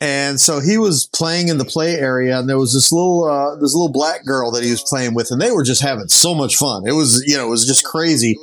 and 0.00 0.40
so 0.40 0.58
he 0.58 0.76
was 0.76 1.08
playing 1.14 1.48
in 1.48 1.58
the 1.58 1.64
play 1.64 1.94
area, 1.94 2.36
and 2.36 2.48
there 2.48 2.58
was 2.58 2.72
this 2.74 2.90
little 2.90 3.22
uh, 3.24 3.54
this 3.60 3.74
little 3.74 3.92
black 3.92 4.24
girl 4.24 4.50
that 4.50 4.64
he 4.64 4.72
was 4.72 4.82
playing 4.82 5.14
with, 5.14 5.30
and 5.30 5.40
they 5.40 5.52
were 5.52 5.62
just 5.62 5.80
having 5.80 6.08
so 6.08 6.34
much 6.34 6.56
fun. 6.56 6.82
It 6.84 6.92
was 6.92 7.22
you 7.28 7.36
know 7.36 7.46
it 7.46 7.50
was 7.50 7.64
just 7.64 7.84
crazy, 7.84 8.36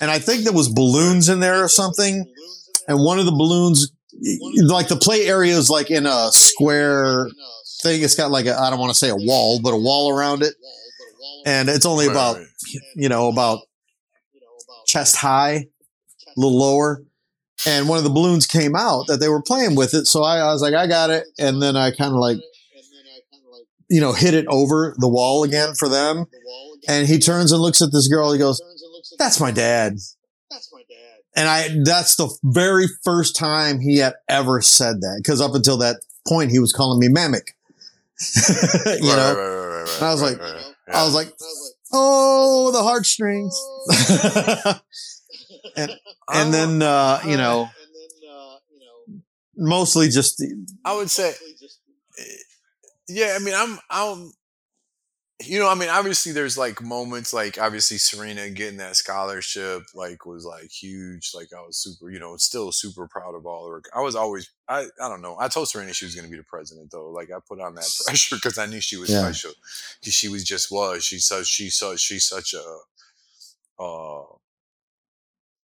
and 0.00 0.10
I 0.10 0.18
think 0.18 0.44
there 0.44 0.52
was 0.54 0.70
balloons 0.70 1.28
in 1.28 1.40
there 1.40 1.62
or 1.62 1.68
something, 1.68 2.24
and 2.88 3.04
one 3.04 3.18
of 3.18 3.26
the 3.26 3.32
balloons, 3.32 3.92
like 4.64 4.88
the 4.88 4.96
play 4.96 5.26
area 5.26 5.54
is 5.54 5.68
like 5.68 5.90
in 5.90 6.06
a 6.06 6.32
square 6.32 7.28
thing. 7.82 8.02
It's 8.02 8.14
got 8.14 8.30
like 8.30 8.46
a 8.46 8.58
I 8.58 8.70
don't 8.70 8.80
want 8.80 8.92
to 8.92 8.98
say 8.98 9.10
a 9.10 9.16
wall, 9.16 9.60
but 9.62 9.74
a 9.74 9.78
wall 9.78 10.10
around 10.10 10.42
it, 10.42 10.54
and 11.44 11.68
it's 11.68 11.84
only 11.84 12.06
about 12.06 12.38
you 12.96 13.10
know 13.10 13.28
about 13.28 13.60
chest 14.86 15.16
high, 15.16 15.66
a 16.36 16.40
little 16.40 16.58
lower. 16.58 17.02
And 17.66 17.88
one 17.88 17.98
of 17.98 18.04
the 18.04 18.10
balloons 18.10 18.46
came 18.46 18.74
out 18.74 19.06
that 19.06 19.18
they 19.20 19.28
were 19.28 19.42
playing 19.42 19.76
with 19.76 19.94
it. 19.94 20.06
So 20.06 20.24
I, 20.24 20.38
I 20.38 20.52
was 20.52 20.62
like, 20.62 20.74
I 20.74 20.86
got 20.86 21.10
it. 21.10 21.26
And 21.38 21.62
then 21.62 21.76
I 21.76 21.90
kind 21.92 22.12
of 22.12 22.18
like, 22.18 22.38
you 23.88 24.00
know, 24.00 24.12
hit 24.12 24.34
it 24.34 24.46
over 24.48 24.94
the 24.98 25.08
wall 25.08 25.44
again 25.44 25.74
for 25.74 25.88
them. 25.88 26.26
And 26.88 27.06
he 27.06 27.18
turns 27.18 27.52
and 27.52 27.60
looks 27.60 27.80
at 27.82 27.92
this 27.92 28.08
girl. 28.08 28.32
He 28.32 28.38
goes, 28.38 28.60
That's 29.18 29.38
my 29.40 29.50
dad. 29.52 29.98
That's 30.50 30.72
my 30.72 30.82
dad. 30.88 30.96
And 31.36 31.48
I, 31.48 31.68
that's 31.84 32.16
the 32.16 32.28
very 32.42 32.86
first 33.04 33.36
time 33.36 33.78
he 33.80 33.98
had 33.98 34.14
ever 34.28 34.60
said 34.60 35.00
that. 35.02 35.22
Cause 35.24 35.40
up 35.40 35.54
until 35.54 35.76
that 35.78 35.96
point, 36.26 36.50
he 36.50 36.58
was 36.58 36.72
calling 36.72 36.98
me 36.98 37.08
Mamek. 37.08 37.50
you 39.00 39.06
know, 39.06 39.34
right, 39.34 39.34
right, 39.34 39.36
right, 39.36 39.82
right, 39.82 39.96
And 39.98 40.04
I 40.06 40.12
was 40.12 40.22
like- 40.22 40.40
I 40.92 41.04
was 41.04 41.14
like, 41.14 41.32
Oh, 41.92 42.70
the 42.72 42.82
heartstrings. 42.82 43.54
and 45.76 45.90
I 46.28 46.50
then, 46.50 46.82
uh, 46.82 47.20
you 47.26 47.36
know, 47.36 47.68
mostly 49.56 50.08
just, 50.08 50.42
I 50.84 50.94
would 50.96 51.10
say, 51.10 51.32
yeah. 53.08 53.36
I 53.38 53.42
mean, 53.42 53.54
I'm, 53.56 53.78
I'm, 53.90 54.32
you 55.44 55.58
know, 55.58 55.68
I 55.68 55.74
mean, 55.74 55.88
obviously, 55.88 56.30
there's 56.30 56.56
like 56.56 56.80
moments, 56.80 57.32
like 57.32 57.58
obviously 57.60 57.98
Serena 57.98 58.48
getting 58.50 58.78
that 58.78 58.94
scholarship, 58.94 59.82
like 59.92 60.24
was 60.24 60.44
like 60.44 60.70
huge. 60.70 61.32
Like 61.34 61.48
I 61.56 61.60
was 61.62 61.76
super, 61.76 62.10
you 62.10 62.20
know, 62.20 62.36
still 62.36 62.70
super 62.70 63.08
proud 63.08 63.34
of 63.34 63.44
all 63.44 63.66
her. 63.66 63.72
work. 63.72 63.90
I 63.94 64.00
was 64.02 64.14
always, 64.14 64.48
I, 64.68 64.86
I 65.00 65.08
don't 65.08 65.20
know. 65.20 65.36
I 65.40 65.48
told 65.48 65.68
Serena 65.68 65.92
she 65.94 66.04
was 66.04 66.14
going 66.14 66.26
to 66.26 66.30
be 66.30 66.36
the 66.36 66.44
president, 66.44 66.92
though. 66.92 67.10
Like 67.10 67.30
I 67.30 67.38
put 67.46 67.60
on 67.60 67.74
that 67.74 67.90
pressure 68.06 68.36
because 68.36 68.56
I 68.56 68.66
knew 68.66 68.80
she 68.80 68.96
was 68.96 69.10
Yeah. 69.10 69.22
special. 69.22 69.50
She 70.02 70.28
was 70.28 70.44
just 70.44 70.70
was. 70.70 71.04
She's 71.04 71.24
such, 71.26 71.46
she's 71.46 71.74
such, 71.74 71.98
she's 71.98 72.24
such 72.24 72.54
a, 72.54 73.82
uh, 73.82 74.22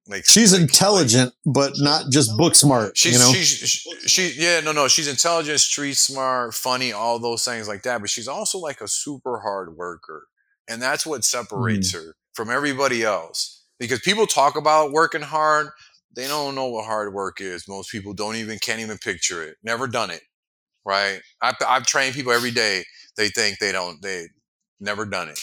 like 0.07 0.25
she's 0.25 0.51
like- 0.53 0.61
intelligent, 0.61 1.33
but 1.45 1.73
not 1.77 2.11
just 2.11 2.35
book 2.37 2.55
smart, 2.55 2.97
She's 2.97 3.13
you 3.13 3.19
know? 3.19 3.31
she's 3.33 3.47
she, 3.47 4.07
she 4.07 4.33
yeah 4.41 4.59
no 4.61 4.71
no 4.71 4.87
she's 4.87 5.07
intelligent, 5.07 5.59
street 5.59 5.95
smart, 5.97 6.53
funny, 6.53 6.91
all 6.91 7.19
those 7.19 7.43
things 7.45 7.67
like 7.67 7.83
that. 7.83 8.01
But 8.01 8.09
she's 8.09 8.27
also 8.27 8.57
like 8.57 8.81
a 8.81 8.87
super 8.87 9.39
hard 9.39 9.75
worker, 9.77 10.27
and 10.67 10.81
that's 10.81 11.05
what 11.05 11.23
separates 11.23 11.91
Mm. 11.91 11.95
her 12.05 12.15
from 12.33 12.49
everybody 12.49 13.03
else. 13.03 13.63
Because 13.79 13.99
people 13.99 14.27
talk 14.27 14.55
about 14.55 14.91
working 14.91 15.21
hard, 15.23 15.69
they 16.15 16.27
don't 16.27 16.55
know 16.55 16.67
what 16.67 16.85
hard 16.85 17.13
work 17.13 17.41
is. 17.41 17.67
Most 17.67 17.89
people 17.91 18.13
don't 18.13 18.35
even 18.35 18.59
can't 18.59 18.79
even 18.79 18.97
picture 18.97 19.43
it. 19.43 19.57
Never 19.63 19.87
done 19.87 20.09
it, 20.11 20.21
right? 20.85 21.21
I've 21.41 21.55
I've 21.67 21.85
trained 21.85 22.15
people 22.15 22.31
every 22.31 22.51
day. 22.51 22.85
They 23.17 23.29
think 23.29 23.59
they 23.59 23.71
don't 23.71 24.01
they 24.01 24.27
never 24.79 25.05
done 25.05 25.29
it, 25.29 25.39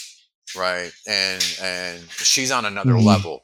right? 0.55 0.91
And 1.07 1.43
and 1.61 2.01
she's 2.11 2.51
on 2.51 2.65
another 2.65 2.93
Mhm. 2.93 3.05
level 3.05 3.43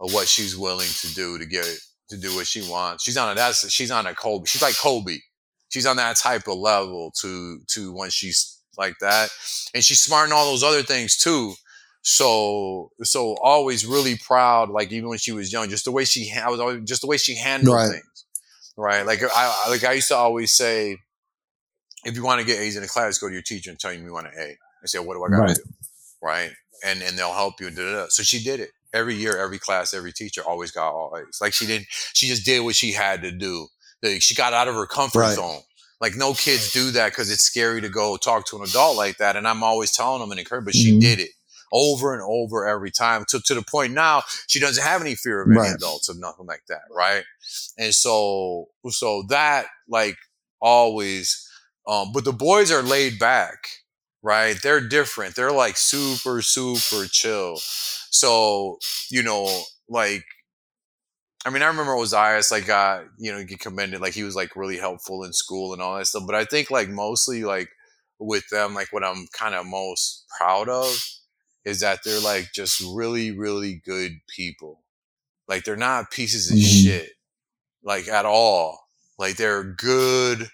of 0.00 0.12
what 0.12 0.28
she's 0.28 0.56
willing 0.56 0.88
to 1.00 1.14
do 1.14 1.38
to 1.38 1.46
get 1.46 1.66
to 2.10 2.16
do 2.16 2.34
what 2.34 2.46
she 2.46 2.68
wants. 2.68 3.04
She's 3.04 3.16
on 3.16 3.30
a 3.32 3.34
that's 3.34 3.70
she's 3.72 3.90
on 3.90 4.06
a 4.06 4.14
Kobe. 4.14 4.44
She's 4.46 4.62
like 4.62 4.76
Kobe. 4.76 5.18
She's 5.68 5.86
on 5.86 5.96
that 5.96 6.16
type 6.16 6.46
of 6.48 6.58
level 6.58 7.12
to 7.20 7.60
to 7.68 7.92
when 7.92 8.10
she's 8.10 8.60
like 8.76 8.94
that, 9.00 9.30
and 9.74 9.84
she's 9.84 10.00
smart 10.00 10.26
in 10.28 10.32
all 10.32 10.50
those 10.50 10.62
other 10.62 10.82
things 10.82 11.16
too. 11.16 11.54
So 12.02 12.90
so 13.02 13.34
always 13.42 13.86
really 13.86 14.16
proud. 14.16 14.68
Like 14.68 14.92
even 14.92 15.08
when 15.08 15.18
she 15.18 15.32
was 15.32 15.52
young, 15.52 15.68
just 15.70 15.84
the 15.86 15.92
way 15.92 16.04
she 16.04 16.28
ha- 16.28 16.46
I 16.46 16.50
was 16.50 16.60
always 16.60 16.82
just 16.84 17.00
the 17.00 17.06
way 17.06 17.16
she 17.16 17.34
handled 17.36 17.76
Right. 17.76 17.90
things. 17.90 18.24
Right. 18.76 19.06
Like 19.06 19.20
I 19.22 19.68
like 19.70 19.84
I 19.84 19.92
used 19.92 20.08
to 20.08 20.16
always 20.16 20.52
say, 20.52 20.98
if 22.04 22.14
you 22.16 22.22
want 22.24 22.40
to 22.40 22.46
get 22.46 22.58
A's 22.60 22.76
in 22.76 22.82
a 22.82 22.88
class, 22.88 23.18
go 23.18 23.28
to 23.28 23.32
your 23.32 23.42
teacher 23.42 23.70
and 23.70 23.78
tell 23.78 23.90
him 23.92 24.04
you 24.04 24.12
want 24.12 24.26
an 24.26 24.32
A. 24.38 24.50
I 24.82 24.86
say, 24.86 24.98
what 24.98 25.14
do 25.14 25.24
I 25.24 25.28
got 25.30 25.36
to 25.36 25.42
Right. 25.42 25.56
do? 25.56 25.62
Right. 26.22 26.50
And 26.84 27.02
and 27.02 27.16
they'll 27.18 27.32
help 27.32 27.60
you. 27.60 27.68
And 27.68 27.76
da, 27.76 27.82
da, 27.82 27.92
da. 28.02 28.06
So 28.10 28.22
she 28.22 28.42
did 28.44 28.60
it 28.60 28.70
every 28.94 29.14
year, 29.14 29.36
every 29.36 29.58
class, 29.58 29.92
every 29.92 30.12
teacher 30.12 30.42
always 30.46 30.70
got 30.70 30.92
all 30.92 31.14
A's. 31.18 31.38
Like 31.42 31.52
she 31.52 31.66
didn't. 31.66 31.86
She 31.90 32.26
just 32.28 32.44
did 32.46 32.60
what 32.64 32.74
she 32.76 32.92
had 32.92 33.20
to 33.22 33.30
do. 33.30 33.66
Like, 34.02 34.22
she 34.22 34.34
got 34.34 34.52
out 34.54 34.68
of 34.68 34.74
her 34.76 34.86
comfort 34.86 35.18
Right. 35.20 35.34
zone. 35.36 35.60
Like 36.00 36.16
no 36.16 36.34
kids 36.34 36.72
do 36.72 36.90
that 36.92 37.10
because 37.12 37.30
it's 37.30 37.42
scary 37.44 37.80
to 37.80 37.88
go 37.88 38.16
talk 38.16 38.46
to 38.48 38.56
an 38.56 38.62
adult 38.62 38.96
like 38.96 39.18
that. 39.18 39.36
And 39.36 39.46
I'm 39.48 39.62
always 39.62 39.92
telling 39.92 40.20
them 40.20 40.30
and 40.30 40.38
encouraging, 40.40 40.64
but 40.64 40.74
she 40.74 40.92
Mhm. 40.92 41.00
did 41.00 41.18
it 41.20 41.30
over 41.72 42.12
and 42.14 42.22
over 42.22 42.66
every 42.68 42.90
time 42.90 43.24
to, 43.28 43.40
to 43.40 43.54
the 43.54 43.62
point 43.62 43.92
now 43.92 44.22
she 44.46 44.60
doesn't 44.60 44.82
have 44.84 45.00
any 45.00 45.14
fear 45.16 45.42
of 45.42 45.48
any 45.50 45.58
Right. 45.58 45.74
adults 45.74 46.08
or 46.08 46.14
nothing 46.14 46.46
like 46.46 46.62
that. 46.68 46.82
Right. 46.90 47.24
And 47.78 47.94
so, 47.94 48.66
so 48.90 49.24
that 49.28 49.66
like 49.88 50.16
always, 50.60 51.48
um, 51.86 52.12
but 52.12 52.24
the 52.24 52.32
boys 52.32 52.70
are 52.70 52.82
laid 52.82 53.18
back, 53.18 53.58
right? 54.22 54.56
They're 54.62 54.80
different. 54.80 55.34
They're 55.36 55.52
like 55.52 55.76
super, 55.76 56.42
super 56.42 57.06
chill. 57.06 57.58
So, 58.14 58.78
you 59.10 59.22
know, 59.22 59.62
like, 59.88 60.24
I 61.46 61.50
mean, 61.50 61.62
I 61.62 61.66
remember 61.66 61.92
Ozias, 61.92 62.50
like, 62.50 62.66
got, 62.66 63.04
you 63.18 63.30
know, 63.30 63.44
get 63.44 63.60
commended, 63.60 64.00
like, 64.00 64.14
he 64.14 64.22
was, 64.22 64.34
like, 64.34 64.56
really 64.56 64.78
helpful 64.78 65.24
in 65.24 65.32
school 65.34 65.72
and 65.74 65.82
all 65.82 65.98
that 65.98 66.06
stuff. 66.06 66.22
But 66.26 66.34
I 66.34 66.44
think, 66.46 66.70
like, 66.70 66.88
mostly, 66.88 67.44
like, 67.44 67.68
with 68.18 68.48
them, 68.48 68.72
like, 68.74 68.92
what 68.92 69.04
I'm 69.04 69.26
kind 69.38 69.54
of 69.54 69.66
most 69.66 70.24
proud 70.38 70.68
of 70.70 70.96
is 71.64 71.80
that 71.80 72.00
they're, 72.04 72.20
like, 72.20 72.52
just 72.54 72.80
really, 72.94 73.30
really 73.30 73.82
good 73.84 74.12
people. 74.28 74.82
Like, 75.48 75.64
they're 75.64 75.76
not 75.76 76.10
pieces 76.12 76.50
of 76.50 76.58
Mhm. 76.58 76.84
shit, 76.84 77.12
like, 77.82 78.08
at 78.08 78.26
all. 78.26 78.88
Like, 79.18 79.36
they're 79.36 79.64
good 79.64 80.50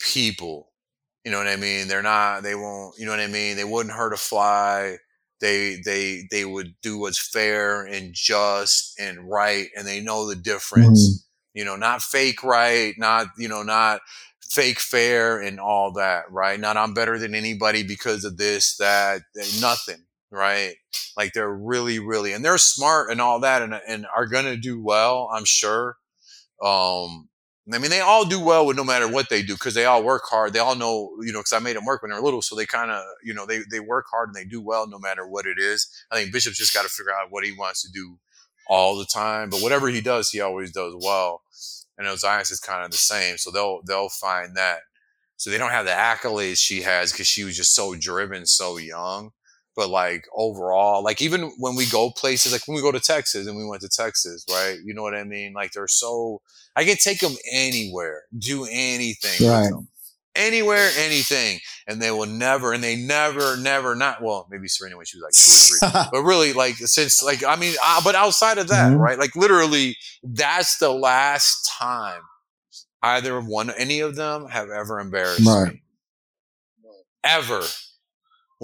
people. 0.00 0.72
You 1.24 1.32
know 1.32 1.38
what 1.38 1.48
I 1.48 1.56
mean? 1.56 1.88
They're 1.88 2.02
not, 2.02 2.42
they 2.44 2.54
won't, 2.56 2.98
you 2.98 3.06
know 3.06 3.12
what 3.12 3.20
I 3.20 3.28
mean? 3.28 3.56
They 3.56 3.64
wouldn't 3.64 3.94
hurt 3.94 4.14
a 4.14 4.16
fly 4.18 4.98
they 5.40 5.76
they 5.84 6.24
they 6.30 6.44
would 6.44 6.74
do 6.82 6.98
what's 6.98 7.18
fair 7.18 7.84
and 7.84 8.14
just 8.14 8.98
and 8.98 9.28
right 9.30 9.68
and 9.76 9.86
they 9.86 10.00
know 10.00 10.26
the 10.28 10.36
difference. 10.36 11.26
You 11.54 11.64
know 11.64 11.76
not 11.76 12.02
fake 12.02 12.42
right 12.42 12.94
not 12.98 13.28
you 13.38 13.48
know 13.48 13.62
not 13.62 14.00
fake 14.42 14.78
fair 14.80 15.40
and 15.40 15.58
all 15.60 15.92
that 15.92 16.24
right? 16.30 16.58
Not 16.60 16.76
i'm 16.76 16.94
better 16.94 17.18
than 17.18 17.34
anybody 17.34 17.82
because 17.82 18.24
of 18.24 18.36
this 18.36 18.76
that 18.78 19.22
that- 19.34 19.58
nothing 19.60 20.04
right? 20.30 20.74
Like 21.16 21.32
they're 21.32 21.52
really 21.54 21.98
really 22.00 22.32
and 22.32 22.44
they're 22.44 22.58
smart 22.58 23.10
and 23.10 23.20
all 23.20 23.40
that 23.40 23.62
and, 23.62 23.80
and 23.86 24.06
are 24.16 24.26
gonna 24.26 24.56
do 24.56 24.82
well 24.82 25.28
i'm 25.32 25.44
sure. 25.44 25.96
Um 26.62 27.28
I 27.72 27.78
mean, 27.78 27.90
they 27.90 28.00
all 28.00 28.26
do 28.26 28.38
well 28.38 28.66
with 28.66 28.76
no 28.76 28.84
matter 28.84 29.08
what 29.08 29.30
they 29.30 29.42
do 29.42 29.54
because 29.54 29.72
they 29.72 29.86
all 29.86 30.02
work 30.02 30.24
hard. 30.28 30.52
They 30.52 30.58
all 30.58 30.76
know, 30.76 31.10
you 31.22 31.32
know, 31.32 31.38
because 31.38 31.54
I 31.54 31.60
made 31.60 31.76
them 31.76 31.86
work 31.86 32.02
when 32.02 32.10
they 32.10 32.16
were 32.16 32.22
little, 32.22 32.42
so 32.42 32.54
they 32.54 32.66
kind 32.66 32.90
of, 32.90 33.02
you 33.22 33.32
know, 33.32 33.46
they 33.46 33.60
they 33.70 33.80
work 33.80 34.04
hard 34.10 34.28
and 34.28 34.34
they 34.34 34.44
do 34.44 34.60
well 34.60 34.86
no 34.86 34.98
matter 34.98 35.26
what 35.26 35.46
it 35.46 35.58
is. 35.58 35.88
I 36.10 36.16
think 36.16 36.30
Bishop's 36.30 36.58
just 36.58 36.74
got 36.74 36.82
to 36.82 36.90
figure 36.90 37.12
out 37.12 37.28
what 37.30 37.44
he 37.44 37.52
wants 37.52 37.80
to 37.82 37.88
do 37.90 38.18
all 38.66 38.98
the 38.98 39.06
time, 39.06 39.48
but 39.48 39.60
whatever 39.62 39.88
he 39.88 40.02
does, 40.02 40.28
he 40.30 40.40
always 40.40 40.72
does 40.72 40.94
well. 41.00 41.42
And 41.96 42.06
Ozias 42.06 42.50
is 42.50 42.60
kind 42.60 42.84
of 42.84 42.90
the 42.90 42.98
same, 42.98 43.38
so 43.38 43.50
they'll 43.50 43.80
they'll 43.86 44.10
find 44.10 44.56
that. 44.56 44.80
So 45.36 45.50
they 45.50 45.58
don't 45.58 45.70
have 45.70 45.86
the 45.86 45.92
accolades 45.92 46.58
she 46.58 46.82
has 46.82 47.12
because 47.12 47.26
she 47.26 47.44
was 47.44 47.56
just 47.56 47.74
so 47.74 47.94
driven, 47.94 48.46
so 48.46 48.76
young. 48.76 49.30
But 49.76 49.90
like 49.90 50.24
overall, 50.34 51.02
like 51.02 51.20
even 51.20 51.52
when 51.58 51.74
we 51.74 51.86
go 51.86 52.10
places, 52.10 52.52
like 52.52 52.66
when 52.68 52.76
we 52.76 52.82
go 52.82 52.92
to 52.92 53.00
Texas 53.00 53.46
and 53.46 53.56
we 53.56 53.66
went 53.66 53.82
to 53.82 53.88
Texas, 53.88 54.44
right? 54.50 54.78
You 54.84 54.94
know 54.94 55.02
what 55.02 55.14
I 55.14 55.24
mean? 55.24 55.52
Like 55.52 55.72
they're 55.72 55.88
so 55.88 56.40
I 56.76 56.84
can 56.84 56.96
take 56.96 57.20
them 57.20 57.34
anywhere, 57.52 58.22
do 58.38 58.66
anything, 58.70 59.46
Right. 59.46 59.72
anywhere, 60.36 60.90
anything, 60.98 61.60
and 61.86 62.00
they 62.02 62.10
will 62.10 62.26
never, 62.26 62.72
and 62.72 62.82
they 62.84 62.96
never, 62.96 63.56
never, 63.56 63.94
not 63.94 64.22
well, 64.22 64.46
maybe 64.50 64.68
Serena 64.68 64.96
when 64.96 65.06
she 65.06 65.16
was 65.18 65.22
like 65.24 65.34
two 65.34 65.50
or 65.52 65.58
three, 65.60 65.80
but 66.12 66.22
really, 66.22 66.52
like 66.52 66.76
since, 66.76 67.22
like 67.22 67.44
I 67.44 67.56
mean, 67.56 67.74
uh, 67.84 68.00
but 68.04 68.14
outside 68.14 68.58
of 68.58 68.68
that, 68.68 68.92
Mhm. 68.92 68.98
right? 68.98 69.18
Like 69.18 69.34
literally, 69.36 69.96
that's 70.22 70.78
the 70.78 70.90
last 70.90 71.68
time 71.78 72.22
either 73.02 73.40
one, 73.40 73.70
any 73.70 74.00
of 74.00 74.16
them 74.16 74.46
have 74.48 74.70
ever 74.70 74.98
embarrassed 75.00 75.46
Right. 75.46 75.72
me, 75.74 75.82
ever. 77.22 77.62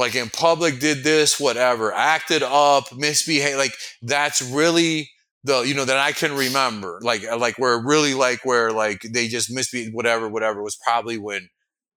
Like 0.01 0.15
in 0.17 0.31
public, 0.31 0.81
did 0.81 1.05
this, 1.05 1.39
whatever, 1.39 1.93
acted 1.93 2.43
up, 2.43 2.85
misbehaved. 2.97 3.59
Like 3.59 3.75
that's 4.03 4.41
really 4.43 5.11
the 5.45 5.61
you 5.61 5.75
know 5.75 5.85
that 5.85 5.99
I 5.99 6.13
can 6.13 6.33
remember. 6.35 6.99
Like 7.03 7.23
uh, 7.25 7.37
like 7.39 7.59
where 7.59 7.79
really 7.79 8.15
like 8.15 8.45
where 8.45 8.73
like 8.73 9.03
they 9.03 9.29
just 9.29 9.51
misbehaved, 9.53 9.95
whatever, 9.95 10.29
whatever 10.29 10.63
was 10.63 10.77
probably 10.85 11.19
when 11.19 11.49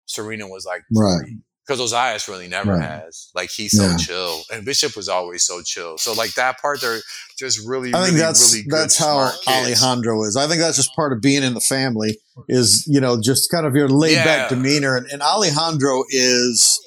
Serena 0.05 0.47
was 0.47 0.65
like 0.65 0.81
Right. 0.95 1.23
because 1.65 1.79
Ozias 1.79 2.27
really 2.27 2.47
never 2.49 2.73
Right. 2.73 2.83
has. 3.03 3.29
Like 3.33 3.49
he's 3.51 3.71
so 3.75 3.83
Yeah. 3.87 3.97
chill, 3.97 4.43
and 4.51 4.65
Bishop 4.65 4.95
was 4.97 5.07
always 5.07 5.43
so 5.45 5.61
chill. 5.61 5.97
So 5.97 6.11
like 6.13 6.33
that 6.33 6.59
part, 6.61 6.81
they're 6.81 7.01
just 7.39 7.59
really. 7.65 7.89
I 7.93 7.99
think 8.03 8.07
really, 8.15 8.19
that's 8.19 8.51
really 8.53 8.63
good, 8.65 8.79
that's 8.79 8.97
how. 8.97 9.31
Alejandro 9.47 10.23
is. 10.25 10.35
I 10.35 10.47
think 10.47 10.59
that's 10.59 10.75
just 10.77 10.93
part 10.95 11.13
of 11.13 11.21
being 11.21 11.43
in 11.43 11.53
the 11.53 11.61
family 11.61 12.17
is 12.49 12.85
you 12.87 12.99
know 12.99 13.19
just 13.21 13.49
kind 13.49 13.65
of 13.65 13.75
your 13.75 13.87
laid 13.87 14.15
back 14.15 14.49
Yeah. 14.51 14.55
demeanor. 14.57 14.97
And, 14.97 15.07
and 15.11 15.21
Alejandro 15.21 16.03
is 16.09 16.79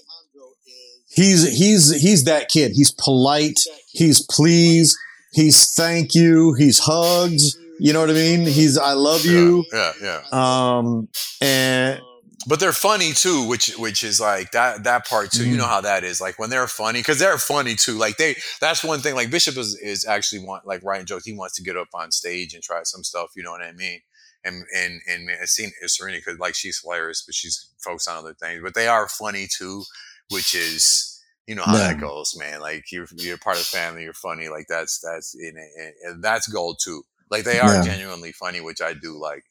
he's 1.17 1.43
he's 1.59 2.01
he's 2.01 2.25
that 2.25 2.49
kid. 2.49 2.73
He's 2.75 2.93
polite. 2.93 3.59
He's 3.91 4.25
please. 4.31 4.97
He's 5.33 5.73
thank 5.75 6.15
you. 6.15 6.55
He's 6.55 6.79
hugs. 6.79 7.59
You 7.81 7.93
know 7.93 8.01
what 8.01 8.11
I 8.11 8.15
mean? 8.15 8.47
He's 8.47 8.79
I 8.79 8.93
love 8.93 9.25
you. 9.27 9.65
Yeah, 9.73 9.93
yeah, 10.03 10.23
yeah. 10.33 10.77
Um 10.79 11.09
and 11.43 12.01
But 12.49 12.61
they're 12.61 12.73
funny 12.73 13.13
too, 13.13 13.47
which 13.49 13.77
which 13.77 14.05
is 14.05 14.21
like 14.21 14.53
that 14.53 14.85
that 14.85 15.07
part 15.09 15.33
too. 15.33 15.45
You 15.45 15.55
Mhm. 15.57 15.59
know 15.59 15.67
how 15.67 15.81
that 15.83 16.05
is. 16.05 16.21
Like 16.21 16.39
when 16.39 16.49
they're 16.49 16.69
funny, 16.69 17.01
because 17.01 17.19
they're 17.19 17.39
funny 17.39 17.75
too. 17.75 17.99
Like 17.99 18.17
they 18.19 18.37
that's 18.61 18.85
one 18.85 19.01
thing. 19.01 19.15
Like 19.17 19.31
Bishop 19.31 19.57
is 19.59 19.75
is 19.83 20.07
actually 20.07 20.45
want 20.45 20.65
like 20.67 20.83
Ryan 20.85 21.07
jokes. 21.07 21.25
He 21.27 21.33
wants 21.35 21.57
to 21.57 21.63
get 21.63 21.77
up 21.77 21.89
on 21.93 22.13
stage 22.13 22.55
and 22.55 22.63
try 22.63 22.81
some 22.85 23.03
stuff. 23.05 23.31
You 23.37 23.43
know 23.43 23.51
what 23.51 23.63
I 23.63 23.73
mean? 23.73 24.01
And 24.45 24.65
and 24.75 25.01
and 25.09 25.27
man, 25.27 25.39
I've 25.43 25.49
seen 25.49 25.73
Serena 25.87 26.19
because 26.19 26.39
like 26.39 26.55
she's 26.55 26.81
hilarious, 26.83 27.23
but 27.27 27.35
she's 27.35 27.69
focused 27.85 28.09
on 28.09 28.17
other 28.17 28.35
things. 28.41 28.61
But 28.63 28.75
they 28.75 28.87
are 28.87 29.09
funny 29.09 29.49
too, 29.59 29.83
which 30.31 30.55
is 30.55 31.21
you 31.47 31.55
know 31.55 31.65
how 31.65 31.79
that 31.79 32.01
goes, 32.01 32.37
man. 32.39 32.61
Like 32.61 32.91
you're 32.93 33.07
you're 33.17 33.39
part 33.39 33.57
of 33.57 33.63
the 33.63 33.77
family. 33.77 34.03
You're 34.05 34.13
funny. 34.13 34.49
Like 34.49 34.67
that's 34.69 35.01
that's 35.01 35.35
in 35.35 35.55
it, 35.57 35.95
and 36.05 36.23
that's 36.23 36.49
gold 36.49 36.79
too. 36.83 37.03
Like 37.31 37.45
they 37.45 37.61
are 37.61 37.75
Yeah. 37.75 37.83
genuinely 37.83 38.33
funny, 38.33 38.61
which 38.61 38.81
I 38.81 38.95
do 38.95 39.19
like 39.19 39.45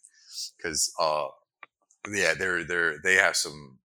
because 0.58 0.92
uh 1.00 1.28
yeah, 2.12 2.34
they're 2.34 2.64
they're 2.64 2.96
they 3.04 3.16
have 3.16 3.36
some. 3.36 3.80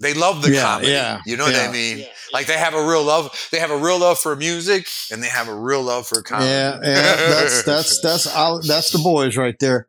They 0.00 0.14
love 0.14 0.42
the 0.42 0.50
Yeah, 0.50 0.62
comedy. 0.62 0.88
yeah, 0.88 1.20
you 1.26 1.36
know 1.36 1.44
what 1.44 1.54
I 1.54 1.66
yeah. 1.66 1.70
mean? 1.72 2.06
Like 2.32 2.46
they 2.46 2.58
have 2.58 2.74
a 2.74 2.84
real 2.84 3.04
love. 3.04 3.48
They 3.52 3.60
have 3.60 3.70
a 3.70 3.76
real 3.76 3.98
love 4.00 4.18
for 4.18 4.34
music, 4.34 4.88
and 5.12 5.22
they 5.22 5.28
have 5.28 5.46
a 5.48 5.54
real 5.54 5.82
love 5.82 6.08
for 6.08 6.22
comedy. 6.22 6.48
Yeah, 6.50 6.80
yeah, 6.82 7.16
that's 7.28 7.62
that's 7.62 8.00
that's 8.02 8.26
Al- 8.34 8.62
that's 8.62 8.90
the 8.90 8.98
boys 8.98 9.36
right 9.36 9.56
there. 9.60 9.88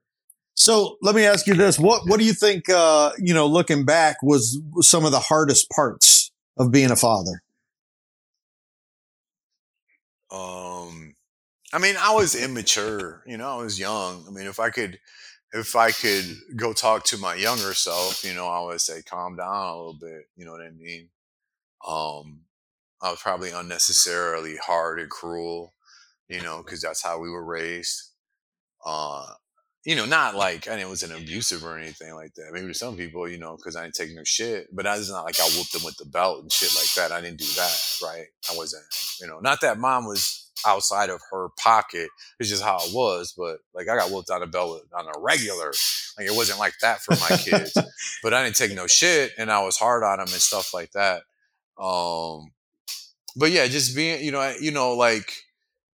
So 0.55 0.97
let 1.01 1.15
me 1.15 1.25
ask 1.25 1.47
you 1.47 1.55
this: 1.55 1.79
what 1.79 2.03
what 2.07 2.19
do 2.19 2.25
you 2.25 2.33
think? 2.33 2.69
Uh, 2.69 3.11
you 3.17 3.33
know, 3.33 3.47
looking 3.47 3.85
back, 3.85 4.17
was 4.21 4.61
some 4.81 5.03
of 5.03 5.11
the 5.11 5.19
hardest 5.19 5.69
parts 5.71 6.22
of 6.57 6.71
being 6.71 6.91
a 6.91 6.95
father? 6.95 7.41
um 10.31 11.13
i 11.73 11.79
mean 11.79 11.95
i 11.99 12.13
was 12.13 12.35
immature 12.35 13.23
you 13.27 13.37
know 13.37 13.59
i 13.59 13.63
was 13.63 13.79
young. 13.79 14.25
I 14.27 14.31
mean 14.31 14.47
if 14.47 14.59
i 14.59 14.69
could 14.69 14.99
if 15.53 15.75
i 15.75 15.91
could 15.91 16.25
go 16.55 16.73
talk 16.73 17.03
to 17.05 17.17
my 17.17 17.35
younger 17.35 17.73
self 17.73 18.23
you 18.23 18.33
know 18.33 18.47
i 18.47 18.61
would 18.61 18.81
say 18.81 19.01
calm 19.03 19.37
down 19.37 19.67
a 19.69 19.77
little 19.77 19.97
bit 19.99 20.25
you 20.35 20.45
know 20.45 20.51
what 20.53 20.61
i 20.61 20.71
mean? 20.71 21.09
Um 21.87 22.41
i 23.01 23.11
was 23.11 23.21
probably 23.21 23.51
unnecessarily 23.51 24.57
hard 24.57 24.99
and 24.99 25.09
cruel 25.09 25.73
you 26.29 26.41
know 26.41 26.63
because 26.63 26.81
that's 26.81 27.03
how 27.03 27.19
we 27.19 27.29
were 27.29 27.45
raised. 27.45 28.11
Uh 28.85 29.27
you 29.85 29.95
know 29.95 30.05
not 30.05 30.35
like 30.35 30.67
i 30.67 30.71
mean 30.71 30.79
it 30.79 30.89
was 30.89 31.03
an 31.03 31.11
abusive 31.11 31.63
or 31.63 31.77
anything 31.77 32.13
like 32.15 32.33
that 32.35 32.49
maybe 32.51 32.67
to 32.67 32.73
some 32.73 32.95
people 32.95 33.27
you 33.27 33.37
know 33.37 33.55
because 33.57 33.75
i 33.75 33.83
didn't 33.83 33.95
take 33.95 34.13
no 34.15 34.23
shit 34.23 34.67
but 34.73 34.85
it's 34.85 35.11
not 35.11 35.25
like 35.25 35.39
i 35.39 35.49
whooped 35.55 35.73
them 35.73 35.83
with 35.83 35.97
the 35.97 36.05
belt 36.05 36.41
and 36.41 36.51
shit 36.51 36.73
like 36.75 36.93
that 36.95 37.15
i 37.15 37.21
didn't 37.21 37.39
do 37.39 37.45
that 37.55 37.77
right 38.03 38.27
i 38.51 38.57
wasn't 38.57 38.83
you 39.23 39.27
know, 39.27 39.39
not 39.39 39.61
that 39.61 39.77
mom 39.77 40.05
was 40.05 40.51
outside 40.65 41.09
of 41.09 41.21
her 41.31 41.49
pocket. 41.57 42.09
It's 42.39 42.49
just 42.49 42.63
how 42.63 42.77
it 42.77 42.93
was. 42.93 43.33
But 43.37 43.59
like 43.73 43.87
I 43.89 43.95
got 43.95 44.11
whooped 44.11 44.29
on 44.29 44.43
a 44.43 44.47
belt 44.47 44.81
on 44.93 45.07
a 45.07 45.19
regular. 45.19 45.71
Like 46.17 46.27
it 46.27 46.35
wasn't 46.35 46.59
like 46.59 46.73
that 46.81 47.01
for 47.01 47.15
my 47.15 47.37
kids. 47.37 47.73
but 48.23 48.33
I 48.33 48.43
didn't 48.43 48.55
take 48.55 48.73
no 48.75 48.87
shit, 48.87 49.31
and 49.37 49.51
I 49.51 49.63
was 49.63 49.77
hard 49.77 50.03
on 50.03 50.19
them 50.19 50.27
and 50.27 50.41
stuff 50.41 50.73
like 50.73 50.91
that. 50.91 51.23
Um, 51.81 52.51
but 53.35 53.51
yeah, 53.51 53.65
just 53.67 53.95
being, 53.95 54.23
you 54.23 54.31
know, 54.31 54.53
you 54.59 54.71
know, 54.71 54.93
like 54.93 55.31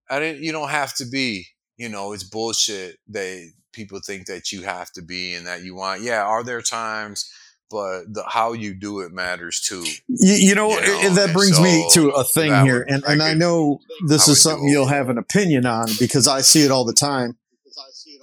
I 0.10 0.20
didn't. 0.20 0.44
You 0.44 0.52
don't 0.52 0.70
have 0.70 0.96
to 0.96 1.06
be. 1.06 1.48
You 1.78 1.88
know, 1.88 2.12
it's 2.12 2.26
bullshit. 2.26 2.98
They 3.08 3.52
people 3.80 4.00
think 4.06 4.28
that 4.28 4.52
you 4.52 4.64
have 4.64 4.92
to 4.92 5.02
be 5.02 5.34
and 5.34 5.48
that 5.48 5.64
you 5.64 5.74
want. 5.76 6.02
Yeah, 6.02 6.24
are 6.24 6.44
there 6.44 6.62
times? 6.62 7.32
But 7.72 8.12
the, 8.12 8.24
how 8.28 8.54
you 8.54 8.74
do 8.74 9.02
it 9.02 9.12
matters 9.12 9.62
too. 9.62 9.84
You, 10.08 10.34
you 10.34 10.56
know, 10.56 10.70
You 10.72 10.82
know, 11.04 11.14
that 11.16 11.34
brings 11.34 11.60
me 11.60 11.88
to 11.94 12.10
a 12.10 12.24
thing 12.24 12.52
here, 12.66 12.80
would- 12.80 12.90
and 12.94 13.06
I 13.06 13.12
and 13.14 13.22
I 13.24 13.34
know 13.36 13.80
this 14.08 14.28
is 14.28 14.42
something 14.42 14.68
you'll 14.68 14.88
have 14.88 15.10
an 15.10 15.18
opinion 15.20 15.66
on 15.68 15.88
because 16.00 16.28
I 16.28 16.42
see 16.42 16.64
it 16.64 16.72
all 16.72 16.84
the 16.84 16.94
time, 16.94 17.38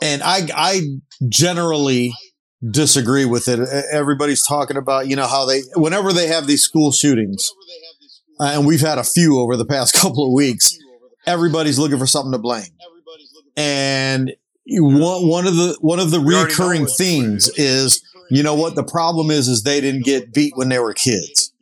and 0.03 0.21
I 0.25 0.49
I 0.55 0.81
generally 1.29 2.13
disagree 2.69 3.25
with 3.25 3.47
it. 3.47 3.61
Everybody's 3.93 4.45
talking 4.45 4.77
about 4.77 5.07
you 5.07 5.15
know 5.15 5.29
how 5.29 5.47
they 5.47 5.61
whenever 5.77 6.13
they 6.13 6.27
have 6.27 6.49
these 6.49 6.63
school 6.65 6.91
shootings, 6.91 7.49
uh, 8.41 8.51
and 8.53 8.67
we've 8.67 8.81
had 8.81 8.99
a 8.99 9.05
few 9.05 9.39
over 9.39 9.57
the 9.57 9.65
past 9.67 9.95
couple 10.03 10.27
of 10.27 10.33
weeks. 10.33 10.77
Everybody's 11.25 11.79
looking 11.79 11.99
for 11.99 12.07
something 12.09 12.33
to 12.33 12.39
blame, 12.39 12.73
and 13.57 14.33
one 14.69 15.29
one 15.29 15.47
of 15.47 15.57
the 15.57 15.77
one 15.81 16.01
of 16.01 16.11
the 16.11 16.21
recurring 16.21 16.87
themes 16.87 17.49
is 17.57 18.03
you 18.31 18.43
know 18.43 18.55
what 18.55 18.75
the 18.75 18.83
problem 18.83 19.31
is 19.31 19.49
is 19.49 19.63
they 19.63 19.81
didn't 19.81 20.05
get 20.05 20.33
beat 20.35 20.57
when 20.57 20.69
they 20.69 20.79
were 20.79 20.95
kids. 20.95 21.53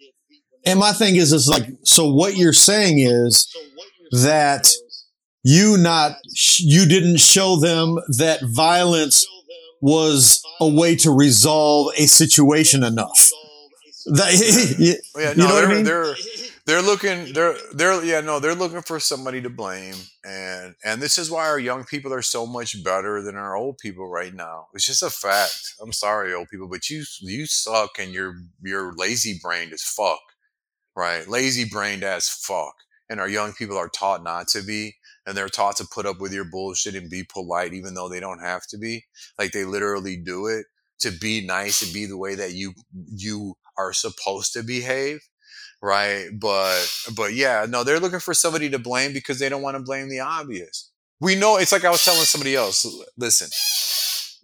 And 0.67 0.79
my 0.79 0.93
thing 0.93 1.17
is, 1.17 1.33
is 1.33 1.47
like, 1.47 1.69
so 1.83 2.11
what 2.11 2.37
you're 2.37 2.55
saying 2.55 2.99
is 2.99 3.55
that 4.13 4.73
you 5.43 5.77
not, 5.77 6.17
you 6.59 6.87
didn't 6.87 7.19
show 7.19 7.57
them 7.61 7.99
that 8.17 8.41
violence 8.43 9.27
was 9.83 10.43
a 10.61 10.69
way 10.69 10.97
to 10.97 11.11
resolve 11.11 11.93
a 11.99 12.07
situation 12.07 12.83
enough. 12.83 13.31
That, 14.07 14.33
you 14.79 14.95
Oh, 15.17 15.21
yeah, 15.21 15.31
you 15.33 15.37
know 15.37 15.47
what 15.55 15.65
I 15.65 15.75
mean? 15.75 15.85
They're 16.67 16.83
looking 16.83 17.33
they're 17.35 17.57
they're 17.75 18.05
yeah 18.05 18.21
no 18.21 18.41
they're 18.41 18.55
looking 18.55 18.83
for 18.83 19.01
somebody 19.01 19.41
to 19.43 19.51
blame 19.51 19.95
and 20.25 20.75
and 20.85 21.03
this 21.03 21.19
is 21.19 21.31
why 21.31 21.47
our 21.47 21.59
young 21.59 21.85
people 21.85 22.13
are 22.13 22.23
so 22.23 22.47
much 22.47 22.83
better 22.85 23.23
than 23.23 23.37
our 23.37 23.57
old 23.57 23.79
people 23.79 24.09
right 24.09 24.35
now. 24.35 24.67
It's 24.75 24.87
just 24.87 25.03
a 25.03 25.11
fact. 25.11 25.75
I'm 25.83 25.93
sorry 25.93 26.33
old 26.35 26.49
people 26.51 26.69
but 26.69 26.89
you 26.91 27.05
you 27.21 27.47
suck 27.47 27.99
and 27.99 28.13
you're 28.13 28.37
you're 28.63 28.95
lazy 28.97 29.39
brained 29.43 29.73
as 29.73 29.83
fuck 29.83 30.21
right? 30.97 31.29
Lazy 31.29 31.65
brained 31.65 32.05
as 32.05 32.29
fuck. 32.29 32.75
And 33.09 33.21
our 33.21 33.29
young 33.29 33.53
people 33.53 33.77
are 33.77 33.89
taught 33.89 34.23
not 34.23 34.49
to 34.49 34.63
be 34.63 34.97
and 35.27 35.37
they're 35.37 35.49
taught 35.49 35.77
to 35.77 35.87
put 35.93 36.07
up 36.07 36.21
with 36.21 36.33
your 36.33 36.45
bullshit 36.45 36.95
and 36.95 37.11
be 37.11 37.25
polite 37.25 37.75
even 37.75 37.95
though 37.95 38.09
they 38.09 38.21
don't 38.21 38.41
have 38.43 38.67
to 38.69 38.79
be. 38.79 39.05
Like 39.39 39.53
they 39.53 39.65
literally 39.65 40.17
do 40.17 40.47
it 40.47 40.67
to 41.01 41.11
be 41.11 41.47
nice 41.47 41.83
and 41.83 41.93
be 41.93 42.07
the 42.07 42.19
way 42.19 42.35
that 42.35 42.53
you 42.53 42.75
you 43.15 43.55
are 43.77 43.93
supposed 43.93 44.53
to 44.55 44.63
behave 44.63 45.21
right 45.85 46.29
but 46.33 46.83
but 47.15 47.35
yeah 47.35 47.67
no 47.69 47.85
they're 47.85 48.01
looking 48.01 48.19
for 48.19 48.33
somebody 48.33 48.71
to 48.71 48.79
blame 48.79 49.13
because 49.13 49.39
they 49.39 49.51
don't 49.51 49.63
want 49.63 49.77
to 49.77 49.83
blame 49.83 50.09
the 50.09 50.19
obvious 50.19 50.91
we 51.21 51.35
know 51.35 51.59
it's 51.59 51.73
like 51.73 51.85
i 51.85 51.91
was 51.91 52.03
telling 52.03 52.21
somebody 52.23 52.57
else 52.57 52.87
listen 53.19 53.49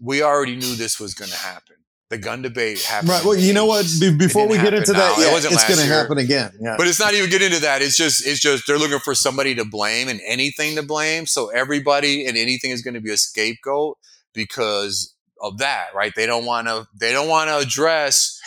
we 0.03 0.23
already 0.23 0.55
knew 0.55 0.75
this 0.77 1.01
was 1.01 1.15
going 1.15 1.31
to 1.31 1.37
happen 1.37 1.77
the 2.11 2.19
gun 2.19 2.43
debate 2.43 2.83
happened 2.83 3.11
right. 3.11 3.25
Well, 3.25 3.37
you 3.37 3.53
know 3.53 3.67
what? 3.67 3.87
Be- 4.01 4.13
before 4.13 4.49
we 4.49 4.57
get 4.57 4.75
into 4.75 4.93
happen 4.93 5.21
that, 5.21 5.31
now. 5.31 5.37
It 5.37 5.45
it's 5.45 5.65
going 5.69 5.79
to 5.79 5.87
happen 5.87 6.19
again. 6.19 6.51
Yeah. 6.61 6.75
But 6.77 6.89
it's 6.89 6.99
not 6.99 7.15
even 7.15 7.31
get 7.31 7.41
into 7.41 7.61
that. 7.61 7.83
It's 7.83 7.97
just 7.97 8.27
it's 8.27 8.41
just 8.41 8.67
they're 8.67 8.81
looking 8.81 8.99
for 8.99 9.15
somebody 9.15 9.55
to 9.55 9.65
blame 9.65 10.09
and 10.09 10.21
anything 10.27 10.75
to 10.75 10.83
blame. 10.83 11.27
So 11.27 11.51
everybody 11.51 12.27
and 12.27 12.37
anything 12.37 12.73
is 12.73 12.83
going 12.83 12.95
to 12.95 13.01
be 13.01 13.13
a 13.13 13.17
scapegoat 13.17 13.97
because 14.35 15.15
of 15.41 15.59
that, 15.59 15.95
right? 15.95 16.13
They 16.17 16.27
don't 16.27 16.45
want 16.45 16.67
to 16.67 16.89
they 16.99 17.13
don't 17.13 17.29
want 17.29 17.49
to 17.49 17.59
address 17.59 18.41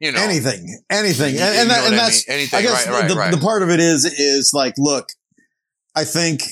you 0.00 0.12
know 0.12 0.20
anything, 0.22 0.78
anything, 0.90 1.34
you- 1.34 1.40
and, 1.40 1.58
and, 1.58 1.70
that, 1.70 1.84
and 1.86 1.94
I 1.94 1.98
that's 1.98 2.28
mean? 2.28 2.38
anything, 2.38 2.58
I 2.58 2.62
guess 2.62 2.86
right, 2.86 3.00
right, 3.02 3.08
the, 3.08 3.14
right. 3.16 3.30
the 3.30 3.38
part 3.38 3.62
of 3.62 3.70
it 3.70 3.80
is 3.80 4.04
is 4.04 4.52
like, 4.54 4.74
look, 4.78 5.08
I 5.94 6.04
think 6.04 6.42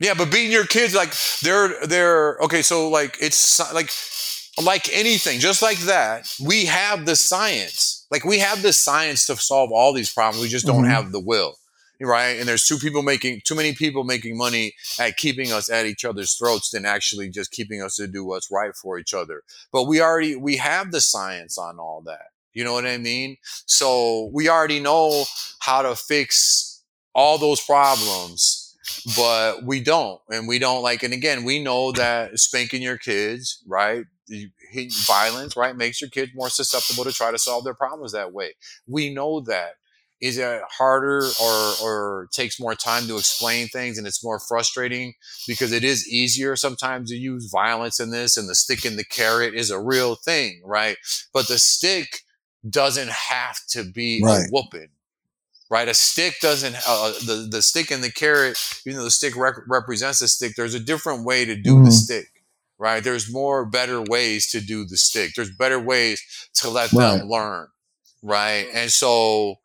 Yeah, 0.00 0.14
but 0.14 0.30
beating 0.30 0.52
your 0.52 0.66
kids 0.66 0.94
like 0.94 1.12
they're 1.42 1.86
they're 1.86 2.36
okay. 2.44 2.62
So 2.62 2.88
like 2.88 3.16
it's 3.20 3.58
like 3.72 3.90
like 4.62 4.88
anything, 4.92 5.38
just 5.40 5.62
like 5.62 5.78
that. 5.80 6.28
We 6.44 6.64
have 6.66 7.06
the 7.06 7.16
science. 7.16 8.06
Like 8.10 8.24
we 8.24 8.38
have 8.40 8.62
the 8.62 8.72
science 8.72 9.26
to 9.26 9.36
solve 9.36 9.70
all 9.72 9.92
these 9.92 10.12
problems. 10.12 10.42
We 10.42 10.48
just 10.48 10.66
don't 10.66 10.84
Mhm. 10.84 10.90
have 10.90 11.12
the 11.12 11.20
will, 11.20 11.56
right? 12.00 12.38
And 12.38 12.48
there's 12.48 12.66
two 12.66 12.78
people 12.78 13.02
making 13.02 13.42
too 13.44 13.54
many 13.54 13.74
people 13.74 14.02
making 14.04 14.36
money 14.36 14.74
at 14.98 15.16
keeping 15.16 15.52
us 15.52 15.70
at 15.70 15.86
each 15.86 16.04
other's 16.04 16.34
throats 16.34 16.70
than 16.70 16.84
actually 16.86 17.28
just 17.30 17.50
keeping 17.52 17.82
us 17.82 17.96
to 17.96 18.06
do 18.06 18.24
what's 18.24 18.50
right 18.50 18.74
for 18.74 18.98
each 18.98 19.12
other. 19.14 19.42
But 19.72 19.84
we 19.84 20.00
already 20.00 20.36
we 20.36 20.56
have 20.56 20.90
the 20.90 21.00
science 21.00 21.58
on 21.58 21.78
all 21.78 22.02
that. 22.06 22.28
You 22.56 22.64
know 22.64 22.72
what 22.72 22.86
I 22.86 22.98
mean? 22.98 23.36
So 23.66 24.30
we 24.32 24.48
already 24.48 24.80
know 24.80 25.24
how 25.60 25.82
to 25.82 25.94
fix 25.94 26.82
all 27.14 27.38
those 27.38 27.60
problems 27.60 28.62
but 29.16 29.64
we 29.64 29.80
don't 29.80 30.20
and 30.30 30.46
we 30.46 30.60
don't 30.60 30.82
like 30.82 31.02
and 31.02 31.12
again 31.12 31.44
we 31.44 31.62
know 31.62 31.90
that 31.90 32.38
spanking 32.38 32.82
your 32.82 32.96
kids 32.96 33.62
right 33.66 34.04
violence 35.06 35.56
right 35.56 35.76
makes 35.76 36.00
your 36.00 36.10
kids 36.10 36.32
more 36.34 36.50
susceptible 36.50 37.04
to 37.04 37.12
try 37.12 37.30
to 37.30 37.38
solve 37.38 37.64
their 37.64 37.74
problems 37.74 38.12
that 38.12 38.32
way. 38.32 38.54
We 38.86 39.12
know 39.12 39.40
that. 39.40 39.74
Is 40.18 40.38
it 40.38 40.62
harder 40.78 41.28
or 41.42 41.74
or 41.82 42.28
takes 42.32 42.58
more 42.58 42.74
time 42.74 43.06
to 43.06 43.18
explain 43.18 43.68
things 43.68 43.98
and 43.98 44.06
it's 44.06 44.24
more 44.24 44.40
frustrating 44.40 45.12
because 45.46 45.72
it 45.72 45.84
is 45.84 46.08
easier 46.08 46.56
sometimes 46.56 47.10
to 47.10 47.16
use 47.16 47.50
violence 47.52 48.00
in 48.00 48.10
this 48.10 48.38
and 48.38 48.48
the 48.48 48.54
stick 48.54 48.86
and 48.86 48.98
the 48.98 49.04
carrot 49.04 49.52
is 49.54 49.70
a 49.70 49.78
real 49.78 50.14
thing 50.14 50.62
right? 50.64 50.96
But 51.34 51.48
the 51.48 51.58
stick 51.58 52.22
doesn't 52.70 53.10
have 53.10 53.58
to 53.70 53.84
be 53.84 54.20
a 54.22 54.26
Right. 54.26 54.46
whooping 54.50 54.88
right? 55.68 55.88
A 55.88 55.94
stick 55.94 56.36
doesn't 56.40 56.76
uh, 56.86 57.12
the 57.26 57.48
the 57.50 57.60
stick 57.62 57.90
and 57.90 58.02
the 58.02 58.12
carrot. 58.12 58.56
Even 58.86 58.98
though 58.98 59.04
the 59.04 59.10
stick 59.10 59.34
rec- 59.36 59.66
represents 59.68 60.22
a 60.22 60.28
stick, 60.28 60.54
there's 60.56 60.74
a 60.74 60.80
different 60.80 61.24
way 61.24 61.44
to 61.44 61.56
do 61.56 61.82
the 61.82 61.90
Mhm. 61.90 61.92
stick, 61.92 62.28
right? 62.78 63.02
There's 63.02 63.32
more 63.32 63.64
better 63.66 64.00
ways 64.00 64.48
to 64.52 64.60
do 64.60 64.84
the 64.86 64.96
stick. 64.96 65.32
There's 65.34 65.50
better 65.50 65.80
ways 65.80 66.22
to 66.54 66.70
let 66.70 66.92
Right. 66.92 67.18
them 67.18 67.28
learn, 67.28 67.66
right? 68.22 68.68
And 68.72 68.92
so 68.92 69.56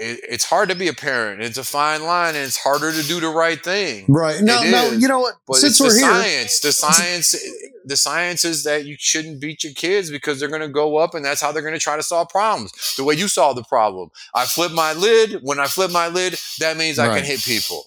it, 0.00 0.20
it's 0.28 0.44
hard 0.44 0.68
to 0.70 0.74
be 0.74 0.88
a 0.88 0.92
parent. 0.94 1.42
It's 1.42 1.58
a 1.58 1.64
fine 1.64 2.02
line, 2.04 2.34
and 2.34 2.44
it's 2.44 2.56
harder 2.56 2.90
to 2.92 3.02
do 3.06 3.20
the 3.20 3.28
right 3.28 3.62
thing. 3.62 4.06
right 4.08 4.36
It 4.40 4.44
now 4.44 4.62
is, 4.62 5.00
you 5.02 5.08
know 5.08 5.20
what? 5.20 5.34
But 5.46 5.56
Since 5.56 5.72
it's 5.74 5.80
we're 5.80 5.92
the 5.94 6.00
here, 6.00 6.22
science. 6.22 6.60
The 6.60 6.72
science. 6.72 7.36
The 7.84 7.96
science 7.96 8.44
is 8.44 8.64
that 8.64 8.84
you 8.84 8.96
shouldn't 8.98 9.40
beat 9.40 9.64
your 9.64 9.72
kids 9.72 10.10
because 10.10 10.38
they're 10.38 10.48
going 10.50 10.60
to 10.60 10.68
go 10.68 10.96
up, 10.98 11.14
and 11.14 11.24
that's 11.24 11.40
how 11.40 11.52
they're 11.52 11.62
going 11.62 11.74
to 11.74 11.80
try 11.80 11.96
to 11.96 12.02
solve 12.02 12.28
problems. 12.28 12.72
The 12.96 13.04
way 13.04 13.14
you 13.14 13.26
solve 13.28 13.56
the 13.56 13.64
problem. 13.64 14.10
I 14.34 14.44
flip 14.46 14.72
my 14.72 14.92
lid. 14.92 15.40
When 15.42 15.58
I 15.58 15.66
flip 15.66 15.90
my 15.90 16.08
lid, 16.08 16.36
that 16.58 16.76
means 16.76 16.98
I 16.98 17.14
can 17.16 17.24
hit 17.24 17.42
people. 17.42 17.84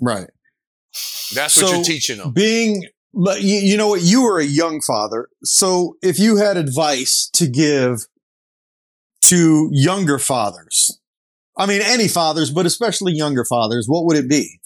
right? 0.00 0.28
That's 1.34 1.56
what 1.56 1.66
So, 1.68 1.74
you're 1.74 1.84
teaching 1.84 2.18
them. 2.18 2.32
Being, 2.32 2.86
but 3.14 3.42
you 3.42 3.76
know 3.76 3.88
what? 3.88 4.02
You 4.02 4.22
were 4.22 4.38
a 4.38 4.44
young 4.44 4.80
father, 4.80 5.28
so 5.44 5.96
if 6.02 6.18
you 6.18 6.36
had 6.36 6.56
advice 6.56 7.28
to 7.34 7.46
give 7.48 8.06
to 9.22 9.68
younger 9.72 10.18
fathers, 10.18 11.00
I 11.56 11.66
mean, 11.66 11.80
any 11.82 12.08
fathers, 12.08 12.50
but 12.50 12.66
especially 12.66 13.12
younger 13.14 13.44
fathers, 13.44 13.86
what 13.88 14.04
would 14.04 14.16
it 14.16 14.28
be? 14.28 14.60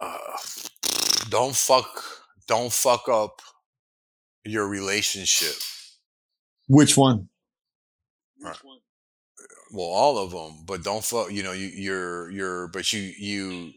Uh, 0.00 0.18
don't 1.28 1.54
fuck. 1.54 1.88
Don't 2.46 2.72
fuck 2.72 3.08
up 3.08 3.40
your 4.44 4.66
relationship. 4.68 5.56
Which 6.68 6.96
one? 6.96 7.28
Well, 9.72 9.86
all 9.86 10.18
of 10.18 10.30
them, 10.30 10.64
but 10.66 10.82
don't 10.84 11.04
fuck. 11.04 11.30
You 11.32 11.42
know, 11.42 11.52
you, 11.52 11.66
you're 11.68 12.30
you're, 12.30 12.68
but 12.68 12.92
you 12.92 13.00
you, 13.00 13.72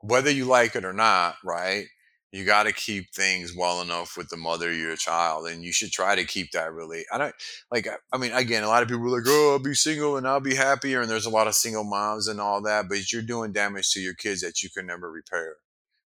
whether 0.00 0.30
you 0.30 0.44
like 0.46 0.76
it 0.76 0.84
or 0.84 0.92
not, 0.92 1.36
right? 1.44 1.86
You 2.32 2.44
got 2.44 2.62
to 2.64 2.72
keep 2.72 3.12
things 3.12 3.56
well 3.56 3.80
enough 3.80 4.16
with 4.16 4.28
the 4.28 4.36
mother 4.36 4.70
of 4.70 4.76
your 4.76 4.94
child, 4.94 5.48
and 5.48 5.64
you 5.64 5.72
should 5.72 5.90
try 5.90 6.14
to 6.14 6.24
keep 6.24 6.52
that 6.52 6.72
really. 6.72 7.04
I 7.12 7.18
don't 7.18 7.34
like. 7.72 7.88
I- 8.12 8.16
mean, 8.18 8.32
again, 8.32 8.62
a 8.62 8.68
lot 8.68 8.82
of 8.84 8.88
people 8.88 9.04
are 9.06 9.18
like, 9.18 9.26
"Oh, 9.28 9.52
I'll 9.52 9.58
be 9.58 9.74
single 9.74 10.16
and 10.16 10.28
I'll 10.28 10.38
be 10.40 10.54
happier," 10.54 11.00
and 11.00 11.10
there's 11.10 11.26
a 11.26 11.30
lot 11.30 11.48
of 11.48 11.56
single 11.56 11.82
moms 11.82 12.28
and 12.28 12.40
all 12.40 12.62
that, 12.62 12.88
but 12.88 13.10
you're 13.12 13.22
doing 13.22 13.52
damage 13.52 13.90
to 13.92 14.00
your 14.00 14.14
kids 14.14 14.42
that 14.42 14.62
you 14.62 14.70
can 14.70 14.86
never 14.86 15.10
repair, 15.10 15.56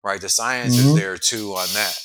right? 0.04 0.22
The 0.22 0.30
science 0.30 0.76
Mhm. 0.78 0.90
is 0.90 0.94
there 0.96 1.18
too 1.18 1.56
on 1.56 1.68
that, 1.74 2.00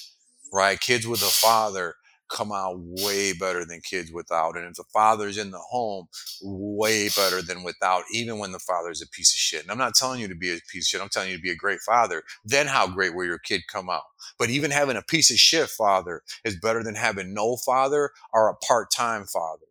right? 0.53 0.81
Kids 0.81 1.07
with 1.07 1.21
a 1.23 1.27
father 1.27 1.95
come 2.29 2.53
out 2.53 2.77
way 2.79 3.33
better 3.33 3.65
than 3.65 3.81
kids 3.81 4.13
without, 4.13 4.57
and 4.57 4.67
if 4.67 4.75
the 4.75 4.85
father's 4.93 5.39
in 5.39 5.51
the 5.51 5.59
home, 5.59 6.07
way 6.43 7.09
better 7.09 7.43
than 7.43 7.63
without, 7.63 8.05
even 8.13 8.39
when 8.39 8.53
the 8.53 8.59
father's 8.59 9.03
a 9.03 9.09
piece 9.09 9.35
of 9.35 9.39
shit. 9.39 9.63
And 9.63 9.71
I'm 9.71 9.79
not 9.79 9.95
telling 9.95 10.21
you 10.21 10.29
to 10.29 10.35
be 10.35 10.51
a 10.51 10.59
piece 10.71 10.87
of 10.87 10.89
shit. 10.89 11.01
I'm 11.01 11.09
telling 11.09 11.31
you 11.31 11.37
to 11.37 11.43
be 11.43 11.51
a 11.51 11.57
great 11.57 11.81
father. 11.81 12.23
Then 12.45 12.67
how 12.67 12.89
great 12.89 13.15
will 13.15 13.25
your 13.25 13.39
kid 13.39 13.63
come 13.71 13.89
out? 13.89 14.03
But 14.39 14.51
even 14.51 14.71
having 14.71 14.97
a 14.97 15.03
piece 15.03 15.31
of 15.31 15.39
shit 15.39 15.69
father 15.69 16.23
is 16.45 16.59
better 16.59 16.83
than 16.83 16.95
having 16.95 17.33
no 17.35 17.57
father 17.57 18.11
or 18.33 18.49
a 18.49 18.57
part-time 18.57 19.27
father. 19.27 19.67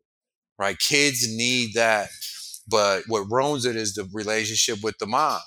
Right? 0.57 0.77
Kids 0.79 1.27
need 1.27 1.73
that. 1.73 2.09
But 2.67 3.03
what 3.07 3.29
ruins 3.29 3.65
it 3.65 3.75
is 3.75 3.93
the 3.93 4.09
relationship 4.13 4.81
with 4.81 4.97
the 4.99 5.05
mom. 5.05 5.41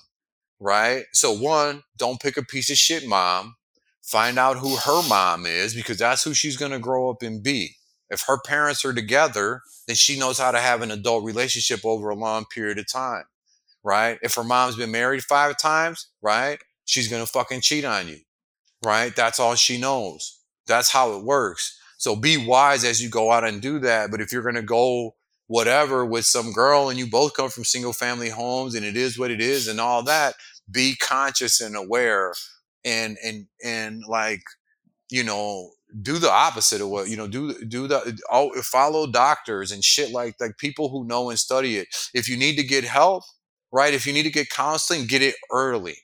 Right? 0.60 1.04
So 1.12 1.32
one, 1.32 1.84
don't 1.96 2.20
pick 2.20 2.36
a 2.36 2.42
piece 2.42 2.70
of 2.70 2.76
shit 2.76 3.06
mom. 3.06 3.54
Find 4.08 4.38
out 4.38 4.56
who 4.56 4.74
her 4.74 5.06
mom 5.06 5.44
is 5.44 5.74
because 5.74 5.98
that's 5.98 6.24
who 6.24 6.32
she's 6.32 6.56
going 6.56 6.72
to 6.72 6.78
grow 6.78 7.10
up 7.10 7.22
and 7.22 7.42
be. 7.42 7.76
If 8.08 8.22
her 8.22 8.38
parents 8.40 8.82
are 8.86 8.94
together, 8.94 9.60
then 9.86 9.96
she 9.96 10.18
knows 10.18 10.38
how 10.38 10.50
to 10.50 10.60
have 10.60 10.80
an 10.80 10.90
adult 10.90 11.24
relationship 11.24 11.84
over 11.84 12.08
a 12.08 12.14
long 12.14 12.46
period 12.46 12.78
of 12.78 12.90
time, 12.90 13.24
right? 13.84 14.18
If 14.22 14.34
her 14.36 14.44
mom's 14.44 14.76
been 14.76 14.92
married 14.92 15.22
five 15.24 15.58
times, 15.58 16.08
right? 16.22 16.58
She's 16.86 17.08
gonna 17.08 17.26
fucking 17.26 17.60
cheat 17.60 17.84
on 17.84 18.08
you, 18.08 18.16
right? 18.82 19.14
That's 19.14 19.38
all 19.38 19.56
she 19.56 19.78
knows. 19.78 20.40
That's 20.66 20.90
how 20.90 21.12
it 21.12 21.22
works. 21.22 21.78
So 21.98 22.16
be 22.16 22.38
wise 22.38 22.84
as 22.84 23.02
you 23.02 23.10
go 23.10 23.30
out 23.30 23.44
and 23.44 23.60
do 23.60 23.78
that. 23.80 24.10
But 24.10 24.22
if 24.22 24.32
you're 24.32 24.42
gonna 24.42 24.62
go 24.62 25.16
whatever 25.48 26.06
with 26.06 26.24
some 26.24 26.52
girl 26.52 26.88
and 26.88 26.98
you 26.98 27.06
both 27.10 27.34
come 27.34 27.50
from 27.50 27.64
single 27.64 27.92
family 27.92 28.30
homes 28.30 28.74
and 28.74 28.86
it 28.86 28.96
is 28.96 29.18
what 29.18 29.30
it 29.30 29.42
is 29.42 29.68
and 29.68 29.78
all 29.78 30.02
that, 30.04 30.34
be 30.70 30.96
conscious 30.96 31.60
and 31.60 31.76
aware 31.76 32.32
and 32.84 33.16
and 33.24 33.46
and 33.64 34.02
like, 34.08 34.42
you 35.10 35.24
know, 35.24 35.70
do 36.02 36.18
the 36.18 36.30
opposite 36.30 36.80
of 36.80 36.88
what 36.88 37.08
you 37.08 37.16
know 37.16 37.26
do 37.26 37.54
do 37.66 37.88
the 37.88 38.18
oh, 38.30 38.52
follow 38.62 39.06
doctors 39.10 39.72
and 39.72 39.84
shit 39.84 40.10
like 40.12 40.34
like 40.40 40.58
people 40.58 40.90
who 40.90 41.06
know 41.06 41.30
and 41.30 41.38
study 41.38 41.78
it. 41.78 41.88
If 42.14 42.28
you 42.28 42.36
need 42.36 42.56
to 42.56 42.62
get 42.62 42.84
help 42.84 43.24
right 43.72 43.94
if 43.94 44.06
you 44.06 44.12
need 44.12 44.24
to 44.24 44.30
get 44.30 44.50
counseling 44.50 45.06
get 45.06 45.22
it 45.22 45.34
early 45.52 45.96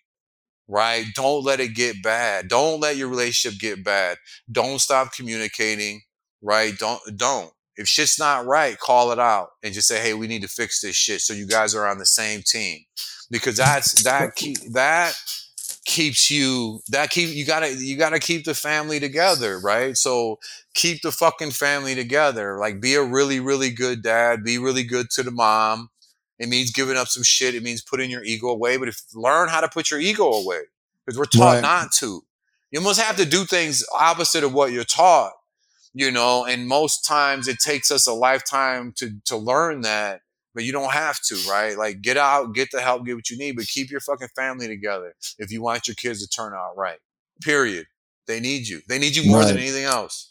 right? 0.69 1.05
Don't 1.15 1.45
let 1.45 1.61
it 1.61 1.75
get 1.75 2.03
bad. 2.03 2.49
Don't 2.49 2.81
let 2.81 2.97
your 2.97 3.09
relationship 3.09 3.61
get 3.61 3.85
bad. 3.85 4.17
Don't 4.51 4.81
stop 4.81 5.13
communicating 5.13 6.03
right? 6.43 6.77
Don't 6.79 7.01
don't. 7.17 7.53
If 7.77 7.89
shit's 7.89 8.19
not 8.19 8.47
right 8.47 8.79
call 8.79 9.13
it 9.13 9.19
out 9.19 9.49
and 9.63 9.75
just 9.75 9.89
say 9.89 10.01
hey 10.01 10.15
we 10.15 10.27
need 10.27 10.43
to 10.43 10.49
fix 10.49 10.81
this 10.81 10.97
shit. 10.97 11.21
So 11.21 11.35
you 11.35 11.47
guys 11.47 11.75
are 11.75 11.87
on 11.87 11.99
the 11.99 12.07
same 12.07 12.43
team 12.47 12.81
because 13.31 13.57
that's 13.59 14.03
that 14.05 14.35
keep 14.37 14.59
that 14.73 15.15
keeps 15.85 16.31
you 16.31 16.81
that 16.89 17.11
keep 17.11 17.31
you 17.35 17.45
gotta 17.45 17.75
you 17.75 17.97
gotta 17.97 18.19
keep 18.19 18.45
the 18.45 18.55
family 18.55 18.99
together 18.99 19.59
right? 19.59 19.97
So 19.97 20.39
keep 20.75 21.03
the 21.03 21.13
fucking 21.13 21.51
family 21.51 21.95
together. 21.95 22.59
Like 22.59 22.81
be 22.81 22.95
a 22.95 23.03
really 23.03 23.41
really 23.41 23.71
good 23.71 24.03
dad 24.03 24.43
be 24.45 24.59
really 24.59 24.85
good 24.85 25.11
to 25.11 25.23
the 25.23 25.31
mom. 25.31 25.91
It 26.39 26.49
means 26.49 26.73
giving 26.73 26.97
up 26.97 27.09
some 27.09 27.23
shit. 27.23 27.55
It 27.55 27.63
means 27.63 27.81
putting 27.83 28.11
your 28.11 28.25
ego 28.25 28.49
away 28.49 28.77
but 28.77 28.89
if 28.89 29.01
learn 29.15 29.49
how 29.49 29.61
to 29.61 29.69
put 29.69 29.91
your 29.91 30.01
ego 30.01 30.25
away 30.33 30.61
because 31.05 31.19
we're 31.19 31.27
taught 31.27 31.55
Right. 31.55 31.63
not 31.63 31.93
to. 32.01 32.23
You 32.71 32.81
must 32.81 33.01
have 33.01 33.17
to 33.17 33.25
do 33.27 33.45
things 33.45 33.85
opposite 33.95 34.43
of 34.43 34.53
what 34.53 34.73
you're 34.73 34.85
taught 34.85 35.33
you 35.95 36.11
know 36.11 36.45
and 36.45 36.67
most 36.67 37.05
times 37.05 37.47
it 37.47 37.59
takes 37.61 37.91
us 37.91 38.07
a 38.07 38.13
lifetime 38.13 38.93
to 38.97 39.13
to 39.25 39.37
learn 39.37 39.83
that 39.83 40.23
but 40.55 40.65
you 40.65 40.73
don't 40.73 40.93
have 40.93 41.21
to, 41.23 41.37
right? 41.49 41.77
Like 41.77 42.01
get 42.03 42.17
out, 42.17 42.55
get 42.55 42.71
the 42.71 42.81
help, 42.81 43.05
get 43.05 43.17
what 43.17 43.31
you 43.31 43.37
need, 43.37 43.57
but 43.57 43.67
keep 43.67 43.91
your 43.91 44.01
fucking 44.01 44.29
family 44.37 44.69
together 44.69 45.15
if 45.39 45.51
you 45.51 45.63
want 45.63 45.89
your 45.89 45.95
kids 45.97 46.21
to 46.23 46.29
turn 46.29 46.53
out 46.55 46.77
right. 46.77 46.99
Period. 47.43 47.87
They 48.27 48.41
need 48.41 48.69
you. 48.69 48.81
They 48.89 48.99
need 48.99 49.17
you 49.17 49.27
more 49.31 49.45
than 49.45 49.59
anything 49.59 49.85
else. 49.85 50.31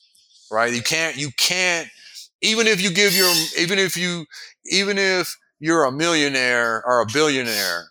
Right? 0.52 0.74
You 0.74 0.82
can't 0.82 1.18
you 1.18 1.30
can't 1.38 1.88
even 2.42 2.68
if 2.68 2.82
you 2.82 2.92
give 2.92 3.16
your 3.16 3.32
even 3.58 3.80
if 3.80 3.98
you 3.98 4.26
even 4.66 4.98
if 4.98 5.36
you're 5.60 5.86
a 5.86 5.92
millionaire 5.92 6.84
or 6.86 7.02
a 7.02 7.06
billionaire 7.12 7.86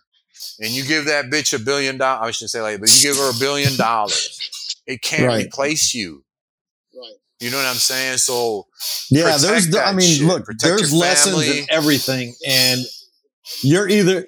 and 0.59 0.69
you 0.71 0.83
give 0.85 1.05
that 1.05 1.25
bitch 1.25 1.53
a 1.53 1.63
billion 1.63 1.97
dollars, 1.97 2.27
I 2.27 2.31
shouldn't 2.31 2.51
say 2.51 2.61
like, 2.61 2.79
but 2.79 2.89
you 2.89 3.01
give 3.01 3.17
her 3.17 3.29
a 3.31 3.39
billion 3.39 3.75
dollars, 3.77 4.39
it 4.85 5.01
can't 5.01 5.27
Right. 5.27 5.45
replace 5.47 5.93
you. 5.93 6.23
Right. 7.43 7.45
You 7.45 7.51
know 7.51 7.57
what 7.57 7.67
I'm 7.67 7.75
saying? 7.75 8.17
So 8.17 8.67
Yeah, 9.09 9.37
there's. 9.37 9.69
The, 9.69 9.81
I 9.81 9.93
mean, 9.93 10.17
shit. 10.17 10.27
look, 10.27 10.45
Protect 10.45 10.63
there's 10.63 10.93
lessons 10.93 11.47
in 11.47 11.65
everything, 11.69 12.33
and 12.47 12.81
you're 13.61 13.89
either 13.89 14.25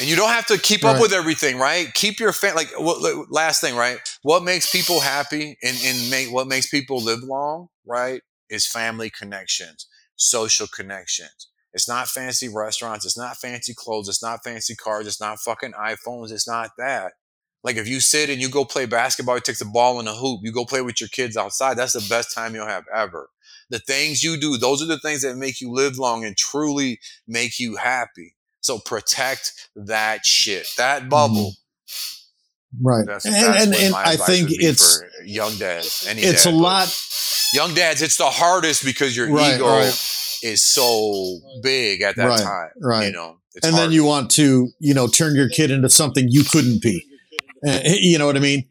and 0.00 0.08
you 0.08 0.16
don't 0.16 0.30
have 0.30 0.46
to 0.46 0.58
keep 0.58 0.84
up 0.84 1.00
with 1.00 1.12
everything, 1.12 1.58
right? 1.58 1.92
Keep 1.94 2.18
your 2.18 2.32
fan 2.32 2.54
like 2.54 2.70
what, 2.78 3.30
last 3.30 3.60
thing, 3.60 3.76
right? 3.76 3.98
What 4.22 4.42
makes 4.42 4.70
people 4.70 5.00
happy 5.00 5.58
and 5.62 5.76
and 5.84 6.10
make 6.10 6.32
what 6.32 6.46
makes 6.46 6.68
people 6.68 7.02
live 7.02 7.22
long, 7.22 7.68
right? 7.86 8.22
Is 8.48 8.66
family 8.66 9.10
connections, 9.10 9.86
social 10.16 10.66
connections. 10.66 11.48
It's 11.74 11.88
not 11.88 12.08
fancy 12.08 12.48
restaurants. 12.48 13.06
It's 13.06 13.16
not 13.16 13.36
fancy 13.36 13.74
clothes. 13.74 14.08
It's 14.08 14.22
not 14.22 14.44
fancy 14.44 14.74
cars. 14.74 15.06
It's 15.06 15.20
not 15.20 15.40
fucking 15.40 15.72
iPhones. 15.72 16.30
It's 16.30 16.48
not 16.48 16.70
that. 16.78 17.12
Like 17.64 17.76
if 17.76 17.86
you 17.88 18.00
sit 18.00 18.30
and 18.30 18.40
you 18.40 18.48
go 18.48 18.64
play 18.64 18.86
basketball, 18.86 19.36
you 19.36 19.40
take 19.40 19.58
the 19.58 19.64
ball 19.64 20.00
in 20.00 20.08
a 20.08 20.14
hoop, 20.14 20.40
you 20.42 20.52
go 20.52 20.64
play 20.64 20.82
with 20.82 21.00
your 21.00 21.08
kids 21.08 21.36
outside. 21.36 21.74
That's 21.76 21.92
the 21.92 22.06
best 22.08 22.34
time 22.34 22.54
you'll 22.54 22.66
have 22.66 22.84
ever. 22.94 23.28
The 23.70 23.78
things 23.78 24.22
you 24.22 24.36
do, 24.36 24.56
those 24.56 24.82
are 24.82 24.86
the 24.86 24.98
things 24.98 25.22
that 25.22 25.36
make 25.36 25.60
you 25.60 25.72
live 25.72 25.98
long 25.98 26.24
and 26.24 26.36
truly 26.36 27.00
make 27.26 27.58
you 27.58 27.76
happy. 27.76 28.34
So 28.60 28.78
protect 28.78 29.68
that 29.76 30.24
shit, 30.24 30.68
that 30.76 31.00
mm-hmm. 31.00 31.08
bubble. 31.08 31.52
Right. 32.80 33.06
That's, 33.06 33.24
and 33.26 33.34
that's 33.34 33.66
and, 33.66 33.74
and 33.74 33.94
I 33.94 34.16
think 34.16 34.48
it's 34.50 35.02
young 35.24 35.56
dads. 35.56 36.06
Any 36.08 36.22
it's 36.22 36.44
dad, 36.44 36.54
a 36.54 36.56
lot 36.56 36.88
Young 37.52 37.74
dads, 37.74 38.00
it's 38.00 38.16
the 38.16 38.30
hardest 38.30 38.84
because 38.84 39.14
your 39.14 39.30
Right, 39.30 39.56
ego 39.56 39.66
right. 39.66 40.40
is 40.42 40.62
so 40.62 41.38
big 41.62 42.00
at 42.00 42.16
that 42.16 42.28
Right, 42.28 42.40
time. 42.40 42.70
right. 42.80 43.06
You 43.06 43.12
know, 43.12 43.36
it's 43.54 43.66
and 43.66 43.74
hard. 43.76 43.88
then 43.88 43.92
you 43.92 44.04
want 44.04 44.30
to, 44.32 44.70
you 44.78 44.94
know, 44.94 45.06
turn 45.06 45.36
your 45.36 45.50
kid 45.50 45.70
into 45.70 45.90
something 45.90 46.26
you 46.28 46.44
couldn't 46.44 46.80
be. 46.80 47.04
Uh, 47.66 47.80
you 47.84 48.18
know 48.18 48.26
what 48.26 48.36
I 48.36 48.40
mean? 48.40 48.68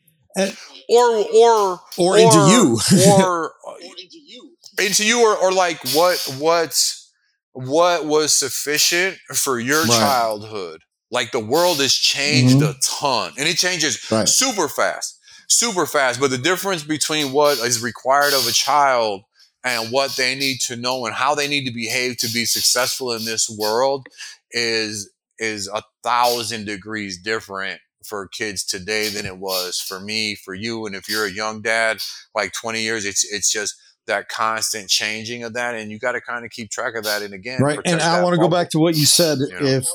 or 0.89 1.25
or 1.33 1.79
Or 1.97 2.17
into 2.17 2.39
you. 2.49 2.79
or 3.07 3.53
into 3.81 4.19
you 4.19 4.51
into 4.79 5.05
you, 5.05 5.21
or, 5.21 5.35
or 5.37 5.51
like 5.51 5.79
what 5.93 6.17
what's 6.39 7.11
what 7.53 8.05
was 8.05 8.33
sufficient 8.33 9.17
for 9.33 9.59
your 9.59 9.81
Right. 9.83 9.89
childhood 9.99 10.81
like 11.11 11.31
the 11.33 11.39
world 11.39 11.79
has 11.81 11.93
changed 11.93 12.59
Mhm. 12.61 12.69
a 12.69 12.75
ton 12.81 13.33
and 13.37 13.47
it 13.47 13.57
changes 13.57 13.99
Right. 14.09 14.27
super 14.29 14.69
fast 14.69 15.19
super 15.49 15.85
fast 15.85 16.19
but 16.21 16.29
the 16.31 16.37
difference 16.37 16.83
between 16.83 17.33
what 17.33 17.57
is 17.59 17.81
required 17.83 18.33
of 18.33 18.47
a 18.47 18.51
child 18.53 19.23
and 19.65 19.91
what 19.91 20.15
they 20.15 20.33
need 20.35 20.59
to 20.61 20.77
know 20.77 21.05
and 21.05 21.13
how 21.13 21.35
they 21.35 21.47
need 21.47 21.65
to 21.65 21.73
behave 21.73 22.17
to 22.19 22.29
be 22.29 22.45
successful 22.45 23.11
in 23.11 23.25
this 23.25 23.49
world 23.49 24.07
is 24.51 25.11
is 25.37 25.67
a 25.67 25.83
thousand 26.03 26.65
degrees 26.65 27.21
different 27.21 27.81
for 28.11 28.27
kids 28.27 28.65
today 28.65 29.07
than 29.07 29.25
it 29.25 29.37
was 29.37 29.79
for 29.79 30.01
me 30.01 30.35
for 30.35 30.53
you 30.53 30.85
and 30.85 30.97
if 30.97 31.07
you're 31.07 31.25
a 31.25 31.31
young 31.31 31.61
dad 31.61 31.97
like 32.35 32.51
20 32.51 32.81
years 32.81 33.05
it's 33.05 33.23
it's 33.31 33.49
just 33.49 33.73
that 34.07 34.27
constant 34.27 34.89
changing 34.89 35.43
of 35.43 35.53
that 35.53 35.75
and 35.75 35.91
you 35.91 35.97
got 35.97 36.11
to 36.11 36.19
kind 36.19 36.43
of 36.43 36.51
keep 36.51 36.69
track 36.69 36.95
of 36.95 37.05
that 37.05 37.21
and 37.21 37.33
again 37.33 37.61
right. 37.61 37.79
And 37.85 38.01
I 38.01 38.21
want 38.21 38.33
to 38.33 38.39
go 38.39 38.49
back 38.49 38.69
to 38.71 38.79
what 38.79 38.95
you 38.95 39.05
said. 39.05 39.37
You 39.39 39.47
know? 39.47 39.59
If 39.61 39.87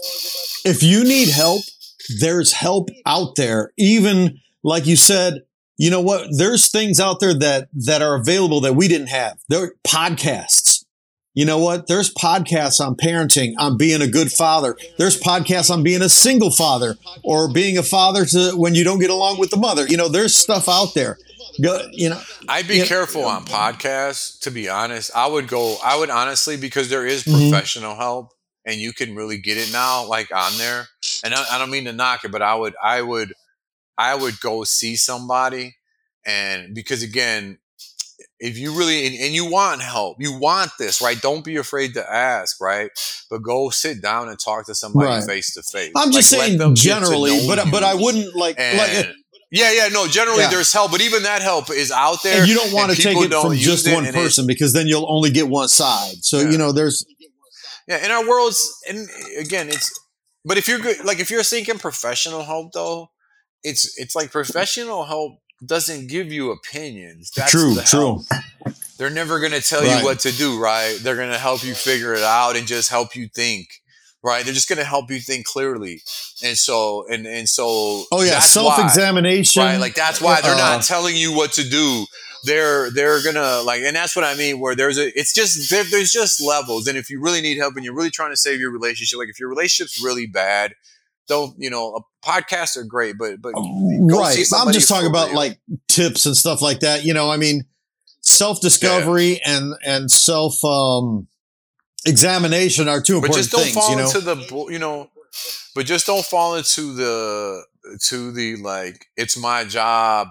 if 0.64 0.82
you 0.82 1.04
need 1.04 1.28
help, 1.28 1.62
there's 2.20 2.52
help 2.52 2.88
out 3.04 3.36
there. 3.36 3.72
Even 3.76 4.38
like 4.62 4.86
you 4.86 4.96
said, 4.96 5.42
you 5.76 5.90
know 5.90 6.00
what? 6.00 6.28
There's 6.30 6.70
things 6.70 7.00
out 7.00 7.20
there 7.20 7.34
that 7.34 7.68
that 7.86 8.00
are 8.00 8.14
available 8.14 8.60
that 8.62 8.74
we 8.74 8.88
didn't 8.88 9.08
have. 9.08 9.38
There 9.48 9.74
podcasts. 9.86 10.65
You 11.37 11.45
know 11.45 11.59
what? 11.59 11.87
There's 11.87 12.12
podcasts 12.12 12.80
on 12.80 12.97
parenting, 12.97 13.53
on 13.59 13.76
being 13.76 14.01
a 14.01 14.07
good 14.09 14.32
father. 14.32 14.74
There's 14.97 15.20
podcasts 15.20 15.70
on 15.70 15.82
being 15.82 16.01
a 16.01 16.09
single 16.09 16.51
father 16.51 16.97
or 17.22 17.53
being 17.53 17.76
a 17.76 17.82
father 17.82 18.24
to 18.24 18.53
when 18.57 18.74
you 18.74 18.84
don't 18.84 19.01
get 19.01 19.11
along 19.11 19.39
with 19.39 19.51
the 19.51 19.59
mother. 19.59 19.87
You 19.87 19.99
know, 19.99 20.09
there's 20.09 20.34
stuff 20.34 20.66
out 20.66 20.95
there. 20.95 21.18
Go, 21.62 21.87
you 21.93 22.09
know, 22.09 22.20
I'd 22.49 22.66
be 22.66 22.80
careful 22.84 23.26
on 23.26 23.45
podcasts, 23.45 24.41
to 24.41 24.51
be 24.51 24.70
honest. 24.70 25.11
I 25.14 25.26
would 25.26 25.47
go, 25.47 25.76
I 25.84 25.99
would 25.99 26.09
honestly, 26.09 26.57
because 26.57 26.89
there 26.89 27.07
is 27.07 27.24
Mhm. 27.24 27.51
professional 27.51 27.97
help 27.97 28.32
and 28.64 28.76
you 28.76 28.95
can 28.95 29.14
really 29.14 29.37
get 29.37 29.59
it 29.59 29.70
now, 29.72 30.07
like 30.07 30.34
on 30.34 30.57
there. 30.57 30.89
And 31.22 31.34
I, 31.34 31.45
I 31.53 31.59
don't 31.59 31.70
mean 31.70 31.84
to 31.84 31.93
knock 31.93 32.24
it, 32.24 32.32
but 32.32 32.41
I 32.41 32.55
would, 32.55 32.74
I 32.82 33.03
would, 33.03 33.34
I 33.99 34.14
would 34.14 34.41
go 34.41 34.64
see 34.64 34.97
somebody. 34.97 35.76
And 36.24 36.74
because 36.74 37.03
again, 37.03 37.59
if 38.39 38.59
you 38.59 38.76
really, 38.76 39.07
and, 39.07 39.14
and 39.16 39.34
you 39.34 39.51
want 39.51 39.80
help, 39.80 40.18
you 40.20 40.39
want 40.39 40.70
this, 40.78 41.01
right? 41.01 41.20
Don't 41.20 41.45
be 41.45 41.57
afraid 41.57 41.95
to 41.95 42.12
ask, 42.12 42.61
right? 42.61 42.91
But 43.30 43.39
go 43.43 43.70
sit 43.70 44.03
down 44.03 44.28
and 44.28 44.39
talk 44.39 44.66
to 44.66 44.74
somebody 44.74 45.24
face 45.26 45.55
to 45.55 45.62
face. 45.62 45.93
I'm 45.97 46.12
just 46.12 46.32
Like, 46.32 46.41
saying 46.43 46.59
them 46.59 46.74
generally, 46.74 47.47
but 47.47 47.70
but. 47.70 47.82
I 47.82 47.95
wouldn't 47.95 48.34
like 48.37 48.59
like 48.59 48.91
uh, 49.07 49.12
yeah, 49.51 49.70
yeah, 49.72 49.89
no. 49.89 50.07
Generally, 50.09 50.41
Yeah. 50.41 50.51
there's 50.51 50.72
help, 50.72 50.91
but 50.91 51.01
even 51.01 51.22
that 51.22 51.41
help 51.41 51.70
is 51.70 51.91
out 51.93 52.22
there. 52.22 52.41
and 52.41 52.49
you 52.49 52.55
don't 52.57 52.72
want 52.72 52.91
to 52.95 53.01
take 53.01 53.16
it 53.16 53.30
from 53.32 53.55
just 53.55 53.87
it, 53.87 53.95
one 53.95 54.05
and 54.07 54.14
it- 54.14 54.18
person 54.20 54.47
because 54.47 54.72
then 54.72 54.87
you'll 54.87 55.11
only 55.11 55.30
get 55.30 55.49
one 55.49 55.68
side. 55.68 56.16
So 56.22 56.41
Yeah. 56.41 56.51
you 56.51 56.59
know, 56.59 56.72
there's 56.72 57.05
Yeah, 57.89 58.05
in 58.05 58.11
our 58.11 58.26
worlds, 58.28 58.59
and 58.89 59.09
again, 59.39 59.68
it's. 59.68 59.91
But 60.45 60.59
if 60.59 60.66
you're 60.68 60.80
good, 60.80 61.05
like 61.05 61.20
if 61.20 61.30
you're 61.30 61.43
seeking 61.45 61.78
professional 61.78 62.45
help, 62.45 62.72
though, 62.72 63.11
it's 63.62 63.97
it's 63.99 64.14
like 64.16 64.30
professional 64.32 65.05
help 65.05 65.39
doesn't 65.64 66.09
give 66.09 66.32
you 66.32 66.50
opinions. 66.50 67.30
That's 67.36 67.50
true, 67.50 67.74
the 67.74 67.82
true. 67.82 68.22
They're 68.98 69.11
never 69.11 69.40
going 69.40 69.52
to 69.52 69.61
tell 69.61 69.82
Right. 69.82 69.98
you 69.98 70.04
what 70.04 70.20
to 70.20 70.32
do, 70.32 70.59
right? 70.59 70.98
They're 71.00 71.16
going 71.16 71.30
to 71.32 71.38
help 71.38 71.62
you 71.64 71.74
figure 71.74 72.14
it 72.14 72.22
out 72.22 72.57
and 72.57 72.66
just 72.66 72.88
help 72.90 73.14
you 73.14 73.28
think, 73.28 73.68
right? 74.22 74.44
They're 74.44 74.54
just 74.54 74.68
going 74.68 74.78
to 74.78 74.84
help 74.84 75.11
you 75.11 75.20
think 75.20 75.46
clearly, 75.46 76.02
and 76.42 76.57
so 76.57 77.07
and 77.09 77.26
and 77.26 77.48
so. 77.48 78.04
Oh 78.12 78.22
yeah, 78.22 78.38
self 78.40 78.78
examination. 78.78 79.62
right? 79.62 79.78
Like 79.80 79.94
that's 79.94 80.20
why 80.20 80.40
they're 80.40 80.54
Uh, 80.54 80.59
not 80.76 80.82
telling 80.82 81.16
you 81.16 81.32
what 81.34 81.52
to 81.52 81.68
do. 81.68 82.07
They're 82.44 82.90
they're 82.90 83.22
gonna 83.24 83.61
like, 83.62 83.80
and 83.82 83.96
that's 83.96 84.14
what 84.14 84.24
I 84.24 84.34
mean. 84.36 84.61
Where 84.61 84.76
there's 84.76 84.98
a, 84.98 85.09
it's 85.18 85.34
just 85.34 85.68
there, 85.68 85.82
there's 85.84 86.12
just 86.12 86.40
levels, 86.40 86.86
and 86.86 86.96
if 86.96 87.11
you 87.11 87.20
really 87.20 87.40
need 87.40 87.57
help 87.59 87.74
and 87.76 87.84
you're 87.84 87.94
really 87.94 88.11
trying 88.11 88.30
to 88.30 88.36
save 88.36 88.61
your 88.61 88.70
relationship, 88.70 89.18
like 89.18 89.28
if 89.28 89.40
your 89.40 89.48
relationship's 89.48 90.00
really 90.00 90.26
bad, 90.26 90.74
don't 91.29 91.55
you 91.59 91.70
know? 91.70 92.07
Podcasts 92.24 92.77
are 92.77 92.85
great, 92.85 93.16
but 93.18 93.41
but 93.41 93.53
go 93.53 94.20
right. 94.20 94.39
I'm 94.55 94.72
just 94.72 94.89
talking 94.89 95.09
about 95.09 95.29
real. 95.29 95.37
like 95.37 95.61
tips 95.89 96.27
and 96.27 96.37
stuff 96.37 96.62
like 96.62 96.81
that. 96.81 97.05
You 97.05 97.14
know, 97.14 97.31
I 97.31 97.37
mean, 97.37 97.64
self 98.20 98.61
discovery 98.61 99.41
and 99.45 99.74
and 99.85 100.11
self 100.11 100.62
um 100.64 101.29
examination 102.07 102.89
are 102.89 103.01
two 103.01 103.20
but 103.20 103.27
important 103.27 103.45
just 103.45 103.53
don't 103.53 103.62
things. 103.62 103.74
fall 103.74 103.91
You 103.91 103.97
know, 103.97 104.07
into 104.07 104.20
the 104.20 104.66
you 104.72 104.79
know 104.79 105.11
but 105.74 105.87
just 105.87 106.07
don't 106.07 106.24
fall 106.24 106.55
into 106.57 106.95
the 106.95 107.64
to 108.09 108.33
the 108.33 108.57
like 108.57 109.07
it's 109.16 109.37
my 109.37 109.64
job 109.64 110.29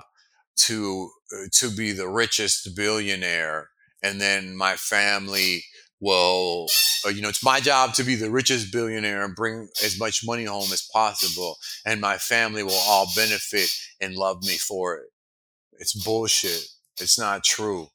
to 0.58 1.10
uh, 1.34 1.46
to 1.52 1.70
be 1.70 1.92
the 1.92 2.08
richest 2.08 2.76
billionaire 2.76 3.70
and 4.02 4.20
then 4.20 4.56
my 4.56 4.76
family 4.76 5.64
will 6.02 6.68
uh, 7.06 7.10
you 7.10 7.22
know 7.22 7.30
it's 7.30 7.44
my 7.44 7.60
job 7.60 7.94
to 7.94 8.04
be 8.04 8.16
the 8.16 8.30
richest 8.30 8.72
billionaire 8.72 9.24
and 9.24 9.36
bring 9.36 9.68
as 9.84 9.98
much 10.00 10.26
money 10.26 10.44
home 10.44 10.72
as 10.74 10.88
possible 10.94 11.58
and 11.86 12.02
my 12.02 12.18
family 12.18 12.64
will 12.64 12.82
all 12.88 13.08
benefit 13.16 13.70
and 14.02 14.16
love 14.16 14.44
me 14.44 14.58
for 14.58 14.98
it 14.98 15.08
it's 15.80 15.94
bullshit 15.94 16.66
it's 17.00 17.18
not 17.18 17.44
true 17.44 17.88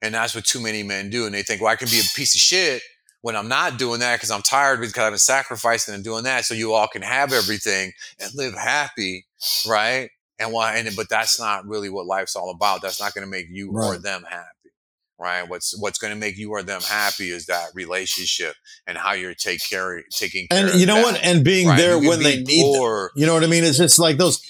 and 0.00 0.14
that's 0.14 0.34
what 0.34 0.44
too 0.44 0.60
many 0.60 0.82
men 0.82 1.10
do 1.10 1.26
and 1.26 1.34
they 1.34 1.42
think 1.42 1.60
well 1.60 1.70
i 1.70 1.76
can 1.76 1.88
be 1.88 2.00
a 2.00 2.16
piece 2.16 2.34
of 2.34 2.40
shit 2.40 2.82
when 3.22 3.36
I'm 3.36 3.48
not 3.48 3.78
doing 3.78 4.00
that 4.00 4.16
because 4.16 4.30
I'm 4.30 4.42
tired 4.42 4.80
because 4.80 4.98
I've 4.98 5.12
been 5.12 5.18
sacrificing 5.18 5.94
and 5.94 6.04
doing 6.04 6.24
that 6.24 6.44
so 6.44 6.54
you 6.54 6.74
all 6.74 6.88
can 6.88 7.02
have 7.02 7.32
everything 7.32 7.92
and 8.20 8.34
live 8.34 8.54
happy, 8.54 9.26
right? 9.66 10.10
And 10.38 10.52
why 10.52 10.76
and 10.76 10.88
but 10.96 11.08
that's 11.08 11.40
not 11.40 11.66
really 11.66 11.88
what 11.88 12.06
life's 12.06 12.34
all 12.34 12.50
about. 12.50 12.82
That's 12.82 13.00
not 13.00 13.14
going 13.14 13.24
to 13.24 13.30
make 13.30 13.46
you 13.48 13.70
or 13.70 13.96
them 13.96 14.24
happy. 14.28 14.51
Right? 15.22 15.48
What's 15.48 15.78
what's 15.80 15.98
going 15.98 16.12
to 16.12 16.18
make 16.18 16.36
you 16.36 16.50
or 16.50 16.64
them 16.64 16.80
happy 16.80 17.30
is 17.30 17.46
that 17.46 17.68
relationship 17.74 18.56
and 18.88 18.98
how 18.98 19.12
you're 19.12 19.34
take 19.34 19.60
care 19.70 20.02
taking 20.10 20.48
care 20.48 20.58
and 20.58 20.70
of 20.70 20.74
you 20.74 20.84
know 20.84 21.00
what? 21.00 21.20
And 21.22 21.44
being 21.44 21.68
right? 21.68 21.78
there 21.78 21.96
when 21.96 22.18
be 22.18 22.24
they 22.24 22.42
need 22.42 22.74
them. 22.74 23.08
You 23.14 23.26
know 23.26 23.34
what 23.34 23.44
I 23.44 23.46
mean? 23.46 23.62
It's 23.62 23.78
just 23.78 24.00
like 24.00 24.16
those. 24.16 24.42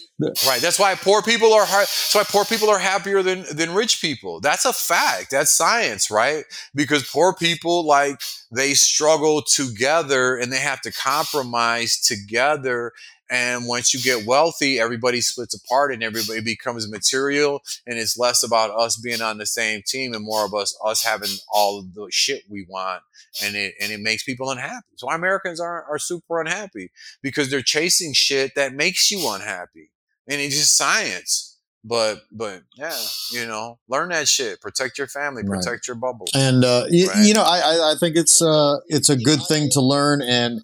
Right. 0.46 0.60
That's 0.60 0.78
why 0.78 0.94
poor 0.94 1.20
people 1.20 1.52
are 1.52 1.64
hard. 1.64 1.82
That's 1.82 2.14
why 2.14 2.24
poor 2.24 2.44
people 2.44 2.70
are 2.70 2.78
happier 2.78 3.22
than 3.22 3.44
than 3.52 3.74
rich 3.74 4.00
people. 4.00 4.40
That's 4.40 4.64
a 4.64 4.72
fact. 4.72 5.32
That's 5.32 5.50
science, 5.50 6.10
right? 6.10 6.44
Because 6.74 7.08
poor 7.08 7.34
people 7.34 7.84
like 7.84 8.20
they 8.54 8.74
struggle 8.74 9.42
together 9.42 10.36
and 10.36 10.52
they 10.52 10.58
have 10.58 10.80
to 10.82 10.92
compromise 10.92 12.00
together. 12.00 12.92
And 13.32 13.66
once 13.66 13.94
you 13.94 14.00
get 14.00 14.26
wealthy, 14.26 14.78
everybody 14.78 15.22
splits 15.22 15.54
apart 15.54 15.92
and 15.92 16.02
everybody 16.02 16.42
becomes 16.42 16.88
material. 16.90 17.62
And 17.86 17.98
it's 17.98 18.18
less 18.18 18.42
about 18.42 18.70
us 18.78 18.96
being 18.96 19.22
on 19.22 19.38
the 19.38 19.46
same 19.46 19.80
team 19.86 20.12
and 20.12 20.22
more 20.24 20.44
of 20.44 20.52
us 20.54 20.78
us 20.84 21.02
having 21.02 21.30
all 21.50 21.82
the 21.82 22.08
shit 22.10 22.42
we 22.48 22.66
want. 22.68 23.02
And 23.42 23.56
it 23.56 23.74
and 23.80 23.90
it 23.90 24.00
makes 24.00 24.22
people 24.22 24.50
unhappy. 24.50 24.86
So 24.96 25.06
why 25.06 25.14
Americans 25.14 25.58
are 25.60 25.82
are 25.90 25.98
super 25.98 26.40
unhappy 26.40 26.90
because 27.22 27.50
they're 27.50 27.62
chasing 27.62 28.12
shit 28.12 28.54
that 28.54 28.74
makes 28.74 29.10
you 29.10 29.26
unhappy 29.32 29.90
and 30.28 30.40
it's 30.40 30.54
just 30.56 30.76
science. 30.76 31.48
But 31.84 32.20
but 32.30 32.62
yeah, 32.76 32.96
you 33.32 33.46
know, 33.46 33.78
learn 33.88 34.10
that 34.10 34.28
shit. 34.28 34.60
Protect 34.60 34.98
your 34.98 35.08
family. 35.08 35.42
Right. 35.44 35.62
Protect 35.62 35.88
your 35.88 35.96
bubble. 35.96 36.26
and 36.34 36.64
uh, 36.64 36.84
y- 36.90 37.06
Right. 37.08 37.26
you 37.26 37.34
know, 37.34 37.42
I, 37.42 37.58
I 37.58 37.92
I 37.92 37.94
think 37.98 38.14
it's 38.16 38.40
uh 38.40 38.76
it's 38.86 39.08
a 39.08 39.16
good 39.16 39.40
thing 39.48 39.68
to 39.70 39.80
learn, 39.80 40.22
and 40.22 40.60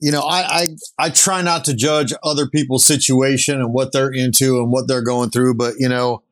you 0.00 0.12
know, 0.12 0.20
I, 0.20 0.40
I 0.62 0.68
I 0.98 1.10
try 1.10 1.42
not 1.42 1.64
to 1.66 1.74
judge 1.74 2.12
other 2.22 2.48
people's 2.48 2.84
situation 2.84 3.60
and 3.60 3.72
what 3.72 3.92
they're 3.92 4.12
into 4.12 4.58
and 4.58 4.70
what 4.70 4.88
they're 4.88 5.02
going 5.02 5.30
through, 5.30 5.54
but 5.54 5.74
you 5.78 5.88
know, 5.88 6.22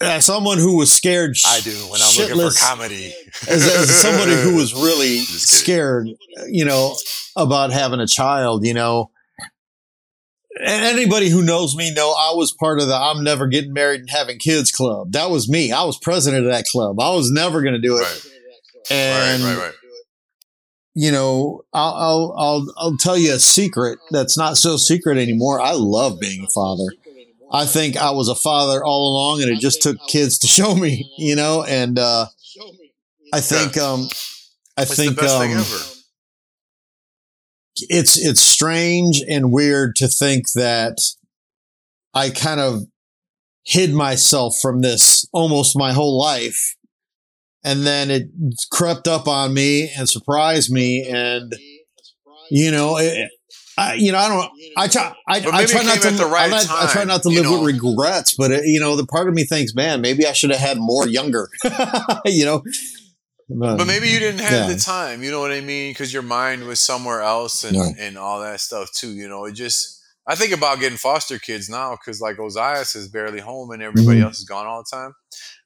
as 0.00 0.24
someone 0.24 0.58
who 0.58 0.76
was 0.76 0.92
scared, 0.92 1.36
I 1.46 1.60
do 1.60 1.70
when 1.70 2.00
I'm 2.02 2.16
looking 2.16 2.50
for 2.50 2.58
comedy. 2.58 3.14
as, 3.48 3.66
as 3.66 3.90
somebody 3.90 4.34
who 4.34 4.56
was 4.56 4.74
really 4.82 5.18
scared, 5.18 6.08
you 6.48 6.64
know, 6.64 6.96
about 7.36 7.70
having 7.70 8.00
a 8.00 8.06
child, 8.06 8.64
you 8.66 8.74
know. 8.74 9.10
And 10.58 10.84
anybody 10.84 11.28
who 11.30 11.42
knows 11.42 11.76
me 11.76 11.94
know 11.94 12.10
I 12.10 12.32
was 12.34 12.52
part 12.52 12.80
of 12.80 12.88
the 12.88 12.94
I'm 12.94 13.22
never 13.22 13.46
getting 13.46 13.72
married 13.72 14.00
and 14.00 14.10
having 14.10 14.38
kids 14.38 14.72
club. 14.72 15.12
That 15.12 15.30
was 15.30 15.48
me. 15.48 15.70
I 15.70 15.84
was 15.84 15.96
president 15.98 16.44
of 16.44 16.52
that 16.52 16.64
club. 16.66 17.00
I 17.00 17.14
was 17.14 17.30
never 17.30 17.62
going 17.62 17.74
to 17.74 17.80
do 17.80 17.96
it. 17.96 18.00
Right, 18.00 18.26
And 18.90 19.42
right, 19.42 19.54
right, 19.54 19.64
right. 19.66 19.74
You 20.94 21.12
know, 21.12 21.62
I'll, 21.72 21.94
I'll 21.94 22.34
I'll 22.36 22.74
I'll 22.76 22.96
tell 22.96 23.16
you 23.16 23.34
a 23.34 23.38
secret 23.38 23.98
that's 24.10 24.36
not 24.36 24.56
so 24.56 24.76
secret 24.76 25.18
anymore. 25.18 25.60
I 25.60 25.72
love 25.72 26.20
being 26.20 26.44
a 26.44 26.48
father. 26.48 26.92
I 27.52 27.66
think 27.66 27.96
I 27.96 28.10
was 28.10 28.28
a 28.28 28.34
father 28.34 28.84
all 28.84 29.12
along, 29.12 29.42
and 29.42 29.50
it 29.50 29.58
just 29.60 29.82
took 29.82 29.96
kids 30.08 30.38
to 30.38 30.46
show 30.46 30.74
me, 30.74 31.12
you 31.18 31.36
know. 31.36 31.64
And 31.64 31.98
uh, 31.98 32.26
I 33.32 33.40
think 33.40 33.76
um, 33.76 34.08
I 34.76 34.84
think 34.84 35.16
the 35.16 35.22
best 35.22 35.38
thing 35.38 35.56
um, 35.56 35.64
it's 37.88 38.18
it's 38.18 38.40
strange 38.40 39.22
and 39.28 39.52
weird 39.52 39.96
to 39.96 40.08
think 40.08 40.52
that 40.54 40.98
I 42.14 42.30
kind 42.30 42.60
of 42.60 42.82
hid 43.64 43.92
myself 43.94 44.56
from 44.60 44.80
this 44.80 45.26
almost 45.32 45.78
my 45.78 45.92
whole 45.92 46.18
life, 46.18 46.76
and 47.64 47.86
then 47.86 48.10
it 48.10 48.28
crept 48.72 49.06
up 49.08 49.28
on 49.28 49.52
me 49.54 49.90
and 49.96 50.08
surprised 50.08 50.70
me, 50.72 51.06
and 51.08 51.52
you 52.50 52.70
know, 52.70 52.96
it, 52.98 53.30
I 53.78 53.94
you 53.94 54.12
know 54.12 54.18
I 54.18 54.28
don't 54.28 54.50
I 54.76 54.88
try 54.88 55.14
I, 55.28 55.36
I 55.52 55.66
try 55.66 55.82
not 55.82 56.00
to 56.02 56.10
the 56.10 56.26
right 56.26 56.50
not- 56.50 56.70
I 56.70 56.90
try 56.92 57.04
not 57.04 57.22
to 57.22 57.28
live 57.28 57.44
know. 57.44 57.62
with 57.62 57.74
regrets, 57.74 58.34
but 58.36 58.50
it, 58.50 58.64
you 58.66 58.80
know 58.80 58.96
the 58.96 59.06
part 59.06 59.28
of 59.28 59.34
me 59.34 59.44
thinks, 59.44 59.74
man, 59.74 60.00
maybe 60.00 60.26
I 60.26 60.32
should 60.32 60.50
have 60.50 60.60
had 60.60 60.78
more 60.78 61.06
younger, 61.06 61.48
you 62.24 62.44
know. 62.44 62.62
But 63.52 63.84
maybe 63.86 64.08
you 64.08 64.20
didn't 64.20 64.40
have 64.42 64.68
yeah. 64.68 64.72
the 64.74 64.80
time, 64.80 65.24
you 65.24 65.30
know 65.32 65.40
what 65.40 65.50
I 65.50 65.60
mean? 65.60 65.90
Because 65.90 66.12
your 66.12 66.22
mind 66.22 66.64
was 66.68 66.78
somewhere 66.80 67.20
else 67.20 67.64
and, 67.64 67.76
Right. 67.76 67.94
and 67.98 68.16
all 68.16 68.40
that 68.42 68.60
stuff 68.60 68.92
too. 68.92 69.10
You 69.10 69.28
know, 69.28 69.44
it 69.46 69.54
just, 69.54 70.00
I 70.24 70.36
think 70.36 70.52
about 70.52 70.78
getting 70.78 70.96
foster 70.96 71.36
kids 71.40 71.68
now 71.68 71.90
because 71.96 72.20
like 72.20 72.36
Ozias 72.36 72.94
is 72.94 73.08
barely 73.08 73.40
home 73.40 73.72
and 73.72 73.82
everybody 73.82 74.20
Mhm. 74.20 74.24
else 74.26 74.38
is 74.38 74.44
gone 74.44 74.68
all 74.68 74.84
the 74.88 74.96
time. 74.96 75.14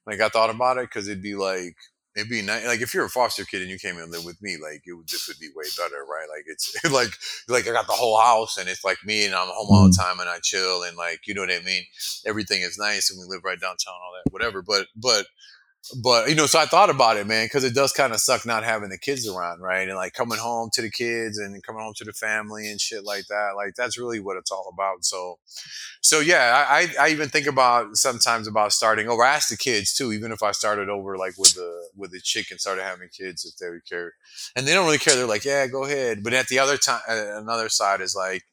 Like 0.07 0.21
I 0.21 0.29
thought 0.29 0.51
about 0.51 0.79
it 0.79 0.89
because 0.89 1.09
it'd 1.09 1.23
be 1.23 1.35
like, 1.35 1.77
it'd 2.17 2.29
be 2.29 2.43
nice. 2.43 2.67
Like 2.67 2.81
if 2.81 2.95
you're 2.95 3.07
a 3.07 3.11
foster 3.11 3.45
kid 3.45 3.63
and 3.63 3.71
you 3.71 3.79
came 3.79 3.99
and 3.99 4.11
lived 4.11 4.27
with 4.27 4.41
me, 4.43 4.57
like 4.63 4.83
it 4.87 4.93
would, 4.93 5.09
this 5.09 5.27
would 5.29 5.39
be 5.39 5.49
way 5.55 5.65
better, 5.77 6.05
right? 6.05 6.27
Like 6.29 6.45
it's 6.47 6.75
like, 6.93 7.11
like 7.49 7.69
I 7.69 7.73
got 7.73 7.87
the 7.87 7.93
whole 7.93 8.19
house 8.19 8.59
and 8.59 8.69
it's 8.69 8.85
like 8.85 8.99
me 9.05 9.25
and 9.25 9.35
I'm 9.35 9.49
home 9.49 9.69
all 9.71 9.85
the 9.85 9.91
mm. 9.91 9.99
time 9.99 10.21
and 10.21 10.29
I 10.29 10.39
chill 10.43 10.83
and 10.83 10.97
like, 10.97 11.27
you 11.27 11.35
know 11.35 11.43
what 11.43 11.53
I 11.53 11.61
mean? 11.61 11.85
Everything 12.27 12.63
is 12.63 12.79
nice 12.79 13.11
and 13.11 13.19
we 13.19 13.27
live 13.35 13.45
right 13.45 13.61
downtown, 13.61 13.95
all 13.95 14.13
that, 14.15 14.33
whatever. 14.33 14.63
But, 14.63 14.87
but, 14.97 15.27
but 16.03 16.29
you 16.31 16.35
know, 16.35 16.47
so 16.47 16.59
I 16.59 16.65
thought 16.65 16.89
about 16.89 17.19
it, 17.19 17.27
man, 17.27 17.47
because 17.47 17.65
it 17.65 17.75
does 17.75 17.93
kind 17.93 18.13
of 18.13 18.21
suck 18.21 18.47
not 18.47 18.65
having 18.65 18.89
the 18.89 18.99
kids 18.99 19.29
around, 19.29 19.61
right? 19.61 19.87
And 19.87 19.97
like 19.97 20.15
coming 20.15 20.39
home 20.39 20.71
to 20.73 20.83
the 20.83 20.91
kids 20.91 21.39
and 21.39 21.63
coming 21.63 21.83
home 21.83 21.93
to 21.97 22.05
the 22.05 22.13
family 22.13 22.71
and 22.71 22.81
shit 22.81 23.05
like 23.05 23.27
that. 23.27 23.53
Like 23.55 23.75
that's 23.77 23.99
really 23.99 24.19
what 24.19 24.39
it's 24.39 24.51
all 24.51 24.71
about. 24.73 25.05
So, 25.05 25.39
so 26.01 26.21
yeah, 26.21 26.65
I, 26.69 26.89
I, 26.99 27.09
even 27.11 27.29
think 27.29 27.47
about 27.47 27.97
sometimes 27.97 28.49
about 28.49 28.73
starting 28.73 29.09
over. 29.09 29.23
I 29.23 29.35
ask 29.35 29.51
the 29.51 29.59
kids 29.59 29.93
too, 29.95 30.13
even 30.13 30.33
if 30.33 30.43
I 30.43 30.53
started 30.53 30.89
over 30.89 31.19
like 31.19 31.37
with 31.37 31.55
the 31.55 31.89
with 31.95 32.13
the 32.13 32.21
chick 32.21 32.51
and 32.51 32.59
started 32.59 32.83
having 32.83 33.09
kids, 33.09 33.45
if 33.45 33.57
they 33.57 33.69
would 33.69 33.85
care, 33.85 34.15
and 34.57 34.67
they 34.67 34.73
don't 34.73 34.87
really 34.87 34.99
care. 34.99 35.17
They're 35.17 35.27
like, 35.27 35.45
yeah, 35.45 35.67
go 35.67 35.85
ahead. 35.85 36.25
But 36.25 36.33
at 36.33 36.49
the 36.49 36.59
other 36.59 36.79
time, 36.79 37.01
uh, 37.09 37.37
another 37.37 37.69
side 37.69 38.01
is 38.01 38.17
like, 38.17 38.45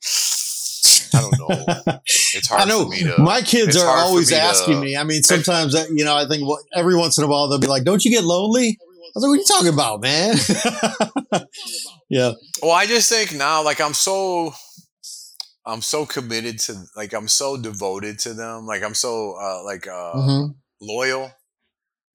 I 1.14 1.22
don't 1.22 1.40
know. 1.40 1.66
It's 2.06 2.48
hard 2.50 2.62
I 2.62 2.66
know 2.66 2.84
for 2.84 2.90
me 2.90 3.04
to. 3.04 3.16
my 3.22 3.42
kids 3.42 3.76
are 3.78 3.88
always 3.88 4.30
me 4.32 4.38
to- 4.38 4.42
asking 4.44 4.80
me. 4.80 4.96
I 4.98 5.04
mean, 5.04 5.24
sometimes 5.24 5.74
that, 5.74 5.90
you 5.92 6.04
know, 6.06 6.16
I 6.16 6.28
think 6.28 6.48
what, 6.48 6.62
every 6.76 6.96
once 6.96 7.18
in 7.18 7.24
a 7.24 7.28
while 7.28 7.48
they'll 7.50 7.60
be 7.60 7.68
like, 7.68 7.84
"Don't 7.84 8.04
you 8.06 8.12
get 8.12 8.24
lonely?" 8.24 8.78
I 8.80 8.86
was 9.16 9.24
like, 9.24 9.30
"What 9.30 9.34
are 9.34 9.36
you 9.38 9.46
talking 9.46 9.74
about, 9.74 10.02
man?" 10.02 10.36
yeah, 12.10 12.32
Well, 12.62 12.72
I 12.72 12.86
just 12.86 13.10
think 13.10 13.34
now, 13.34 13.64
like 13.64 13.80
I'm 13.82 13.94
so, 13.94 14.54
I'm 15.66 15.82
so 15.82 16.06
committed 16.06 16.60
to, 16.60 16.84
like 16.96 17.14
I'm 17.14 17.28
so 17.28 17.58
devoted 17.58 18.20
to 18.20 18.34
them, 18.34 18.66
like 18.66 18.84
I'm 18.84 18.94
so, 18.96 19.36
uh, 19.40 19.64
like 19.64 19.88
uh, 19.88 20.14
Mhm. 20.16 20.56
loyal. 20.82 21.32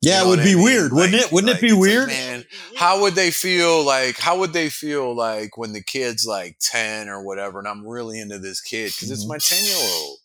Yeah, 0.07 0.21
You 0.23 0.27
it 0.27 0.31
would 0.31 0.45
be 0.45 0.53
I 0.53 0.55
mean? 0.55 0.65
weird, 0.65 0.93
wouldn't 0.93 1.15
it? 1.15 1.33
Wouldn't 1.33 1.53
like, 1.53 1.59
it 1.59 1.61
be 1.63 1.67
it's 1.69 1.75
like, 1.75 1.81
weird? 1.83 2.07
man, 2.09 2.45
how 2.77 3.01
would 3.03 3.15
they 3.15 3.31
feel 3.31 3.83
like? 3.85 4.19
How 4.19 4.39
would 4.39 4.53
they 4.53 4.69
feel 4.69 5.15
like 5.15 5.57
when 5.59 5.73
the 5.73 5.83
kid's 5.83 6.25
like 6.27 6.57
ten 6.61 7.09
or 7.09 7.23
whatever, 7.25 7.59
and 7.59 7.67
I'm 7.69 7.87
really 7.87 8.21
into 8.21 8.39
this 8.39 8.61
kid 8.61 8.93
because 8.95 9.11
it's 9.11 9.25
Mhm. 9.25 9.29
my 9.29 9.39
ten 9.39 9.63
year 9.65 9.77
old, 9.77 10.19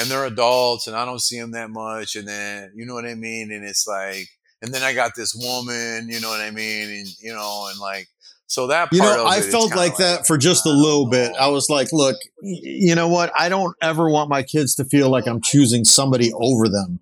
and 0.00 0.10
they're 0.10 0.26
adults, 0.26 0.86
and 0.86 0.96
I 0.96 1.04
don't 1.04 1.20
see 1.22 1.38
them 1.38 1.52
that 1.52 1.70
much, 1.70 2.16
and 2.16 2.26
then 2.26 2.72
you 2.74 2.84
know 2.86 2.94
what 2.94 3.06
I 3.06 3.14
mean, 3.14 3.52
and 3.52 3.64
it's 3.64 3.86
like, 3.86 4.28
and 4.60 4.72
then 4.74 4.82
I 4.82 4.92
got 4.94 5.14
this 5.14 5.34
woman, 5.34 6.08
you 6.08 6.20
know 6.20 6.28
what 6.30 6.40
I 6.40 6.50
mean, 6.50 6.88
and 6.90 7.06
you 7.20 7.32
know, 7.32 7.68
and 7.70 7.78
like. 7.78 8.08
So 8.48 8.66
that 8.66 8.90
part 8.90 8.92
You 8.92 9.00
know, 9.00 9.22
of 9.22 9.26
I 9.28 9.38
it 9.38 9.44
felt 9.44 9.74
like 9.74 9.96
that 9.96 10.26
for 10.26 10.36
just 10.36 10.66
a 10.66 10.70
little 10.70 11.06
bit. 11.08 11.32
I 11.40 11.48
was 11.48 11.70
like, 11.70 11.88
"Look, 11.90 12.16
you 12.42 12.94
know 12.94 13.08
what? 13.08 13.32
I 13.34 13.48
don't 13.48 13.74
ever 13.80 14.10
want 14.10 14.28
my 14.28 14.42
kids 14.42 14.74
to 14.74 14.84
feel 14.84 15.08
like 15.08 15.26
I'm 15.26 15.40
choosing 15.42 15.86
somebody 15.86 16.30
over 16.34 16.68
them." 16.68 17.00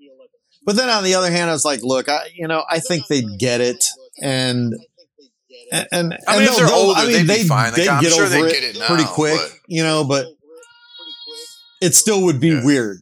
But 0.64 0.76
then 0.76 0.88
on 0.90 1.04
the 1.04 1.14
other 1.14 1.30
hand, 1.30 1.50
I 1.50 1.52
was 1.52 1.64
like, 1.64 1.82
"Look, 1.82 2.08
I, 2.08 2.28
you 2.34 2.46
know, 2.46 2.64
I 2.68 2.80
think 2.80 3.06
they'd 3.06 3.38
get 3.38 3.60
it." 3.60 3.84
And 4.20 4.74
and, 5.72 5.88
and, 5.92 6.18
I 6.28 6.32
mean, 6.38 6.42
and 6.42 6.48
if 6.48 6.56
they're 6.56 6.66
older, 6.72 6.98
I 7.00 7.04
mean, 7.06 7.12
they'd, 7.12 7.22
be 7.22 7.26
they 7.28 7.44
fine. 7.44 7.66
Like, 7.72 7.74
they'd 7.76 7.88
I'm 7.88 8.02
get 8.02 8.12
sure 8.12 8.24
over 8.24 8.30
they'd 8.34 8.44
it, 8.44 8.52
get 8.52 8.76
it 8.76 8.82
pretty 8.86 9.04
now, 9.04 9.12
quick, 9.12 9.38
but- 9.40 9.52
you 9.68 9.82
know. 9.82 10.04
But 10.04 10.26
it 11.80 11.94
still 11.94 12.22
would 12.24 12.40
be 12.40 12.48
Yeah. 12.48 12.64
weird. 12.64 12.98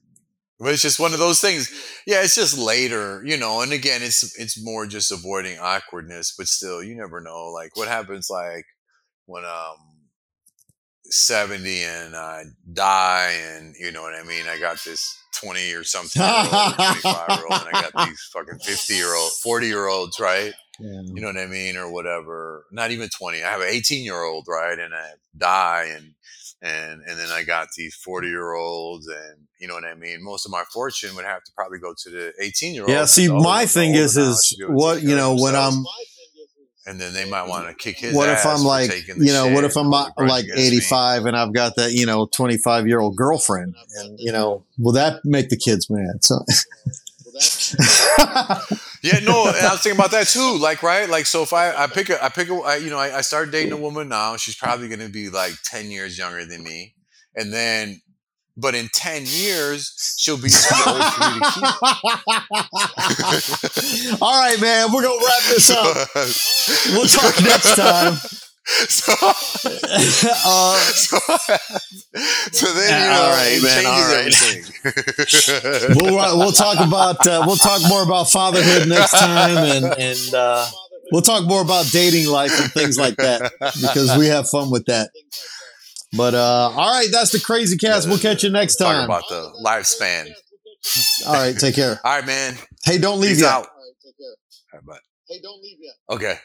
But 0.61 0.73
it's 0.73 0.83
just 0.83 0.99
one 0.99 1.13
of 1.13 1.21
those 1.21 1.41
things. 1.41 1.71
Yeah, 2.07 2.23
it's 2.23 2.35
just 2.35 2.59
later, 2.59 3.23
you 3.25 3.37
know. 3.37 3.61
And 3.61 3.73
again, 3.73 4.03
it's 4.03 4.39
it's 4.39 4.61
more 4.63 4.87
just 4.87 5.13
avoiding 5.13 5.59
awkwardness. 5.59 6.35
But 6.37 6.49
still, 6.49 6.83
you 6.83 6.97
never 6.97 7.21
know. 7.21 7.47
Like 7.53 7.77
what 7.77 7.87
happens, 7.89 8.29
like 8.31 8.67
when 9.27 9.45
um 9.45 9.77
seventy 11.11 11.83
and 11.85 12.15
I 12.15 12.45
die, 12.73 13.37
and 13.55 13.75
you 13.79 13.93
know 13.93 14.03
what 14.03 14.15
I 14.15 14.23
mean. 14.23 14.47
I 14.49 14.59
got 14.59 14.83
this 14.85 15.19
twenty 15.33 15.73
or 15.73 15.85
something 15.85 16.21
year 16.21 16.31
old, 16.31 16.75
twenty 16.75 17.01
five 17.01 17.29
year 17.29 17.47
old, 17.51 17.61
and 17.61 17.77
I 17.77 17.91
got 17.91 18.07
these 18.07 18.31
fucking 18.33 18.59
fifty 18.61 18.95
year 18.95 19.15
old, 19.15 19.33
forty 19.43 19.67
year 19.67 19.87
olds, 19.87 20.19
right? 20.21 20.53
Yeah. 20.81 21.01
You 21.03 21.21
know 21.21 21.29
what 21.29 21.39
I 21.39 21.47
mean, 21.47 21.77
or 21.77 21.91
whatever. 21.91 22.67
Not 22.71 22.91
even 22.91 23.09
twenty. 23.09 23.43
I 23.43 23.51
have 23.51 23.61
an 23.61 23.69
eighteen 23.69 24.05
year 24.05 24.23
old, 24.23 24.47
right, 24.49 24.79
and 24.79 24.95
I 24.95 25.11
die, 25.37 25.91
and 25.97 26.15
and 26.63 27.03
and 27.03 27.19
then 27.19 27.31
I 27.31 27.45
got 27.45 27.69
these 27.77 27.95
forty 27.95 28.29
year 28.29 28.53
olds, 28.53 29.07
and 29.07 29.47
you 29.61 29.69
know 29.69 29.75
what 29.75 29.85
I 29.85 29.95
mean. 29.95 30.23
Most 30.23 30.47
of 30.47 30.53
my 30.53 30.65
fortune 30.73 31.15
would 31.17 31.25
have 31.25 31.43
to 31.45 31.53
probably 31.55 31.79
go 31.79 31.95
to 31.97 32.11
the 32.11 32.33
eighteen 32.41 32.75
year 32.75 32.83
old. 32.83 32.91
Yeah. 32.91 33.05
See, 33.07 33.29
my 33.29 33.67
thing 33.67 33.95
is, 33.95 34.17
is 34.17 34.57
what 34.69 35.03
you 35.03 35.17
know 35.17 35.37
when 35.37 35.57
I'm 35.57 35.85
and 36.89 37.01
then 37.01 37.13
they 37.13 37.29
might 37.29 37.47
want 37.47 37.69
to 37.69 37.75
kick 37.75 37.99
his. 37.99 38.15
what 38.15 38.29
if 38.29 38.39
ass 38.39 38.47
I'm 38.47 38.65
like, 38.65 39.07
you 39.07 39.33
know, 39.33 39.53
what 39.53 39.65
if 39.65 39.77
I'm 39.77 39.87
and 39.87 39.95
hold 39.95 40.09
a 40.09 40.13
grudge 40.17 40.31
like 40.31 40.45
against 40.45 40.63
me. 40.63 40.77
85 40.79 41.27
and 41.27 41.37
I've 41.37 41.53
got 41.53 41.77
that, 41.77 41.93
you 41.93 42.07
know, 42.07 42.27
25 42.27 42.87
year 42.87 43.01
old 43.01 43.17
girlfriend 43.17 43.75
and, 43.97 44.19
you 44.19 44.33
know, 44.33 44.65
will 44.79 44.93
that 44.93 45.25
make 45.25 45.51
the 45.51 45.57
kids 45.57 45.91
mad? 45.91 46.25
So, 46.25 46.45
Yeah, 49.03 49.21
no, 49.21 49.47
and 49.47 49.57
I 49.57 49.73
was 49.73 49.81
thinking 49.81 49.99
about 49.99 50.11
that 50.11 50.27
too. 50.27 50.59
Like, 50.59 50.83
right, 50.83 51.09
like, 51.09 51.27
so 51.27 51.43
if 51.43 51.53
I 51.53 51.73
I 51.85 51.87
pick 51.87 52.11
a 52.11 52.23
I 52.23 52.29
pick 52.31 52.51
a 52.51 52.55
I, 52.55 52.77
you 52.77 52.91
know 52.91 52.99
I, 52.99 53.19
I 53.19 53.21
start 53.21 53.53
dating 53.53 53.73
a 53.73 53.77
woman 53.77 54.09
now, 54.09 54.37
she's 54.37 54.57
probably 54.57 54.89
going 54.89 55.01
to 55.01 55.09
be 55.09 55.29
like 55.29 55.53
ten 55.63 55.91
years 55.91 56.19
younger 56.19 56.45
than 56.45 56.65
me, 56.65 56.95
and 57.37 57.53
then, 57.53 58.01
but 58.59 58.75
in 58.75 58.89
ten 58.93 59.23
years 59.27 59.95
she'll 60.19 60.37
be 60.37 60.49
too 60.49 60.75
old 60.87 61.05
for 61.05 61.31
me 61.31 61.41
to 61.41 61.51
keep. 61.53 61.65
all 64.23 64.39
right, 64.41 64.61
man, 64.61 64.93
we're 64.93 65.03
going 65.03 65.19
to 65.19 65.25
wrap 65.25 65.43
this 65.49 65.71
up. 65.71 66.09
We'll 66.93 67.07
talk 67.07 67.41
next 67.43 67.75
time. 67.77 68.17
So, 68.69 69.13
uh, 69.15 70.77
so, 70.93 71.17
so 72.53 72.67
then 72.75 72.93
you 72.93 72.99
know, 73.09 73.23
All 73.23 73.31
right, 73.31 73.63
man, 73.63 73.87
all 73.87 74.13
right. 74.13 74.35
we'll, 75.97 76.37
we'll 76.39 76.53
talk 76.53 76.79
about, 76.87 77.27
uh, 77.27 77.45
we'll 77.47 77.57
talk 77.57 77.81
more 77.89 78.03
about 78.03 78.29
fatherhood 78.29 78.87
next 78.87 79.13
time 79.13 79.57
and, 79.57 79.87
and, 79.99 80.35
uh, 80.35 80.67
we'll 81.13 81.23
talk 81.23 81.47
more 81.47 81.63
about 81.63 81.87
dating 81.91 82.27
life 82.29 82.61
and 82.61 82.71
things 82.73 82.99
like 82.99 83.17
that 83.17 83.51
because 83.81 84.15
we 84.19 84.27
have 84.27 84.47
fun 84.51 84.69
with 84.71 84.85
that. 84.85 85.09
But, 86.17 86.35
uh, 86.35 86.71
all 86.75 86.91
right, 86.93 87.09
that's 87.13 87.33
the 87.33 87.41
crazy 87.41 87.77
cast. 87.77 88.09
We'll 88.09 88.19
catch 88.19 88.43
you 88.43 88.51
next 88.51 88.77
Talk 88.77 88.95
time. 88.95 89.05
about 89.05 89.25
the 89.29 89.53
lifespan. 89.65 90.31
All 91.27 91.35
right, 91.35 91.57
take 91.57 91.75
care. 91.75 92.01
All 92.05 92.17
right, 92.17 92.25
man. 92.27 92.57
Hey, 92.85 92.99
don't 92.99 93.21
leave 93.21 93.33
Peace 93.37 93.43
yet. 93.43 93.51
out. 93.53 93.67
All 93.67 93.75
right, 94.75 94.85
bye. 94.87 94.99
Hey, 95.29 95.41
don't 95.43 95.61
leave 95.63 95.77
yet. 95.81 95.95
Okay. 96.17 96.39